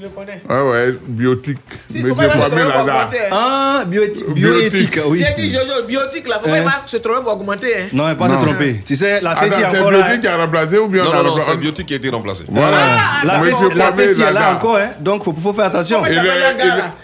[0.00, 0.40] Je le connais.
[0.48, 1.58] Ouais, ouais, biotique.
[1.86, 2.96] Si, Mais faut j'ai pas pas mettre mis le la droit date.
[2.96, 3.28] augmenter, hein.
[3.32, 4.70] Ah, bioéthique, Bioéthique.
[4.94, 5.18] bioéthique, oui.
[5.36, 6.62] J'ai dit Jojo, biotique là, faut Hein?
[6.64, 7.74] pas se tromper pour augmenter.
[7.76, 7.82] Hein.
[7.92, 8.40] Non, pas Non.
[8.40, 8.80] se tromper.
[8.86, 9.98] Tu sais, la Attends, Fessie est c'est encore là.
[10.02, 12.44] biotique qui a remplacé ou bien Non, non, non, c'est Biotique qui a été remplacé.
[12.48, 12.78] Voilà.
[13.24, 14.88] La Mais c'est la pas Fessie la est là encore, hein.
[15.00, 16.00] donc faut, faut faire attention.
[16.06, 16.24] Il est- ont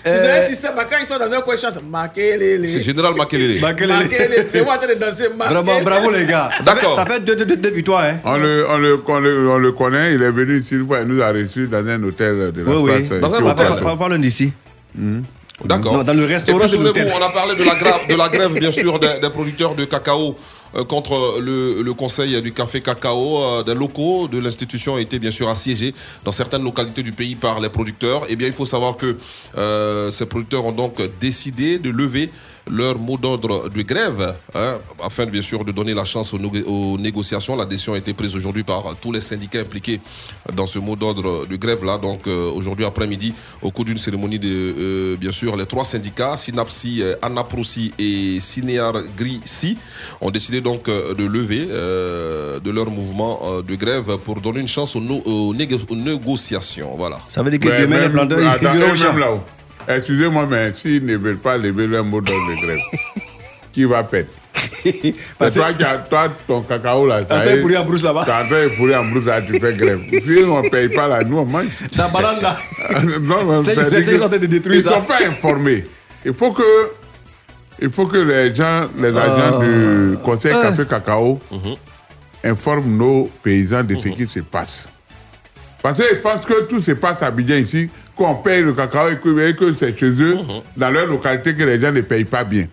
[0.06, 2.66] Euh, un système, quand ils sont dans un coin, ils chantent Makelele.
[2.78, 3.60] C'est Général Makelele.
[3.60, 4.08] Makelele.
[4.50, 5.84] C'est moi en train de danser Bravo, Makelele.
[5.84, 6.48] bravo les gars.
[6.62, 6.96] Ça fait, D'accord.
[6.96, 8.04] ça fait deux, deux, deux, deux victoires.
[8.04, 8.16] Hein.
[8.24, 11.00] On le, on, le, on, le, on le connaît, il est venu ici, une fois,
[11.02, 13.20] il nous a reçus dans un hôtel de la Oui.
[13.20, 14.20] Dans un hôtel.
[14.20, 14.52] d'ici.
[15.64, 15.94] D'accord.
[15.94, 18.28] Non, dans le Et restaurant puis, souvenez-vous, on a parlé de la grève, de la
[18.28, 20.36] grève bien sûr, des, des producteurs de cacao
[20.76, 23.42] euh, contre le, le conseil du café cacao.
[23.42, 25.94] euh, des locaux de l'institution a été bien sûr assiégés
[26.24, 28.26] dans certaines localités du pays par les producteurs.
[28.28, 29.16] Eh bien, il faut savoir que
[29.56, 32.30] euh, ces producteurs ont donc décidé de lever
[32.70, 36.64] leur mot d'ordre de grève, hein, afin bien sûr de donner la chance aux, négo-
[36.66, 37.54] aux négociations.
[37.56, 40.00] La décision a été prise aujourd'hui par tous les syndicats impliqués
[40.52, 41.98] dans ce mot d'ordre de grève là.
[41.98, 44.48] Donc euh, aujourd'hui après-midi, au cours d'une cérémonie de
[44.78, 49.78] euh, bien sûr les trois syndicats, Synapsi, euh, Anaprosi et Cinear Grissi,
[50.20, 54.96] ont décidé donc de lever euh, de leur mouvement de grève pour donner une chance
[54.96, 56.94] aux, no- aux négo- aux négociations.
[56.96, 57.18] Voilà.
[57.28, 58.66] Ça veut dire que Ouais, demain, les planteurs, ils
[59.88, 62.78] Excusez-moi, mais s'ils ne veulent pas lever leur mot d'ordre de grève,
[63.72, 64.28] qui va perdre?
[64.82, 67.22] C'est toi qui as toi, ton cacao là.
[67.22, 68.24] Train de pourrir en brousse là-bas.
[68.24, 70.00] Train de pourrir en brousse là, tu fais grève.
[70.10, 71.66] Si on ne paye pas là, nous on mange.
[71.96, 72.56] La banane là.
[73.20, 74.90] non, C'est- ça c'est que en train de détruire Ils ça.
[74.90, 75.84] ne sont pas informés.
[76.24, 76.62] Il faut que,
[77.80, 79.64] il faut que les gens, les agents Ah.
[79.64, 80.62] du Conseil Ah.
[80.62, 81.38] Café Cacao
[82.42, 84.88] informent nos paysans de ce qui se passe.
[85.82, 89.18] Parce qu'ils pensent que tout se passe à Bidjan ici, qu'on paye le cacao et
[89.18, 90.38] que, que c'est chez eux,
[90.76, 92.66] dans leur localité, que les gens ne payent pas bien.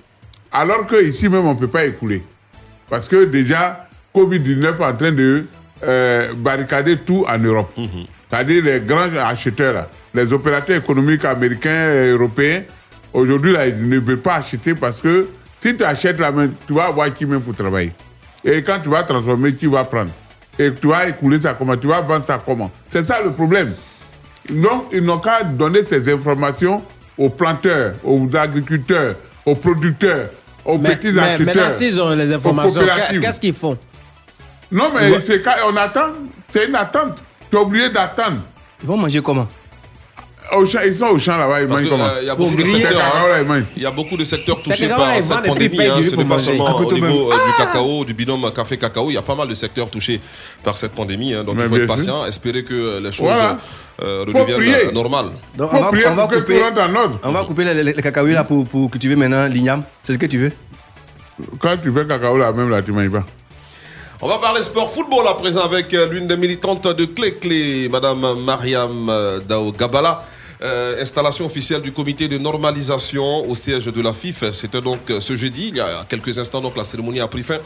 [0.51, 2.23] Alors qu'ici même, on ne peut pas écouler.
[2.89, 5.45] Parce que déjà, Covid-19 est en train de
[5.83, 7.71] euh, barricader tout en Europe.
[8.29, 12.63] C'est-à-dire les grands acheteurs, là, les opérateurs économiques américains et européens,
[13.13, 15.27] aujourd'hui, là, ils ne veulent pas acheter parce que
[15.59, 17.91] si tu achètes la main, tu vas avoir qui même pour travailler.
[18.43, 20.11] Et quand tu vas transformer, qui va prendre?
[20.59, 21.75] Et tu vas écouler ça comment?
[21.77, 22.69] Tu vas vendre ça comment?
[22.89, 23.73] C'est ça le problème.
[24.49, 26.83] Donc, ils n'ont qu'à donner ces informations
[27.17, 29.15] aux planteurs, aux agriculteurs,
[29.45, 30.29] aux producteurs,
[30.65, 31.45] aux Mais- petits mais acheteurs.
[31.45, 32.81] maintenant, s'ils ont les informations,
[33.21, 33.77] qu'est-ce qu'ils font?
[34.71, 35.21] Non, mais Ouais.
[35.23, 36.13] c'est on attend.
[36.49, 37.17] C'est une attente.
[37.49, 38.37] Tu es obligé d'attendre.
[38.81, 39.47] Ils vont manger comment?
[40.55, 42.05] Au champ, Ils sont au champ là-bas, ils Parce mangent que, comment?
[42.05, 42.81] euh, il y a beaucoup de griller.
[42.83, 43.65] secteurs, Cacao, là, ils hein.
[43.77, 45.79] Il y a beaucoup de secteurs touchés par cette pandémie.
[45.85, 46.03] hein.
[46.03, 49.09] Ce n'est pas seulement au niveau euh, du cacao, du binôme café-cacao.
[49.09, 50.19] Il y a pas mal de secteurs touchés
[50.63, 51.33] par cette pandémie.
[51.33, 51.43] hein.
[51.43, 53.29] Donc il faut être patient, espérer que les choses
[54.01, 55.31] euh, redeviennent normales.
[55.59, 59.83] On va couper les, cacahuètes là pour, pour cultiver maintenant l'igname.
[60.03, 60.51] C'est ce que tu veux?
[61.59, 63.23] Quand tu fais cacao là, même là, tu manges pas.
[64.21, 68.39] On va parler sport football à présent avec l'une des militantes de Clé Clé, Madame
[68.45, 69.11] Mariam
[69.47, 70.23] Dao Gabala.
[70.63, 74.49] Euh, installation officielle du comité de normalisation au siège de la FIF.
[74.53, 77.43] C'était donc euh, ce jeudi, il y a quelques instants, donc la cérémonie a pris
[77.43, 77.57] fin.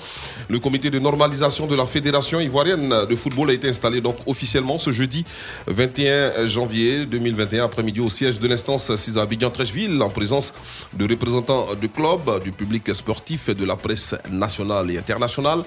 [0.49, 4.79] Le comité de normalisation de la Fédération ivoirienne de football a été installé donc officiellement
[4.79, 5.23] ce jeudi
[5.67, 9.27] 21 janvier 2021 après-midi au siège de l'instance 6 à
[10.01, 10.53] en présence
[10.93, 15.59] de représentants du club, du public sportif et de la presse nationale et internationale.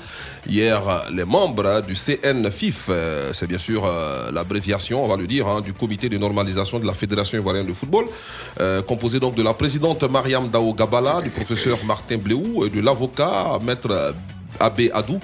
[0.48, 3.89] Hier, les membres du CNFIF, euh, c'est bien sûr
[4.32, 7.72] l'abréviation, on va le dire, hein, du comité de normalisation de la Fédération ivoirienne de
[7.72, 8.06] football,
[8.60, 12.80] euh, composé donc de la présidente Mariam Dao Gabala, du professeur Martin Bléou et de
[12.80, 14.14] l'avocat Maître
[14.59, 15.18] Abbé Adou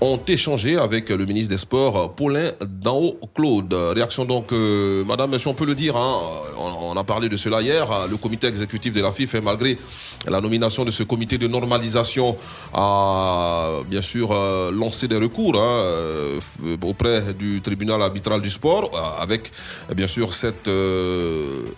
[0.00, 3.72] ont échangé avec le ministre des Sports, Paulin Dao Claude.
[3.72, 6.16] Réaction donc, euh, Madame, si on peut le dire, hein,
[6.58, 9.78] on, a parlé de cela hier, le comité exécutif de la FIFA, malgré
[10.26, 12.36] la nomination de ce comité de normalisation,
[12.72, 16.40] a bien sûr euh, lancé des recours hein, euh,
[16.82, 18.90] auprès du tribunal arbitral du sport,
[19.20, 19.52] avec
[19.94, 20.70] bien sûr cette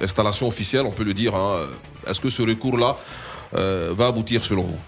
[0.01, 1.35] installation officielle, on peut le dire.
[1.35, 1.61] hein.
[2.07, 2.97] Est-ce que ce recours-là
[3.53, 4.79] va aboutir selon vous?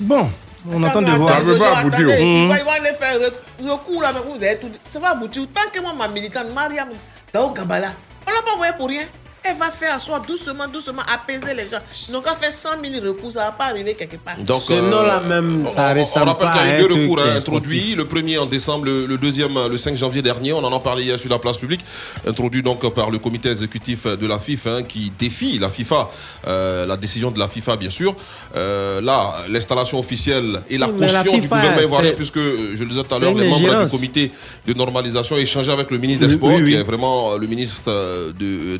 [0.00, 0.28] Bon,
[0.70, 1.36] on attend de Attends, voir.
[1.38, 2.12] attendez, attendez, oh.
[2.18, 2.48] Ils Mhm.
[2.48, 4.80] vont ils vont aller faire re- recours là, mais vous avez tout dit.
[4.90, 5.42] Ça va aboutir.
[5.54, 6.88] Tant que moi, ma militante, Mariam
[7.32, 7.92] Dao Gabala,
[8.26, 9.04] on l'a pas envoyé pour rien.
[9.44, 11.78] Elle va faire asseoir doucement, doucement, apaiser les gens.
[11.92, 14.36] Sinon, quand fait 100 000 recours, ça va pas arriver quelque part.
[14.38, 16.74] Donc, Ce nom-là même, on- ça on- ressemble On rappelle pas qu'il y à a
[16.74, 17.94] un eu deux truc, recours hein, euh, introduits.
[17.94, 20.52] Le premier en décembre, le, le deuxième euh, le 5 janvier dernier.
[20.52, 21.80] On en a parlé hier sur la place publique.
[22.26, 26.10] Introduit donc par le comité exécutif de la FIFA hein, qui défie la FIFA,
[26.46, 28.14] euh, la décision de la FIFA bien sûr.
[28.56, 32.82] Euh, là, l'installation officielle et la Oui, la caution du gouvernement ivoirien, puisque euh, je
[32.82, 34.32] le disais tout à l'heure, les membres du comité
[34.66, 36.70] de normalisation ont échangé avec le ministre des Sports, oui, oui.
[36.72, 38.78] qui est vraiment euh, le ministre euh, de euh,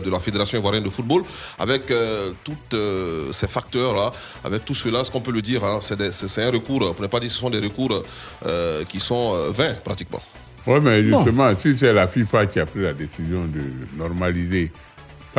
[0.00, 1.22] de la Fédération ivoirienne de football,
[1.58, 2.56] avec euh, tous
[3.32, 4.12] ces facteurs-là,
[4.44, 6.82] avec tout cela, ce qu'on peut le dire, hein, c'est des- c'est c'est un recours,
[6.82, 8.02] on ne peut pas dire que ce sont des recours
[8.44, 10.22] euh, qui sont euh, vains pratiquement.
[10.66, 13.62] Oui, mais justement, si c'est la FIFA qui a pris la décision de
[13.96, 14.72] normaliser,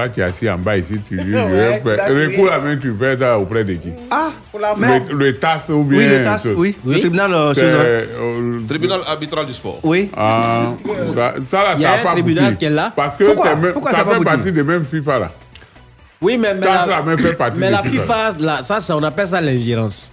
[0.09, 2.45] qui est assis en bas ici, tu lui Ouais, tu recours crié.
[2.45, 3.89] la main, tu fais ça auprès de qui?
[4.11, 5.99] Ah, Pour la le, le TAS ou bien.
[5.99, 6.75] Oui, le TAS, oui.
[6.85, 7.61] Le tribunal, euh, ça.
[7.61, 9.79] euh, Tribunal arbitral du sport.
[9.83, 10.11] Oui.
[10.15, 10.73] Ah,
[11.15, 12.93] ça, ça, là, Il y ça a n'a un pas tribunal qui est là.
[12.95, 13.45] Parce que Pourquoi?
[13.49, 15.31] c'est même- Pourquoi ça ça fait partie des mêmes FIFA là.
[16.21, 18.01] Oui, mais, mais Ça, la, ça même fait partie mais de la FIFA.
[18.01, 20.11] FIFA, là, ça, ça, on appelle ça l'ingérence.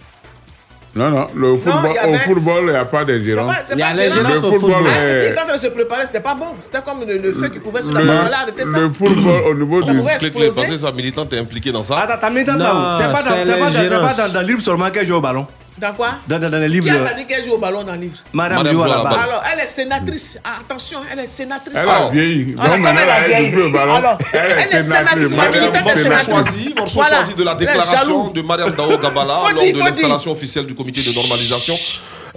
[0.96, 3.52] Non, non, le football, avait- au football, il n'y a pas d'ingérence.
[3.68, 4.28] C'est Il y a pas l'ingérence gênant.
[4.30, 4.92] Le au football football.
[4.94, 6.46] Ah, est- de se préparer, c'était pas bon.
[6.60, 8.78] C'était comme le, le feu qui pouvait sur la arrêter ça.
[8.78, 9.94] le football au niveau du.
[9.98, 10.48] pouvait Clé, exploser.
[10.50, 11.98] clé, parce que sa militante est impliquée dans ça.
[12.00, 14.16] Attends, ta militante c'est pas, dans, c'est c'est pas, dans, c'est l'ingérence.
[14.16, 15.46] pas dans, dans le livre seulement qu'elle joue au ballon.
[15.76, 16.10] Dans quoi?
[16.28, 17.06] Dans, dans, dans les Qui livres.
[17.10, 18.16] a dit qu'elle joue au ballon dans le livre?
[18.32, 19.12] Madame, Madame joue à la balle.
[19.24, 20.38] Alors, elle est sénatrice.
[20.44, 21.74] Ah, attention, elle est sénatrice.
[21.76, 21.88] Elle.
[21.88, 22.96] Alors, maintenant, comme
[23.26, 23.94] elle elle joue au ballon.
[23.96, 25.30] Alors, Elle elle est est sénatrice.
[25.30, 27.16] Madame Morceau choisi, morceau Voilà.
[27.16, 30.74] choisi de la Elle est déclaration de Mariam Dao Gabala lors de l'installation officielle du
[30.76, 31.74] comité de normalisation.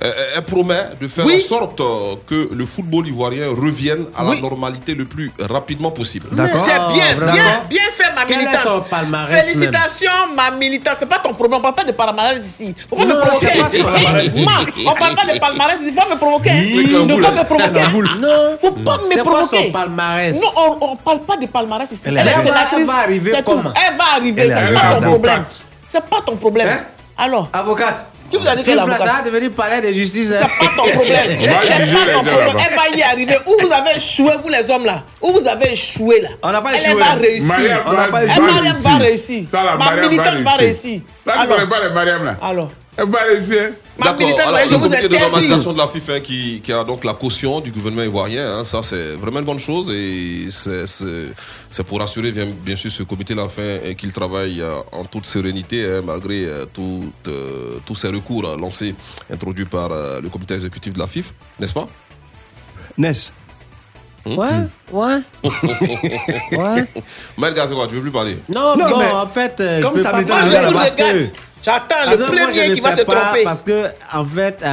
[0.04, 1.42] Euh, elle promet de faire Oui.
[1.44, 4.36] en sorte euh, que le football ivoirien revienne à Oui.
[4.36, 6.28] la normalité le plus rapidement possible.
[6.34, 6.64] D'accord.
[6.64, 9.30] C'est bien, bien, bien fait, ma militante.
[9.30, 10.96] Félicitations, ma militante.
[11.00, 11.60] C'est pas ton problème.
[11.60, 12.76] On parle pas de palmarès ici.
[12.90, 13.48] Faut pas me provoquer.
[14.88, 15.94] on parle pas de palmarès ici.
[15.94, 16.52] Faut me provoquer.
[16.54, 18.20] Ne pas me provoquer.
[18.20, 19.66] Non, Faut pas me provoquer.
[19.66, 20.36] son palmarès?
[20.42, 22.02] Non, on, on parle pas de palmarès ici.
[22.06, 22.88] Elle est sénatrice.
[22.88, 23.74] Va arriver comment?
[23.76, 24.50] Elle va arriver.
[24.50, 25.44] C'est pas ton problème.
[25.90, 26.68] C'est pas ton problème.
[26.70, 26.80] Hein?
[27.18, 28.08] Alors, Avocate.
[28.30, 28.64] Qui vous a dit
[29.26, 30.32] devenir palais de justice.
[30.32, 30.46] hein.
[30.60, 31.38] c'est pas ton problème.
[31.40, 31.48] C'est
[31.94, 32.50] pas ton problème.
[32.70, 33.38] Elle va y arriver.
[33.46, 35.04] Où vous avez échoué, vous les hommes là?
[35.22, 36.30] Où vous avez échoué là?
[36.44, 37.00] On n'a pas Elle échoué.
[37.00, 37.48] va réussir.
[37.48, 38.46] Mariam On n'a va- pas Elle, échoué.
[38.46, 39.44] va Mariam va réussir.
[39.52, 41.02] Ça, la Ma Mariam militante va réussir.
[41.26, 42.36] Tu connais pas les Mariam là.
[42.42, 42.70] alors.
[42.98, 43.74] Réussir.
[44.00, 44.40] Ma D'accord.
[44.48, 47.14] Alors, je le vous comité de normalisation de la FIFA qui, qui a donc la
[47.14, 52.32] caution du gouvernement ivoirien, hein, ça c'est vraiment une bonne chose et c'est- pour assurer
[52.32, 56.46] bien, bien sûr ce comité-là enfin euh, qu'il travaille euh, en toute sérénité hein, malgré
[56.46, 58.96] euh, tout, euh, tous ces recours euh, lancés,
[59.32, 61.88] introduits par euh, le comité exécutif de la FIFA, n'est-ce pas?
[62.98, 63.32] Ness.
[64.26, 65.20] Ouais, ouais.
[66.52, 66.86] Ouais.
[67.38, 68.38] Maël c'est quoi Tu veux plus parler?
[68.54, 71.26] Non, Non, bon, mais en fait, euh, comme je peux ça pas parler parce que...
[71.68, 73.44] J'attends Parce le que moi, je premier ne qui va sais se pas, tromper.
[73.44, 73.84] Parce que,
[74.14, 74.64] en fait,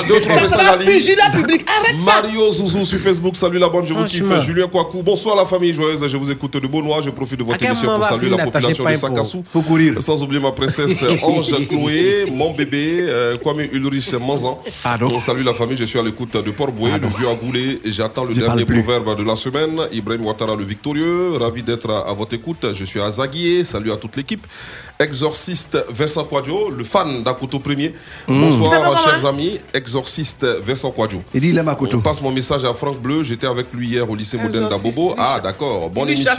[0.00, 0.04] hein.
[0.08, 0.90] deux, trois Ça sera en ligne.
[0.90, 1.64] pugilat public.
[1.68, 2.22] Arrête ça.
[2.22, 4.24] Mario Zouzou sur Facebook, salut la bande, je vous kiffe.
[4.44, 7.58] Julien Kouakou, bonsoir la famille joyeuse, je vous écoute de Beaunois, je profite de votre
[7.58, 9.42] quel émission pour saluer la population de Sakassou.
[9.98, 14.58] Sans oublier ma princesse Ange Chloé, mon bébé, euh, Kwame Ulrich Manzan.
[15.02, 18.34] On salue la famille, je suis à l'écoute de Port-Boué, le vieux Agoulé, j'attends le
[18.34, 19.80] dernier proverbe de la semaine.
[19.92, 22.66] Ibrahim Ouattara le victorieux, ravi d'être à, à votre écoute.
[22.74, 24.46] Je suis à Zaguier, salut à toute l'équipe.
[25.00, 27.94] Exorciste Vincent Quadio, le fan d'Akoto Premier.
[28.28, 28.40] Mm.
[28.40, 29.58] Bonsoir, chers amis.
[29.72, 31.22] Exorciste Vincent Quadio.
[31.34, 33.22] Il dit il aime On passe mon message à Franck Bleu.
[33.22, 35.14] J'étais avec lui hier au lycée moderne d'Abobo.
[35.16, 35.88] Ah, d'accord.
[35.88, 36.32] Bonne émission.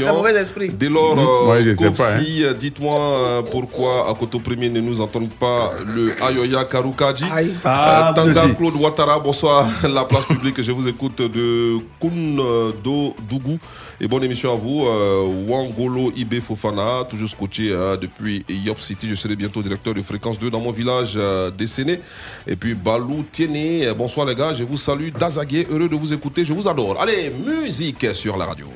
[0.77, 1.19] Dès lors, Mhm.
[1.23, 6.63] euh, Ouais, Kopsi, euh, dites-moi euh, pourquoi Akoto Premier ne nous entend pas le Ayoya
[6.65, 7.25] Karukaji?
[7.33, 7.51] Aïe.
[7.65, 8.55] Ah, Euh, aussi.
[8.55, 9.65] Claude Ouattara, bonsoir.
[9.91, 13.57] La place publique, je vous écoute de Kundo Dougou.
[13.99, 14.85] Et bonne émission à vous.
[14.87, 17.97] Euh, Wangolo Ibe Fofana, toujours scotché hein,
[18.53, 19.09] Yop City.
[19.09, 21.99] Je serai bientôt directeur de fréquence 2 dans mon village euh, d'Esséné.
[22.47, 25.09] Et puis Balou Tiene, bonsoir les gars, je vous salue.
[25.09, 27.01] Dazagué, heureux de vous écouter, je vous adore.
[27.01, 28.67] Allez, musique sur la radio.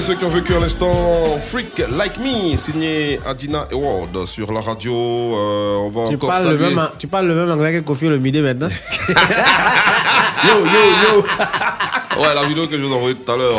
[0.00, 0.90] Ceux qui ont vécu à l'instant
[1.40, 4.92] Freak Like Me, signé Adina Award sur la radio.
[4.92, 6.74] Euh, on va Tu encore parles, le saluer.
[6.74, 8.68] même, tu parles le même anglais que Kofi le midi maintenant?
[10.44, 12.20] Yo, yo, yo.
[12.20, 13.54] Ouais, la vidéo que je vous ai envoyée tout à l'heure.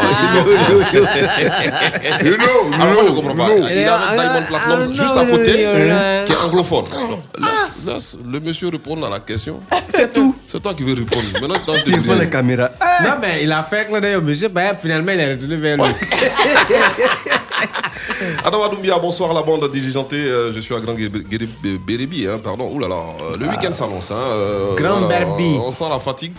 [0.93, 2.35] you
[2.73, 3.47] Alors moi je comprends pas.
[3.71, 5.53] Il y a un Diamond Platinum Ah, juste à côté
[6.25, 6.85] qui est anglophone.
[7.85, 9.59] Le monsieur répondre à la question.
[9.93, 10.35] C'est tout.
[10.47, 11.25] C'est toi qui veux répondre.
[11.33, 12.69] Maintenant, tu Il prend les caméras.
[13.03, 15.85] Non, mais il a fait d'œil au monsieur, ben, finalement, il est retourné vers lui.
[18.43, 20.15] Adama Doumbia, bonsoir la bande diligentée.
[20.17, 20.93] Euh, je suis à Grand
[21.85, 22.71] Bérébi, hein, pardon.
[22.73, 24.11] Ouh là là, euh, le week-end s'annonce.
[24.11, 25.57] Hein, euh, Grand Berbi.
[25.59, 26.33] On sent la fatigue.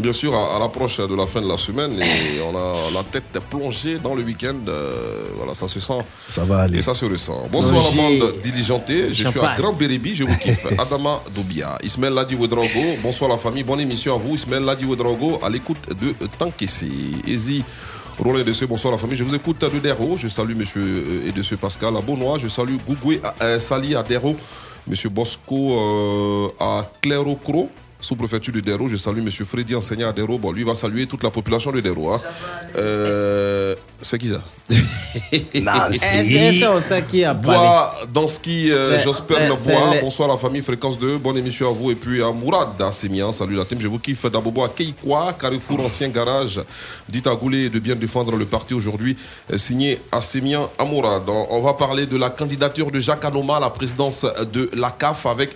[0.00, 3.02] Bien sûr, à, à l'approche de la fin de la semaine, et on a la
[3.04, 4.56] tête plongée dans le week-end.
[4.68, 6.00] euh, voilà, ça se sent.
[6.28, 6.78] Ça va aller.
[6.78, 7.46] Et ça se ressent.
[7.50, 9.14] Bonsoir la bande diligentée.
[9.14, 9.54] Je suis à.
[9.56, 10.66] Grand Bérébi, je vous kiffe.
[10.78, 12.96] Adama Doubia, Ismaël Ladi Ouedraogo.
[13.02, 14.34] Bonsoir la famille, bonne émission à vous.
[14.34, 17.22] Ismaël Ladi Ouedraogo à l'écoute de Tankessi.
[17.26, 17.62] Ezi
[18.18, 19.16] Roland Edesseux, bonsoir la famille.
[19.16, 20.16] Je vous écoute de Dero.
[20.16, 22.38] Je salue monsieur euh, Edesseux Pascal à Beaunois.
[22.38, 24.36] Je salue Gougoué à- euh, Sali à Dero.
[24.86, 27.70] Monsieur Bosco euh, à Clairocro.
[28.04, 30.36] Sous-préfecture de Dero, je salue Monsieur Freddy, enseignant à Dero.
[30.36, 32.12] Bon, lui va saluer toute la population de Dero.
[32.12, 32.20] Hein.
[32.76, 34.42] Euh, c'est qui ça?
[37.10, 37.56] Qui a parlé.
[37.56, 39.94] Bois Danski, euh, Josper Bois.
[40.02, 41.16] Bonsoir la famille Fréquence 2.
[41.16, 41.92] Bonne émission à vous.
[41.92, 43.32] Et puis à Mourad Assemian.
[43.32, 43.80] Salut la team.
[43.80, 46.60] Je vous kiffe d'Abobo à Keikwa, Carrefour Ancien Garage.
[47.08, 49.16] Dites à Goulet de bien défendre le parti aujourd'hui.
[49.50, 51.22] Euh, Signé Assemian Amourad.
[51.26, 54.90] On, on va parler de la candidature de Jacques Anoma à la présidence de la
[54.90, 55.52] CAF avec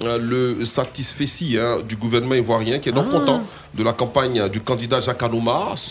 [0.00, 1.26] le satisfait
[1.58, 3.18] hein, du gouvernement ivoirien qui est donc Ah.
[3.18, 3.42] content
[3.74, 5.22] de la campagne du candidat Jacques.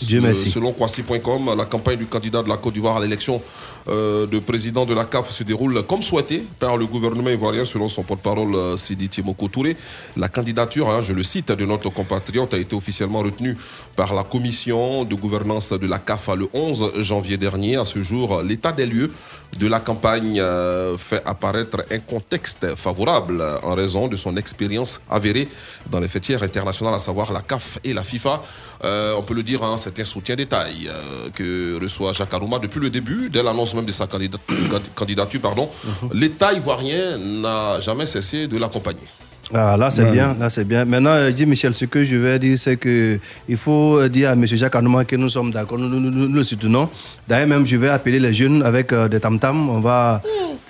[0.02, 0.50] Dieu Euh, merci.
[0.50, 3.40] Selon Kwasi.com, la campagne du candidat de la Côte d'Ivoire à l'élection
[3.86, 8.02] de président de la CAF se déroule comme souhaité par le gouvernement ivoirien, selon son
[8.02, 9.76] porte-parole euh, Sidi Tiemoko Touré.
[10.16, 13.56] La candidature, hein, je le cite, de notre compatriote a été officiellement retenue
[13.96, 17.76] par la commission de gouvernance de la CAF le 11 janvier dernier.
[17.76, 19.10] À ce jour, l'état des lieux
[19.58, 25.00] de la campagne euh, fait apparaître un contexte favorable euh, en raison de son expérience
[25.10, 25.48] avérée
[25.90, 28.42] dans les fêtières internationales, à savoir la CAF et la FIFA.
[28.84, 32.58] Euh, on peut le dire, hein, c'est un soutien détail euh, que reçoit Jacques Arouma
[32.58, 34.38] depuis le début, dès l'annonce même de sa candida-
[34.94, 35.40] candidature.
[35.40, 35.68] Pardon.
[36.12, 39.08] L'État ivoirien n'a jamais cessé de l'accompagner.
[39.54, 40.84] Ah, là, c'est bien, là, c'est bien.
[40.86, 43.18] Maintenant, euh, dis Michel, ce que je vais dire, c'est que
[43.48, 44.46] il faut euh, dire à M.
[44.46, 46.88] Jacques Anouma que nous sommes d'accord, nous, nous, nous- nous le soutenons.
[47.28, 49.68] D'ailleurs, même, je vais appeler les jeunes avec euh, des tam-tams.
[49.68, 50.22] On va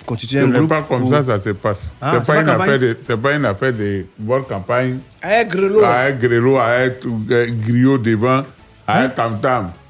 [0.04, 0.70] constituer Ce un n'est groupe.
[0.70, 1.90] pas comme pour- ça ça se passe.
[2.00, 4.98] Ah, c'est pas, pas une affaire de, c'est pas une affaire de bonne campagne.
[5.20, 5.84] Avec Grelot.
[5.84, 7.00] Avec Grelot, avec
[7.30, 8.42] euh, Griot devant,
[8.86, 9.64] avec Tam Tam.
[9.66, 9.81] Mais-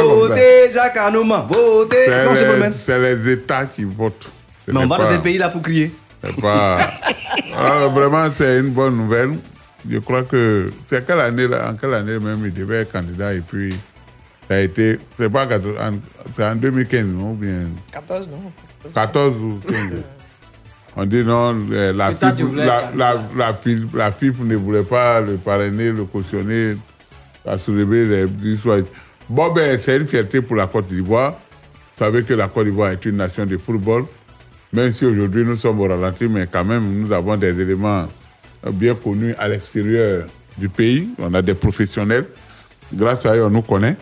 [0.03, 2.07] Votez Jacques Anouma, votez.
[2.77, 4.27] C'est les, États qui votent.
[4.67, 5.95] Mais on n'est va pas- dans ces pays-là pour crier.
[6.41, 6.79] Pas.
[7.57, 9.33] Alors, vraiment, c'est une bonne nouvelle.
[9.89, 13.35] Je crois que c'est quelle année, là, en quelle année même il devait être candidat
[13.35, 13.71] et puis
[14.49, 14.99] ça a été.
[15.19, 15.99] C'est pas en 80 en-
[16.35, 18.51] c'est en 2015, non ou bien 14, non
[18.95, 19.77] 14 ou 15.
[20.97, 25.21] On dit non, euh, la voulais la, la, la, FIP, la FIP ne voulait pas
[25.21, 26.77] le parrainer, le cautionner,
[27.45, 28.79] à soulever les histoires.
[29.29, 31.33] Bon, ben, c'est une fierté pour la Côte d'Ivoire.
[31.33, 34.05] Vous savez que la Côte d'Ivoire est une nation de football.
[34.73, 38.07] Même si aujourd'hui nous sommes au ralenti, mais quand même, nous avons des éléments
[38.67, 40.27] euh, bien connus à l'extérieur
[40.59, 41.09] du pays.
[41.19, 42.27] On a des professionnels.
[42.93, 43.97] Grâce à eux, on nous connaît.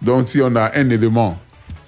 [0.00, 1.38] Donc, si on a un élément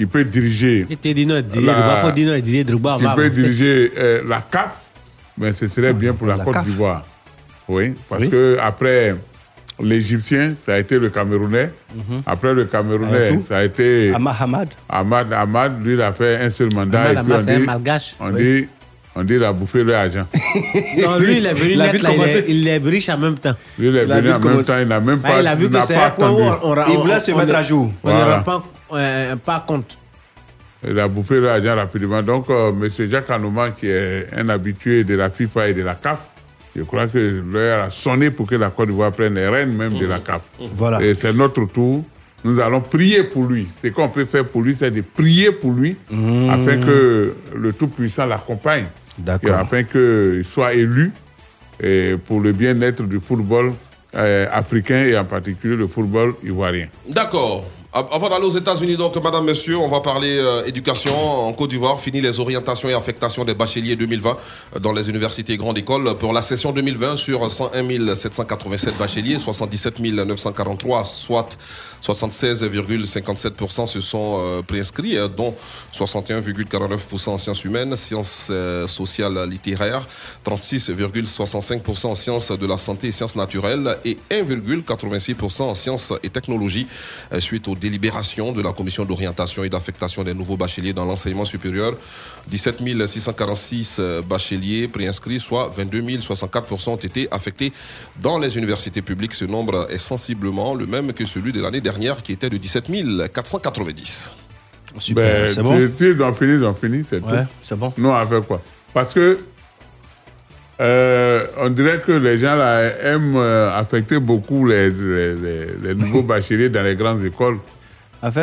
[0.02, 4.70] qui peut diriger Il dit La- qui peut diriger euh, la CAF,
[5.38, 7.04] ben, ce serait bien pour la, La Côte d'Ivoire.
[7.68, 8.28] Oui, parce Oui.
[8.30, 9.14] que après
[9.80, 11.70] l'Égyptien, ça a été le Camerounais.
[11.94, 12.22] Mhm.
[12.26, 14.68] Après le Camerounais, ça a été Ahmad Hamad.
[14.88, 15.32] Ahmad.
[15.32, 17.02] Ahmad, lui, il a fait un seul mandat.
[17.02, 18.16] Ahmad et puis Ahmad, on c'est un dit, malgache.
[18.20, 18.42] on, Oui.
[18.62, 18.68] dit,
[19.14, 20.26] on dit, il a bouffé leur argent.
[21.02, 23.08] Non, lui, il est venu Il a net, vu là, il, est, il est riche
[23.08, 23.54] en même temps.
[23.78, 25.70] Lui, il est venu en même temps, il n'a même Bah, pas, il a vu
[25.70, 27.92] que c'est un point où on, on, Il on- voulait se on mettre à jour.
[28.02, 28.36] On ne Voilà.
[28.38, 29.98] rend pas, euh, pas compte.
[30.86, 32.23] Il a bouffé l'argent rapidement.
[32.23, 33.10] Donc, euh, M.
[33.10, 36.19] Jacques Anouma, qui est un habitué de la FIFA et de la CAF,
[36.74, 39.98] je crois que l'heure a sonné pour que la Côte d'Ivoire prenne les rênes même
[39.98, 40.43] de la CAF.
[40.74, 41.02] Voilà.
[41.02, 42.05] Et c'est notre tour.
[42.44, 43.69] Nous allons prier pour lui.
[43.82, 45.97] Ce qu'on peut faire pour lui, c'est de prier pour lui
[46.51, 48.86] afin que le Tout-Puissant l'accompagne.
[49.19, 49.51] D'accord.
[49.51, 51.12] Et afin qu'il soit élu
[51.81, 53.73] et pour le bien-être du football
[54.14, 56.86] euh, africain et en particulier le football ivoirien.
[57.09, 57.64] D'accord.
[57.94, 61.14] Av- Avant d'aller aux États-Unis, donc, madame, monsieur, on va parler euh, éducation.
[61.14, 64.36] En Côte d'Ivoire, fini les orientations et affectations des bacheliers 2020
[64.81, 66.14] dans les universités et grandes écoles.
[66.19, 71.59] Pour la session 2020, sur 101 787 bacheliers, 77 943, soit
[72.02, 75.55] 76,57% se sont euh, préinscrits, euh, dont
[75.94, 80.09] 61,49% en sciences humaines, sciences euh, sociales littéraires,
[80.47, 86.86] 36,65% en sciences de la santé et sciences naturelles et 1,86% en sciences et technologies
[87.35, 91.44] euh, suite aux délibérations de la commission d'orientation et d'affectation des nouveaux bacheliers dans l'enseignement
[91.44, 91.92] supérieur.
[92.48, 92.76] 17
[93.06, 97.72] 646 euh, bacheliers préinscrits, soit 22 064% ont été affectés
[98.20, 99.34] dans les universités publiques.
[99.34, 102.84] Ce nombre est sensiblement le même que celui de l'année dernière qui était de 17
[103.34, 104.32] 490.
[105.14, 107.48] Ben, c'est bon tu- tu- Ils ont fini, ils ont fini, c'est Ouais, tout.
[107.62, 107.92] c'est bon.
[107.96, 108.60] Nous, on a fait quoi?
[108.94, 109.38] Parce que
[110.80, 115.94] euh, on dirait que les gens là aiment euh, affecter beaucoup les, les- les- les
[115.94, 117.58] nouveaux bacheliers dans les grandes écoles.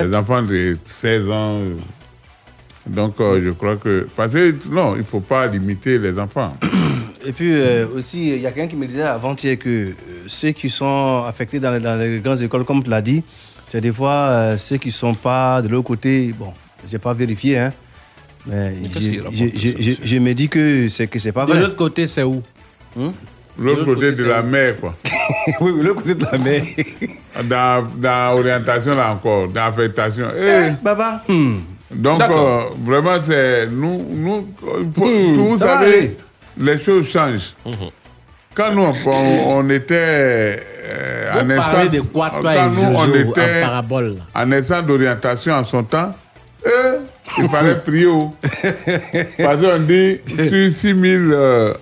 [0.10, 1.60] Les enfants de 16 ans.
[2.86, 4.08] Donc, euh, je crois que.
[4.16, 6.56] Parce que, non, il ne faut pas limiter les enfants.
[7.26, 9.90] Et puis euh, aussi, il y a quelqu'un qui me disait avant-hier que
[10.26, 13.24] ceux qui sont affectés dans les, dans les grandes écoles, comme tu l'as dit,
[13.66, 16.34] c'est des fois ceux qui ne sont pas de l'autre côté.
[16.38, 16.54] Bon,
[16.88, 17.74] je n'ai pas vérifié, hein.
[18.50, 18.74] Mais
[20.04, 21.62] je me dis que c'est que c'est pas De vrai.
[21.62, 22.42] l'autre côté, c'est où?
[23.58, 24.96] L'autre côté de la mer, quoi.
[25.60, 26.62] oui, l'autre côté de la mer.
[27.44, 30.28] dans, dans l'orientation, là encore, dans l'affectation.
[30.38, 31.24] Eh, Baba.
[31.92, 32.72] Donc, D'accord.
[32.72, 33.68] euh, vraiment, c'est.
[33.68, 34.48] Nous, nous,
[34.96, 36.16] Hmm, vous savez,
[36.58, 37.54] les choses changent.
[38.56, 39.96] Quand nous, on, on était
[40.92, 41.92] euh, Vous en parlez naissance.
[41.92, 46.14] de quoi, toi quand et nous, on était en en naissance d'orientation en son temps,
[46.66, 48.08] eh, il fallait prier.
[49.38, 50.98] Parce qu'on dit, sur 6 000.
[51.32, 51.74] euh,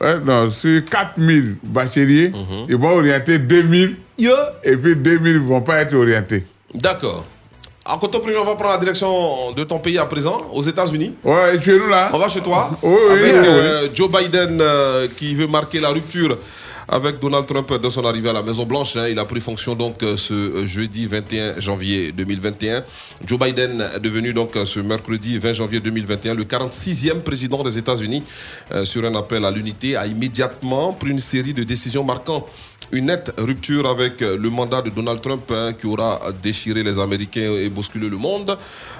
[0.00, 2.32] ouais, non, sur 4 000 bacheliers,
[2.68, 3.92] ils vont orienter 2 000.
[4.64, 6.44] Et puis 2 000 ne vont pas être orientés.
[6.74, 7.24] D'accord.
[7.88, 11.14] En côté premier, on va prendre la direction de ton pays à présent, aux États-Unis.
[11.22, 12.10] Ouais, chez nous là?
[12.12, 12.70] On va chez toi.
[12.82, 16.36] Oui, oui, avec oui, euh, Joe Biden euh, qui veut marquer la rupture
[16.88, 18.96] avec Donald Trump de son arrivée à la Maison Blanche.
[18.96, 19.08] hein.
[19.08, 22.84] Il a pris fonction donc euh, ce euh, jeudi 21 janvier 2021.
[23.26, 27.78] Joe Biden est devenu donc euh, ce mercredi 20 janvier 2021 le 46e président des
[27.78, 28.22] États-Unis
[28.84, 32.46] sur un appel à l'unité a immédiatement pris une série de décisions marquant
[32.92, 36.98] une nette rupture avec euh, le mandat de Donald Trump hein, qui aura déchiré les
[36.98, 38.56] Américains et bousculé le monde.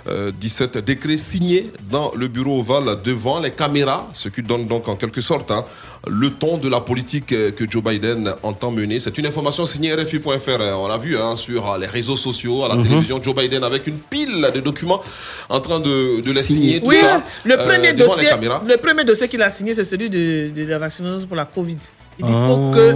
[0.09, 4.89] Euh, 17 décrets signés dans le bureau ovale devant les caméras, ce qui donne donc
[4.89, 5.65] en quelque sorte hein,
[6.09, 9.01] le ton de la politique euh, que Joe Biden entend mener.
[9.01, 10.61] C'est une information signée RFI.fr.
[10.61, 10.75] hein.
[10.77, 12.83] On l'a vu hein, sur euh, les réseaux sociaux, à la Mhm.
[12.85, 15.01] télévision, Joe Biden avec une pile de documents
[15.49, 16.81] en train de, de les signer.
[16.81, 18.63] tout Oui, ça, le premier, devant dossier, les caméras.
[18.67, 21.77] le premier dossier qu'il a signé, c'est celui de, de la vaccination pour la Covid.
[22.19, 22.47] Il dit Oh.
[22.49, 22.95] faut que,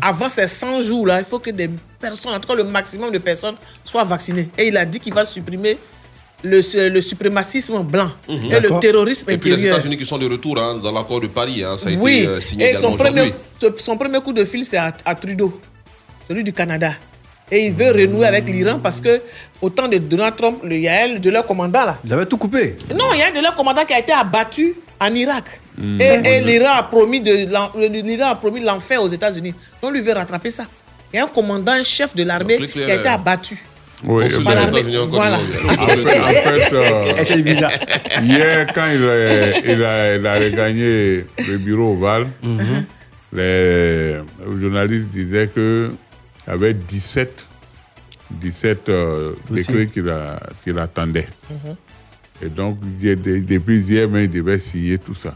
[0.00, 1.68] avant ces 100 jours-là, il faut que des
[2.00, 4.48] personnes, en tout cas le maximum de personnes, soient vaccinées.
[4.56, 5.76] Et il a dit qu'il va supprimer
[6.42, 8.44] le, le suprémacisme blanc Mhm.
[8.52, 9.66] et le terrorisme Et puis les.
[9.66, 12.26] États-Unis qui sont de retour hein, dans l'accord de Paris, hein, ça a oui, été
[12.26, 13.20] euh, signé et également son premier,
[13.60, 13.82] aujourd'hui.
[13.82, 15.60] son premier coup de fil, c'est à, à Trudeau,
[16.28, 16.92] celui du Canada.
[17.50, 19.20] Et il veut renouer avec l'Iran parce que,
[19.60, 21.98] au temps de Donald Trump, le- il y a un de leurs commandants là.
[22.04, 22.76] Il avait tout coupé.
[22.94, 25.44] Non, il y a un de leurs commandants qui a été abattu en Irak.
[25.78, 26.00] Mm.
[26.00, 29.54] Et, et l'Iran a promis de l'en- l'Iran a promis l'enfer aux États-Unis.
[29.82, 30.64] Donc lui veut rattraper ça.
[31.12, 33.58] Il y a un commandant, un chef de l'armée qui a été euh, abattu.
[34.04, 35.36] Oui, des États-Unis en Côte Voilà.
[35.36, 37.72] En fait, en fait, euh, c'est bizarre?
[38.22, 42.84] hier, quand il a, il a, il a regagné le bureau ovale, Mhm.
[43.32, 44.16] les
[44.60, 45.60] journalistes disaient y
[46.50, 47.48] avait 17,
[48.32, 50.12] 17 euh, décrets qu'il
[50.64, 51.28] qu'il attendait.
[52.42, 55.34] Et donc, depuis hier, même, il devait signer tout ça.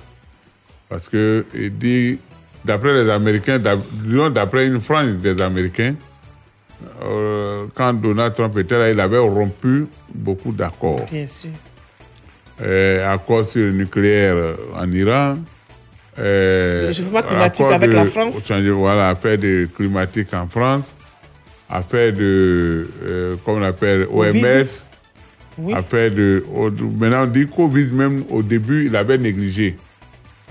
[0.88, 2.18] Parce que, il dit,
[2.64, 5.94] d'après les Américains, d'après une frange des Américains,
[7.02, 11.04] euh, quand Donald Trump était là, il avait rompu beaucoup d'accords.
[11.10, 11.50] Bien sûr.
[12.62, 15.36] Euh, accord sur le nucléaire euh, en Iran.
[16.18, 18.46] Euh, Le réchauffement climatique avec de- la France.
[18.46, 20.94] changer- Voilà, affaire de climatique en France.
[21.74, 24.06] Affaire de, euh, comment on appelle.
[24.12, 24.84] OMS,
[25.58, 25.72] Oui.
[25.74, 26.44] affaire de,
[26.98, 29.76] maintenant on dit Covid, même au début, il avait négligé.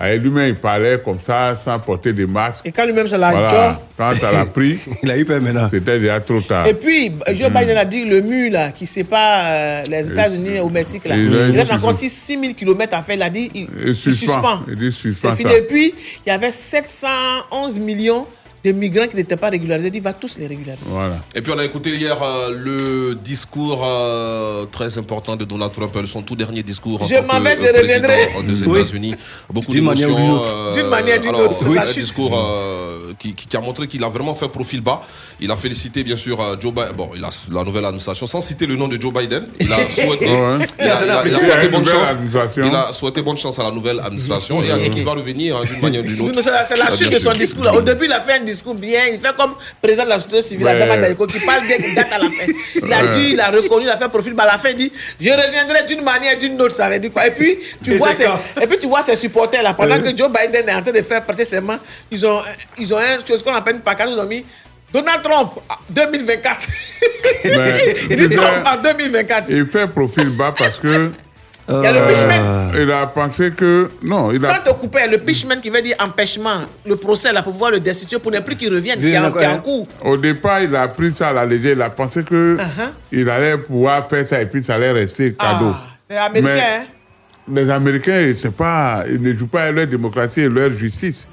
[0.04, 2.66] Et lui-même, il parlait comme ça, sans porter des masques.
[2.66, 3.80] Et quand lui-même, ça l'a Voilà.
[3.96, 5.68] Quand ça l'a pris, il a eu peur maintenant.
[5.70, 6.66] C'était déjà trop tard.
[6.66, 7.54] Et puis, Joe Mm.
[7.60, 11.20] Biden a dit le mur là, qui sépare euh, les États-Unis au Mexique, là, Et
[11.20, 12.26] il reste encore suspend.
[12.26, 13.14] 6 000 km à faire.
[13.14, 14.32] Il a dit il, Il il suspend.
[14.32, 14.60] suspend.
[14.68, 15.50] Il dit suspend C'est fini.
[15.52, 15.58] ça.
[15.58, 15.94] Et puis,
[16.26, 18.26] il y avait 711 millions
[18.64, 19.90] de migrants qui n'étaient pas régularisés.
[19.92, 20.86] Il va tous les régulariser.
[20.88, 21.16] Voilà.
[21.34, 25.94] Et puis on a écouté hier euh, le discours euh, très important de Donald Trump,
[26.06, 28.28] son tout dernier discours Je m'en vais, euh, je reviendrai.
[28.46, 28.80] des Oui.
[28.80, 29.14] États-Unis.
[29.52, 30.40] Beaucoup D'une manière ou d'une d'émotions.
[30.42, 30.50] autre.
[30.56, 31.98] euh, D'une manière ou d'une alors, autre, c'est oui, sa un chute.
[32.04, 35.02] discours euh, qui, a montré qu'il a vraiment fait profil bas.
[35.40, 38.40] Il a félicité bien sûr euh, Joe Biden, bon, il a la nouvelle administration, sans
[38.40, 39.46] citer le nom de Joe Biden.
[39.60, 42.10] Il a souhaité, il a, il a- il a souhaité bonne nouvelle chance.
[42.10, 42.64] administration.
[42.66, 45.62] Il a souhaité bonne chance à la nouvelle administration et à qui va revenir hein,
[45.70, 46.40] d'une manière ou d'une autre.
[46.42, 47.64] C'est la, Ah, chute bien de son discours.
[47.64, 47.74] Là.
[47.74, 49.06] Au début, il a fait un discours bien.
[49.12, 50.72] Il fait comme président de la société civile, Ouais.
[50.72, 52.52] Adama Daïko, qui parle bien, qui gâte à la fin.
[52.74, 53.12] Il a Ouais.
[53.18, 54.34] dit, il a reconnu, il a fait profil.
[54.34, 56.74] Mais à la fin, il dit Je reviendrai d'une manière ou d'une autre.
[56.74, 59.16] Ça veut dire quoi Et puis, tu Et vois ses, et puis, tu vois ses
[59.16, 59.74] supporters là.
[59.74, 61.78] Pendant que Joe Biden est en train de faire prêter serment,
[62.10, 62.40] ils ont,
[62.78, 64.10] ils ont une chose qu'on appelle une pancarte.
[64.12, 64.44] Ils ont mis
[64.92, 66.66] Donald Trump, ah, 2024.
[67.44, 69.46] Mais, il dit Trump en 2024.
[69.50, 71.10] il fait profil bas parce que.
[71.66, 72.72] Il y a le pitchman.
[72.78, 73.90] il a pensé que.
[74.02, 74.58] Non, il Sans a.
[74.58, 78.18] te couper, le pitchman qui veut dire empêchement, le procès là, pour pouvoir le destituer
[78.18, 79.86] pour ne plus qu'il revienne, qui est en, en cours.
[80.04, 81.72] Au départ, il a pris ça à la légère.
[81.72, 82.90] Il a pensé que Uh-huh.
[83.12, 85.72] il allait pouvoir faire ça et puis ça allait rester cadeau.
[85.72, 86.84] Ah, c'est américain, hein?
[87.52, 91.26] les Américains, c'est pas, ils ne jouent pas à leur démocratie et leur justice.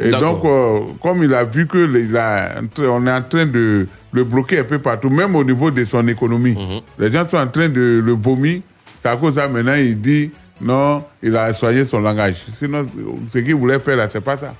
[0.00, 0.40] Et D'accord.
[0.42, 3.86] donc, euh, comme il a vu que les- il a- on est en train de
[4.12, 6.80] le bloquer un peu partout, même au niveau de son économie, Mhm.
[6.98, 8.60] les gens sont en train de le vomir.
[9.02, 12.44] C'est à cause de ça maintenant il dit non, il a soigné son langage.
[12.54, 12.86] Sinon,
[13.26, 14.54] ce qu'il voulait faire là, c'est pas ça.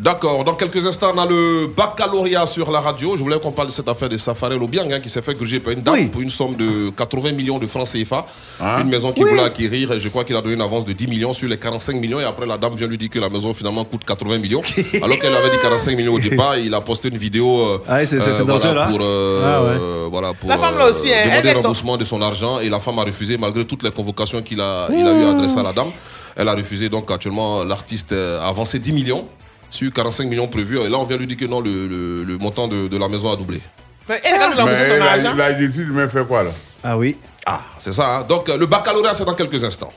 [0.00, 3.16] D'accord, dans quelques instants, on a le baccalauréat sur la radio.
[3.16, 5.58] Je voulais qu'on parle de cette affaire de Safari Lobiang hein, qui s'est fait gruger
[5.58, 8.24] par une dame pour une somme de 80 millions de francs CFA.
[8.60, 8.82] Hein?
[8.82, 9.30] Une maison qui Oui.
[9.30, 11.56] voulait acquérir, et je crois qu'il a donné une avance de 10 millions sur les
[11.58, 12.20] 45 millions.
[12.20, 14.62] Et après, la dame vient lui dire que la maison finalement coûte 80 millions.
[15.02, 16.56] alors qu'elle avait dit 45 millions au départ.
[16.58, 19.68] Il a posté une vidéo euh, Ah voilà, pour, euh, Ah ouais.
[19.80, 22.60] euh, voilà, pour La femme, là aussi, hein, demander un remboursement de son argent.
[22.60, 25.30] Et la femme a refusé malgré toutes les convocations qu'il a, il a eu à
[25.30, 25.88] adresser à la dame.
[26.36, 26.88] Elle a refusé.
[26.88, 29.26] Donc actuellement, l'artiste euh, a avancé 10 millions
[29.70, 30.78] sur 45 millions prévus.
[30.78, 33.08] Et là, on vient lui dire que non, le, le- le montant de, de la
[33.08, 33.60] maison a doublé.
[34.08, 34.86] Mais elle, quand il a
[35.20, 36.50] son la, justice fait quoi là?
[36.82, 37.16] Ah oui.
[37.46, 38.16] Ah, c'est ça.
[38.18, 38.22] hein.
[38.28, 39.92] Donc, le baccalauréat, c'est dans quelques instants.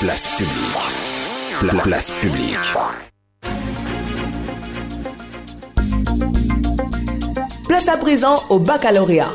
[0.00, 1.60] Place publique.
[1.60, 3.09] Pla- place publique.
[7.70, 9.28] Place à présent au baccalauréat.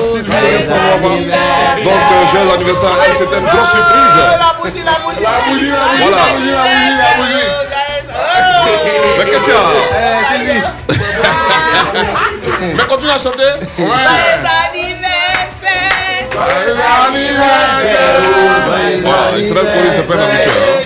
[0.00, 1.30] Sylvie.
[1.84, 2.90] Donc, euh, joyeux anniversaire.
[3.06, 4.16] Elle, c'était une grosse surprise.
[4.16, 5.20] La bougie, la bougie.
[5.20, 6.10] La bougie, la bougie.
[6.10, 7.48] La bougie, la bougie.
[9.18, 9.60] Mais qu'est-ce qu'il y a?
[12.76, 13.52] Mais continue à chanter.
[19.04, 20.54] Voilà, c'est pas un habituel.
[20.56, 20.80] hein.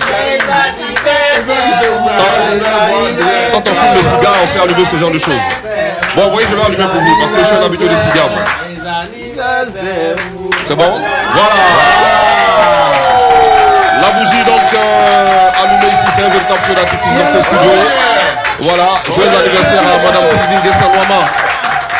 [3.53, 5.33] Quand on fume des cigares, on sait allumer ce genre de choses.
[6.15, 7.97] Bon, vous voyez, je vais allumer pour vous parce que je suis un habitué des
[7.97, 8.29] cigares.
[10.65, 10.83] C'est bon?
[11.33, 11.55] Voilà
[14.01, 17.71] La bougie donc euh, allumée ici, c'est un véritable feu d'artifice dans ce studio.
[18.61, 21.25] Voilà, joyeux anniversaire à Madame Sylvie Guessanouama.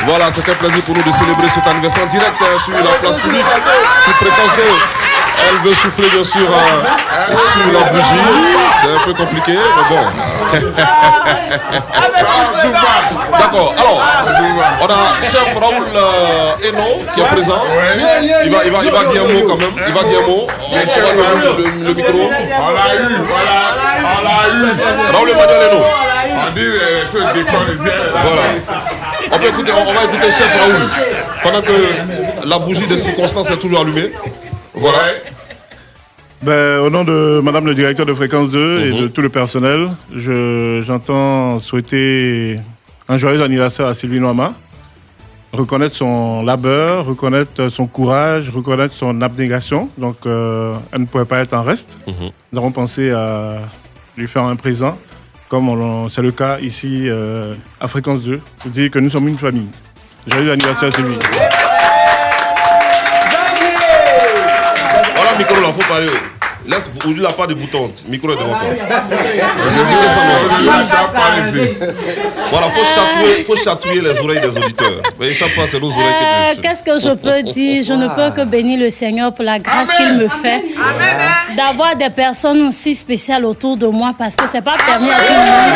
[0.08, 2.92] Voilà, c'est un plaisir pour nous de célébrer cet anniversaire en direct euh, sur la
[3.02, 3.46] place publique,
[4.04, 4.64] sur Fréquence 2.
[5.48, 8.04] Elle veut souffler bien sûr euh, sur la bougie.
[8.82, 10.06] C'est un peu compliqué, mais bon.
[13.40, 14.02] D'accord, alors,
[14.82, 17.62] on a chef Raoul euh, Eno qui est présent.
[17.96, 19.74] Il va, il, va, il va dire un mot quand même.
[19.88, 20.48] Il va dire un mot.
[20.62, 22.18] On, on va donner le, le micro.
[22.18, 23.58] On l'a eu, voilà,
[24.04, 25.14] on l'a eu.
[25.14, 25.82] Raoul Emmanuel Eno.
[26.38, 28.00] On dit les trucs des collégiens.
[28.12, 28.42] Voilà.
[29.32, 30.90] On, peut écouter, on va écouter chef Raoul.
[31.44, 34.12] Pendant que la bougie de circonstance est toujours allumée.
[34.74, 35.00] Voilà.
[36.42, 39.02] Ben, au nom de Madame le directeur de Fréquence 2 et Mhm.
[39.02, 42.58] de tout le personnel, je- j'entends souhaiter
[43.08, 44.54] un joyeux anniversaire à Sylvie Noama,
[45.54, 49.90] reconnaître son labeur, reconnaître son courage, reconnaître son abnégation.
[49.98, 51.98] Donc, euh, elle ne pouvait pas être en reste.
[52.06, 52.30] Mhm.
[52.52, 53.60] Nous avons pensé à
[54.18, 54.98] lui faire un présent,
[55.50, 59.28] comme on- c'est le cas ici euh, à Fréquence 2, pour dire que nous sommes
[59.28, 59.68] une famille.
[60.28, 61.18] Joyeux anniversaire Sylvie.
[65.16, 66.08] Voilà, micro là, faut parler.
[66.68, 67.92] Laisse, il n'a pas de bouton.
[68.08, 68.68] Micro est devant toi.
[70.02, 70.34] Kessano.
[72.52, 75.02] Voilà, faut chatouiller, faut chatouiller les oreilles des auditeurs.
[75.20, 77.84] Mais chaque fois, c'est nos oreilles Euh, que tu Qu'est-ce que je peux dire?
[77.84, 80.64] Je ne peux que bénir le Seigneur pour la grâce qu'il me fait
[81.56, 85.34] d'avoir des personnes si spéciales autour de moi parce que c'est pas permis à tout
[85.34, 85.74] le monde.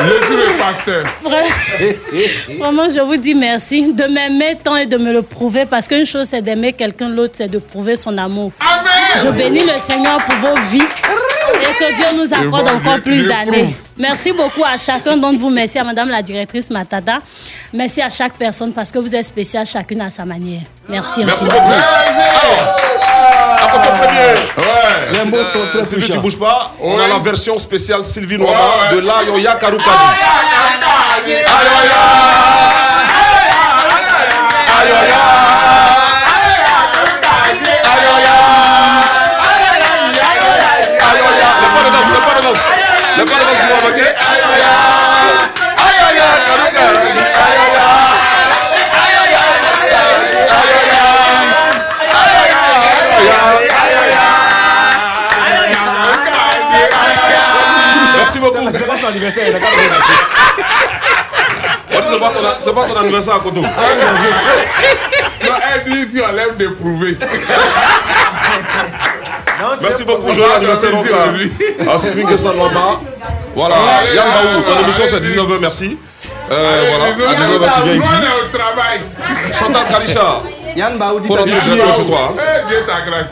[0.00, 0.37] Je suis le
[0.72, 1.04] pasteur.
[2.58, 6.06] Vraiment, je vous dis merci de m'aimer tant et de me le prouver parce qu'une
[6.06, 8.52] chose c'est d'aimer quelqu'un, l'autre c'est de prouver son amour.
[9.22, 13.74] Je bénis le Seigneur pour vos vies et que Dieu nous accorde encore plus d'années.
[13.96, 15.50] Merci beaucoup à chacun d'entre vous.
[15.50, 17.20] Merci à Madame la directrice Matata.
[17.72, 20.62] Merci à chaque personne parce que vous êtes spécial chacune à sa manière.
[20.88, 21.24] Merci.
[21.24, 21.56] Merci beaucoup.
[21.58, 23.07] Alors,
[23.62, 24.34] à côté premier.
[25.12, 26.72] Les mots sont très Sylvie, tu bouges pas.
[26.80, 29.88] On a la version spéciale Sylvie Noama de la Yoya Karukadi.
[31.28, 31.44] Les
[41.74, 42.58] pas de danse, les pas de danse.
[43.16, 44.08] Les pas de danse, vous remarquez
[58.40, 58.68] Merci beaucoup.
[58.72, 59.88] C'est pas son anniversaire, c'est pas dit,
[61.90, 63.60] ton- C'est pas ton anniversaire à Koto.
[63.62, 63.68] Non,
[65.74, 67.16] elle dit si on lève de prouver.
[69.82, 71.06] Merci beaucoup, joyeux anniversaire donc
[71.92, 73.00] à, Sylvie Kessanwaba.
[73.54, 73.74] Voilà,
[74.14, 75.34] Yann Baou, ton émission c'est allez.
[75.34, 75.98] 19h, merci.
[76.50, 78.08] Euh, voilà, à 19h tu viens ici.
[78.08, 79.58] Est.
[79.58, 80.40] Chantal Kalisha,
[80.76, 82.18] Yann Baoudi, faut rentrer directement chez toi.
[82.30, 82.42] hein.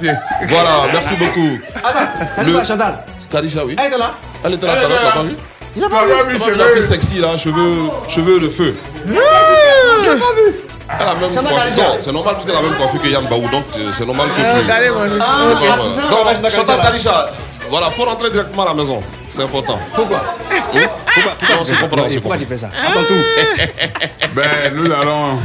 [0.02, 0.46] Eh.
[0.48, 1.58] Voilà, merci beaucoup.
[1.84, 2.98] Attends, pas Chantal?
[3.30, 3.76] Kalisha, oui.
[3.78, 4.10] Elle était là
[4.46, 5.36] Elle était là, tout à l'heure, tu pas vu
[5.76, 6.62] J'ai pas vu, Elle cheveux.
[6.62, 8.74] a fait sexy là, cheveux, cheveux de feu.
[9.06, 10.54] J'ai pas vu.
[10.88, 11.34] Elle a même.
[11.34, 14.28] Non, c'est normal parce qu'elle a même coiffure que Yann Baou, donc euh, c'est normal
[14.28, 14.92] que tu.
[14.92, 15.16] mon livre.
[15.20, 15.38] Ah.
[16.10, 17.30] Donc, Chantal Chantal Kalisha.
[17.68, 19.00] Voilà, faut rentrer directement à la maison.
[19.28, 19.78] C'est important.
[19.94, 20.22] Pourquoi?
[20.48, 21.32] Pourquoi?
[21.50, 22.20] Non, c'est compréhensible.
[22.22, 22.68] Pourquoi tu fais ça?
[22.68, 23.16] À ton tour.
[24.34, 25.38] Ben, nous allons.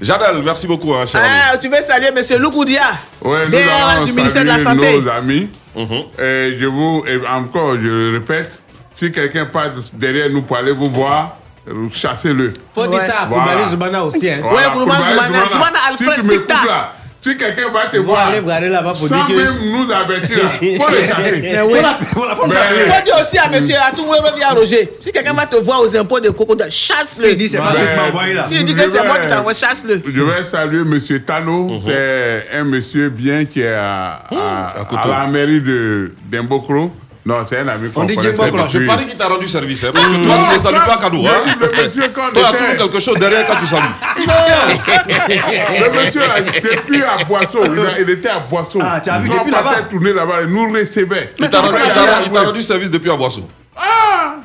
[0.00, 1.20] Jadel, merci beaucoup, hein, cher.
[1.24, 2.38] Ah, tu veux saluer M.
[2.40, 2.80] Loukoudia,
[3.22, 3.60] Ouais, nous DRH
[3.94, 5.00] allons du ministère de la saluer Santé.
[5.00, 5.50] nos amis.
[5.76, 10.72] Et je vous, et encore, je le répète, si quelqu'un passe derrière nous pour aller
[10.72, 11.36] vous voir,
[11.92, 12.52] chassez-le.
[12.74, 14.28] Faut dire ça à Koulibaly Zoumana aussi.
[14.30, 14.38] Hein.
[14.42, 16.66] Voilà, Koulibaly Zoumana, Zoumana Si Alfred tu m'écoutes Sita.
[16.66, 16.92] là,
[17.22, 20.36] si quelqu'un va te voir, aller regarder là-bas pour sans dire que- même nous avertir,
[20.38, 22.48] là, faut le.
[22.48, 22.54] Mais-
[22.84, 23.62] Il faut dire aussi à M.
[23.88, 27.30] Atoumoué Revia Roger, si quelqu'un va te voir aux impôts de Coco, chasse-le.
[27.30, 28.48] Il dit, c'est pas toi qui m'as envoyé, là.
[28.50, 30.02] Il dit que c'est moi qui t'ai envoyé, chasse-le.
[30.04, 31.68] Je vais saluer Monsieur Tano.
[31.68, 31.80] Mhm.
[31.86, 35.08] C'est un monsieur bien qui est à, à, à Koto.
[35.08, 36.92] la mairie de d'Imbokro.
[37.24, 38.66] Non, c'est un ami qu'on On dit Djimbokro.
[38.68, 40.86] Je parie qu'il t'a rendu service, hein, parce que toi, tu ne Non, salues non,
[40.86, 41.22] pas cadeau.
[41.24, 41.54] Hein.
[41.60, 43.94] le monsieur quand Toi, il y a était- toujours quelque chose derrière quand tu salues.
[45.06, 46.22] Le monsieur,
[46.62, 48.80] depuis à Boisseau, il, a- il était à Boisseau.
[48.82, 51.32] Ah, tu as vu depuis on là-bas tourner là-bas, il nous recevait.
[51.38, 53.48] Il t'a rendu, il t'a- il t'a rendu service depuis à Boisseau.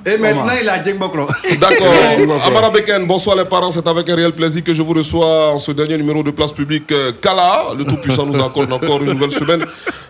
[0.06, 1.28] Et maintenant, il a Bokro.
[1.60, 2.42] D'accord.
[2.48, 3.72] Amara Beken, bonsoir les parents.
[3.72, 6.54] C'est avec un réel plaisir que je vous reçois en ce dernier numéro de Place
[6.54, 6.90] Publique.
[6.94, 9.66] Euh, Kala, le Tout-Puissant nous accorde encore une nouvelle semaine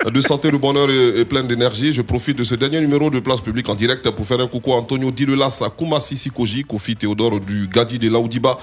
[0.05, 1.91] de santé, de bonheur et, et plein d'énergie.
[1.91, 4.73] Je profite de ce dernier numéro de Place Publique en direct pour faire un coucou
[4.73, 8.57] à Antonio Dilelas, à Koumassi Sikoji, Kofi Théodore du Gadi de Laoudiba,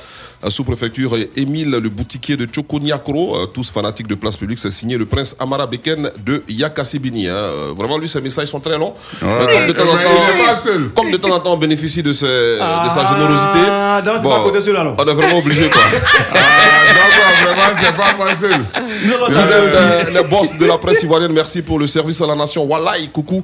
[0.45, 4.61] euh, sous-préfecture, et Émile, le boutiquier de Chokoniakro, euh, tous fanatiques de Place Publique.
[4.61, 7.27] C'est signé le prince Amara Beken de Yakasebini.
[7.29, 7.73] hein.
[7.77, 8.95] Vraiment, lui, ses messages sont très longs.
[9.21, 9.29] Ouais.
[9.41, 12.13] Mais comme de temps en temps, pas comme de temps en temps on bénéficie de,
[12.13, 14.97] sa générosité, Ah, non, c'est pas à côté de celui-là, alors.
[14.99, 15.83] on est vraiment obligé quoi.
[16.95, 18.15] Donc, vraiment, c'est pas.
[19.29, 21.33] Vous êtes euh, les boss de la presse ivoirienne.
[21.33, 22.65] Merci pour le service à la nation.
[22.65, 23.43] Wallahi, coucou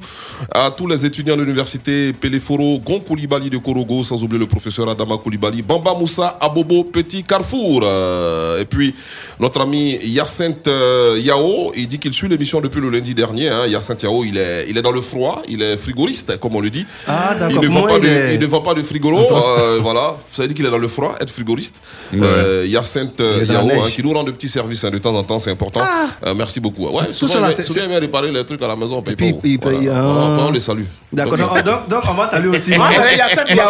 [0.53, 4.89] à tous les étudiants de l'université Peleforo, Gon Koulibaly de Korogo, sans oublier le professeur
[4.89, 7.81] Adama Koulibaly, Bamba Moussa, Abobo, Petit Carrefour.
[7.83, 8.95] Euh, et puis
[9.39, 13.49] notre ami Yacinthe euh, Yao, il dit qu'il suit l'émission depuis le lundi dernier.
[13.49, 13.67] Hein.
[13.67, 16.69] Yacinthe Yao, il est, il est dans le froid, il est frigoriste, comme on le
[16.69, 16.85] dit.
[17.07, 17.35] Ah.
[17.49, 19.17] Il ne, vend pas il de, est- il ne vend pas de frigolo.
[19.19, 21.81] euh, voilà, ça veut dire qu'il est dans le froid, être frigoriste.
[22.13, 24.89] Euh, Yacinthe Il est dans la Yao, hein, qui nous rend de petits services hein,
[24.91, 25.81] de temps en temps, c'est important.
[26.25, 26.87] Euh, merci beaucoup.
[26.89, 29.57] Ouais, souvent, cela, souvent, il vient réparer les trucs à la maison, on paye puis,
[29.57, 29.69] pas.
[29.71, 29.93] Voilà.
[29.95, 30.37] ah.
[30.47, 30.83] On- les salue.
[31.11, 31.37] D'accord.
[31.37, 32.75] Donc, donc, donc, on va saluer aussi.
[32.75, 33.69] Moi, c'est Yacine Yao.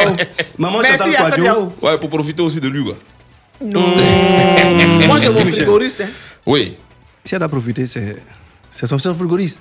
[0.58, 1.44] Maman Merci, Kouadio.
[1.46, 1.74] Yao.
[1.82, 2.84] Ouais, pour profiter aussi de lui.
[2.84, 2.96] quoi.
[3.64, 3.94] Non.
[5.08, 6.02] Moi, j'ai mon frigoriste.
[6.02, 6.10] hein.
[6.46, 6.76] Oui.
[7.24, 8.16] Si elle a profité, c'est
[8.72, 9.60] c'est son seul frigoriste.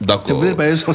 [0.00, 0.44] D'accord.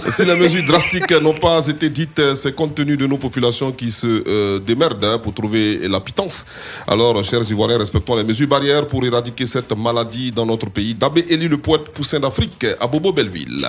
[0.10, 3.72] Si les mesures drastiques n'ont pas été dites, euh, c'est compte tenu de nos populations
[3.74, 6.46] qui se euh, démerdent hein, pour trouver la pitance.
[6.88, 10.96] Alors, chers Ivoiriens, respectons les mesures barrières pour éradiquer cette maladie dans notre pays.
[10.96, 13.68] Dabé élu le poète poussin d'Afrique à Bobo Belleville.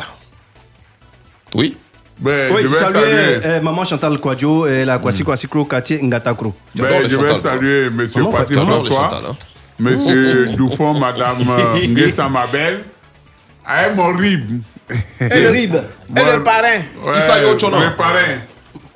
[1.52, 1.77] Oui?
[2.16, 5.65] Ben, oui, je vais salue saluer- euh, maman Chantal Kwadjo et la Kwasi Kwasi Kro
[5.65, 6.55] Kati Ngatakro.
[6.77, 8.09] Ben, je vais saluer M.
[8.09, 9.36] Chantal, François, hein.
[9.81, 10.55] M.
[10.56, 12.85] Dufon, Mme euh, Nguessa Mabel,
[13.66, 14.62] à mon rib.
[15.20, 15.74] Et le rib.
[15.77, 16.81] Et le parrain.
[17.16, 17.78] Issa Yochona.
[17.78, 18.39] Le parrain.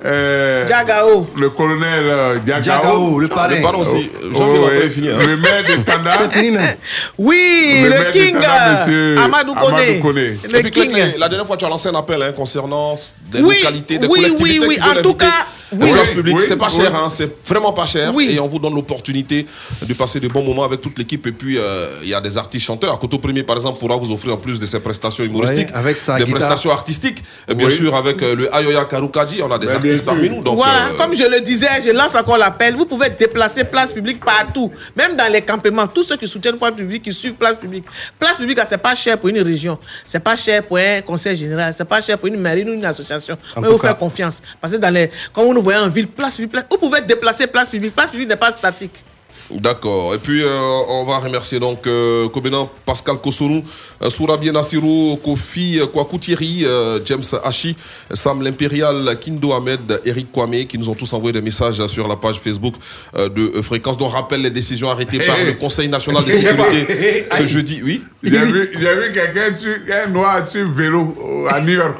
[0.05, 1.27] Euh, Diagao.
[1.35, 2.61] Le colonel euh, Diagao.
[2.61, 3.55] Diagao, le parrain.
[3.55, 4.09] Le parrain aussi.
[4.33, 4.79] Oh, ouais.
[4.79, 5.25] très finir, hein.
[5.27, 6.13] Le maire de Tanda.
[6.15, 6.75] C'est fini même.
[7.17, 8.33] Oui, Le king.
[8.35, 9.73] Tanda, monsieur Amadou Kone.
[9.73, 10.17] Amadou Kone.
[10.19, 10.91] Et Le puis, king.
[11.17, 12.95] La dernière fois, tu as lancé un appel hein, concernant
[13.29, 14.79] des Oui, localités, des oui, collectivités oui, oui.
[14.81, 15.91] veulent En tout cas, oui.
[16.13, 16.35] publiques.
[16.37, 16.81] oui, c'est pas oui.
[16.81, 18.13] cher, hein, c'est vraiment pas cher.
[18.19, 19.45] Et on vous donne l'opportunité
[19.81, 21.25] de passer de bons moments avec toute l'équipe.
[21.27, 22.97] Et puis, euh, il y a des artistes chanteurs.
[22.99, 26.17] Koto Premier, par exemple, pourra vous offrir en plus de ses prestations humoristiques, avec sa
[26.17, 26.39] des guitare.
[26.39, 27.23] prestations artistiques.
[27.47, 27.73] Et bien Oui.
[27.73, 30.41] sûr, avec euh, le Ayoya Karukaji, on a des artistes parmi nous.
[30.41, 32.75] Donc, voilà, euh, comme je le disais, je lance encore l'appel.
[32.75, 35.87] Vous pouvez déplacer place publique partout, même dans les campements.
[35.87, 37.85] Tous ceux qui soutiennent place publique, qui suivent place publique.
[38.17, 41.73] Place publique, c'est pas cher pour une région, c'est pas cher pour un conseil général,
[41.75, 43.37] c'est pas cher pour une mairie ou une association.
[43.55, 44.41] En Mais vous faire confiance.
[44.61, 47.01] Parce que dans les, quand vous nous voyez en ville, place publique, place- vous pouvez
[47.01, 47.93] déplacer place publique.
[47.93, 49.03] Place publique n'est pas statique.
[49.51, 50.13] D'accord.
[50.13, 50.59] Et puis, euh,
[50.89, 53.63] on va remercier donc euh, Kobenan, Pascal Kossonou,
[54.03, 57.75] euh, Sourabien Nassirou, Kofi euh, Kwaku Thierry, euh, James Hachi,
[58.13, 62.15] Sam l'Impérial, Kindo Ahmed, Eric Kwame, qui nous ont tous envoyé des messages sur la
[62.15, 62.75] page Facebook
[63.17, 67.47] euh, de Fréquence, dont rappelle les décisions arrêtées par le Conseil national de sécurité ce
[67.47, 67.81] jeudi.
[67.83, 69.73] Oui J'ai vu, vu quelqu'un sur
[70.05, 71.95] un noir sur vélo à New York.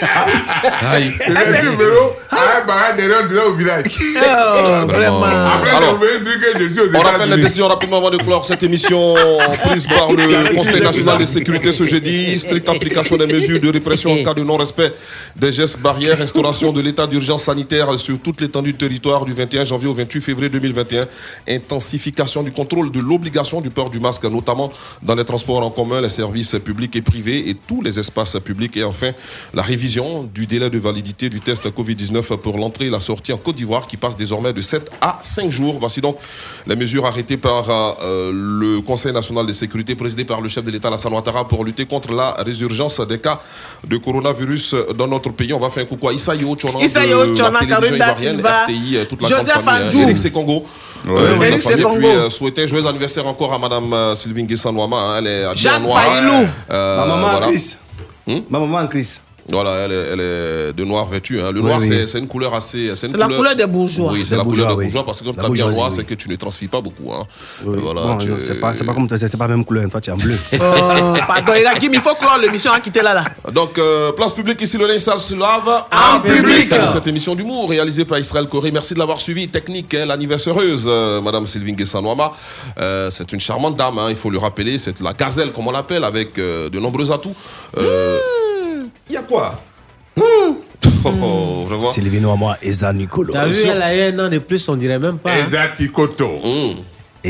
[0.82, 1.12] Aïe.
[1.28, 3.98] Il sur vélo, à un barrage derrière, derrière au village.
[4.16, 5.24] Oh, vraiment.
[5.24, 7.42] Après, Alors, oublié de dire que je On rappelle États-Unis.
[7.42, 9.14] décisions rapidement avant de clore cette émission
[9.64, 12.38] prise par le Conseil national de sécurité ce jeudi.
[12.38, 14.92] Stricte application des mesures de répression en cas de non-respect
[15.36, 19.64] des gestes barrières, restauration de l'état d'urgence sanitaire sur toute l'étendue du territoire du 21
[19.64, 21.06] janvier au 28 février 2021.
[21.48, 24.70] Intensification du contrôle de l'obligation du port du masque, notamment
[25.02, 28.76] dans les transports en commun, les services publics et privés et tous les espaces publics.
[28.76, 29.12] Et enfin,
[29.54, 33.38] la révision du délai de validité du test Covid-19 pour l'entrée et la sortie en
[33.38, 35.78] Côte d'Ivoire qui passe désormais de 7 à 5 jours.
[35.80, 36.16] Voici donc
[36.66, 40.70] les mesures arrêtées par euh, le Conseil national de sécurité présidé par le chef de
[40.70, 43.40] l'État, Lassana Ouattara, pour lutter contre la résurgence des cas
[43.86, 45.52] de coronavirus dans notre pays.
[45.52, 47.94] On va faire un coucou à Issa Yo Tchona Issa de Yo la Tchona, télévision
[47.94, 50.02] ivoirienne, Silva, RTI, euh, toute la Joseph grande famille.
[50.02, 50.64] Eric Sekongo.
[51.06, 51.12] Ouais.
[51.18, 51.76] Euh, Eric la.
[51.76, 51.96] Sekongo.
[51.98, 54.96] Puis euh, souhaiter un joyeux anniversaire encore à Madame euh, Sylvine Guessan-Ouama.
[54.96, 55.14] hein.
[55.18, 56.02] Elle est en Jacques noir.
[56.70, 57.46] Euh, Ma maman voilà.
[57.46, 57.76] en Chris.
[58.26, 58.40] Hmm?
[58.50, 59.20] Ma maman en Chris.
[59.50, 61.40] Voilà, elle est, elle est de noir vêtue.
[61.40, 61.50] hein.
[61.52, 61.86] Le Oui, noir, oui.
[61.86, 62.92] c'est- c'est une couleur assez.
[62.96, 64.12] C'est une C'est la couleur des bourgeois.
[64.12, 64.84] Oui, c'est la couleur bourgeois, des oui.
[64.84, 65.94] bourgeois parce que La tu as bien noir, oui.
[65.96, 67.12] c'est que tu ne transfies pas beaucoup.
[67.12, 67.24] Hein.
[67.64, 67.78] Oui.
[67.82, 69.88] Voilà, Bon, tu- non, c'est pas, c'est pas comme toi, c'est pas la même couleur.
[69.90, 70.34] Toi, tu es en bleu.
[70.60, 73.14] Oh, pardon, Irakim, il faut clore l'émission à quitter là.
[73.14, 73.24] là.
[73.52, 76.68] Donc, euh, place publique ici, le linge sale se lave En public.
[76.92, 78.70] Cette émission d'humour réalisée par Israël Corée.
[78.70, 79.48] Merci de l'avoir suivi.
[79.48, 82.32] Technique, hein, l'anniversaireuse, euh, Madame Sylvine Guessanouama.
[82.78, 84.78] Euh, c'est une charmante dame, hein, il faut le rappeler.
[84.78, 87.34] C'est la gazelle, comme on l'appelle, avec euh, de nombreux atouts.
[87.78, 88.18] Euh,
[89.30, 89.62] Quoi
[91.04, 91.92] oh, vraiment.
[91.92, 93.32] Sylvie Noama, Eza Nicolo.
[93.32, 95.30] T'as vu, elle a eu un an de plus, on dirait même pas.
[95.30, 95.46] hein.
[95.46, 96.40] Eza Kikoto.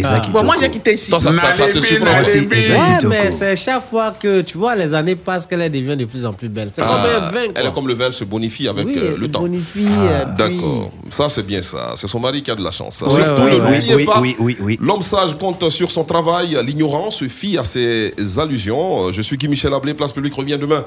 [0.05, 0.21] Ah.
[0.33, 1.11] Bon, moi, j'ai quitté ici.
[1.11, 2.39] Toi, ça, ça, ça te surprend aussi.
[2.41, 6.25] Ouais, mais c'est chaque fois que tu vois les années passent qu'elle devient de plus
[6.25, 6.71] en plus belle.
[6.73, 7.41] C'est comme Ah, un vin.
[7.55, 9.41] elle est comme le vin, se bonifie avec Oui, euh, elle le se temps.
[9.41, 11.95] bonifie, euh, puis- D'accord, ça c'est bien ça.
[11.97, 13.03] C'est son mari qui a de la chance.
[13.03, 13.71] Ouais, Surtout, ouais, ne ouais.
[13.77, 14.21] l'oubliez Oui, pas.
[14.21, 14.79] oui, oui, oui.
[14.81, 16.57] L'homme sage compte sur son travail.
[16.65, 19.09] L'ignorant se fie à ses allusions.
[19.09, 19.95] Euh, Je suis Guy Michel Ablé.
[19.95, 20.85] Place publique revient demain.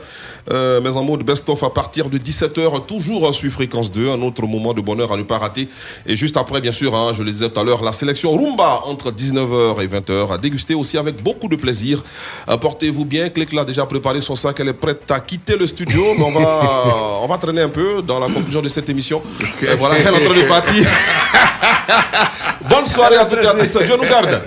[0.52, 4.10] Euh, mais en mode best-of à partir de 17h, toujours sur Fréquence 2.
[4.12, 5.68] Un autre moment de bonheur à ne pas rater.
[6.08, 8.82] Et juste après, bien sûr, hein, je le disais tout à l'heure, la sélection Rumba
[8.94, 10.34] entre 19h et 20h.
[10.34, 12.04] À déguster aussi avec beaucoup de plaisir.
[12.48, 13.30] Euh, Portez-vous bien.
[13.30, 14.60] Click a déjà préparé son sac.
[14.60, 16.02] Elle est prête à quitter le studio.
[16.18, 19.22] Mais on va, on va traîner un peu dans la conclusion de cette émission.
[19.62, 20.88] Et voilà, elle est en train de partir.
[22.70, 23.78] Bonne soirée à toutes et à tous.
[23.78, 24.42] Dieu nous garde.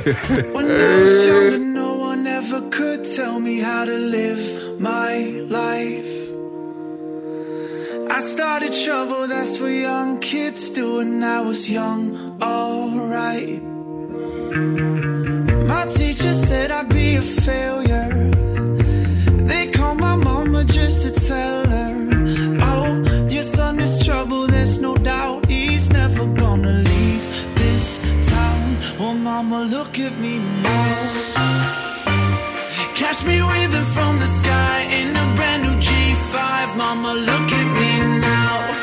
[0.55, 6.16] When I was younger, no one ever could tell me how to live my life.
[8.09, 13.76] I started trouble, that's what young kids do, and I was young, alright.
[15.66, 18.30] My teacher said I'd be a failure.
[19.51, 21.93] They called my mama just to tell her,
[22.70, 27.24] Oh, your son is trouble, there's no doubt he's never gonna leave
[27.55, 28.76] this town.
[28.98, 31.76] Oh, mama, look at me now.
[32.94, 36.76] Catch me waving from the sky in a brand new G5.
[36.76, 38.76] Mama, look at me now.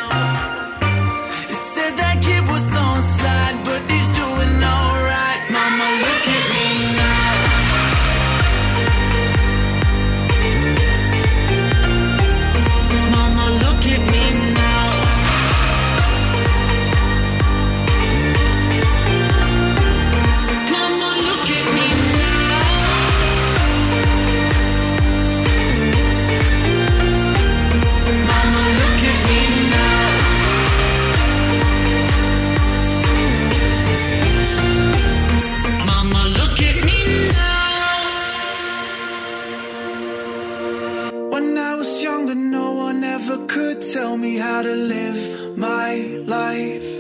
[46.26, 46.94] Life.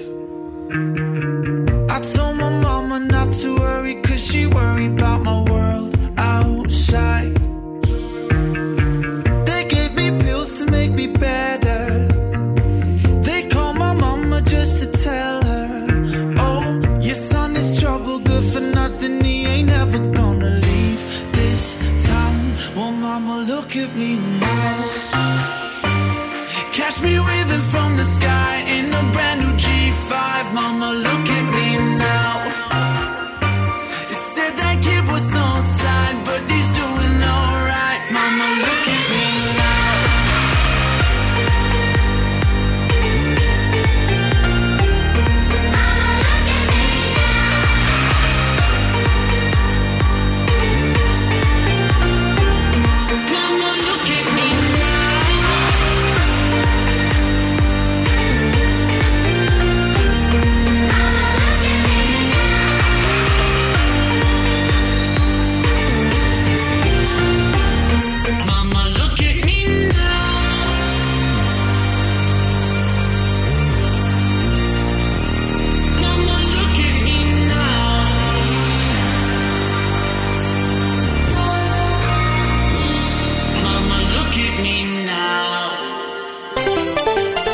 [1.95, 7.33] I told my mama not to worry, cause she worried about my world outside.
[9.47, 12.07] They gave me pills to make me better.
[13.27, 13.41] They
[13.85, 15.67] my mama just to tell her,
[16.37, 16.63] Oh,
[17.01, 19.23] your son is trouble, good for nothing.
[19.23, 21.01] He ain't ever gonna leave
[21.37, 21.63] this
[22.05, 22.35] town.
[22.75, 24.42] Well, mama, look at me now.
[28.23, 30.11] Sky in a brand new G5.
[30.53, 31.22] Mama, look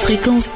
[0.09, 0.51] Fréquence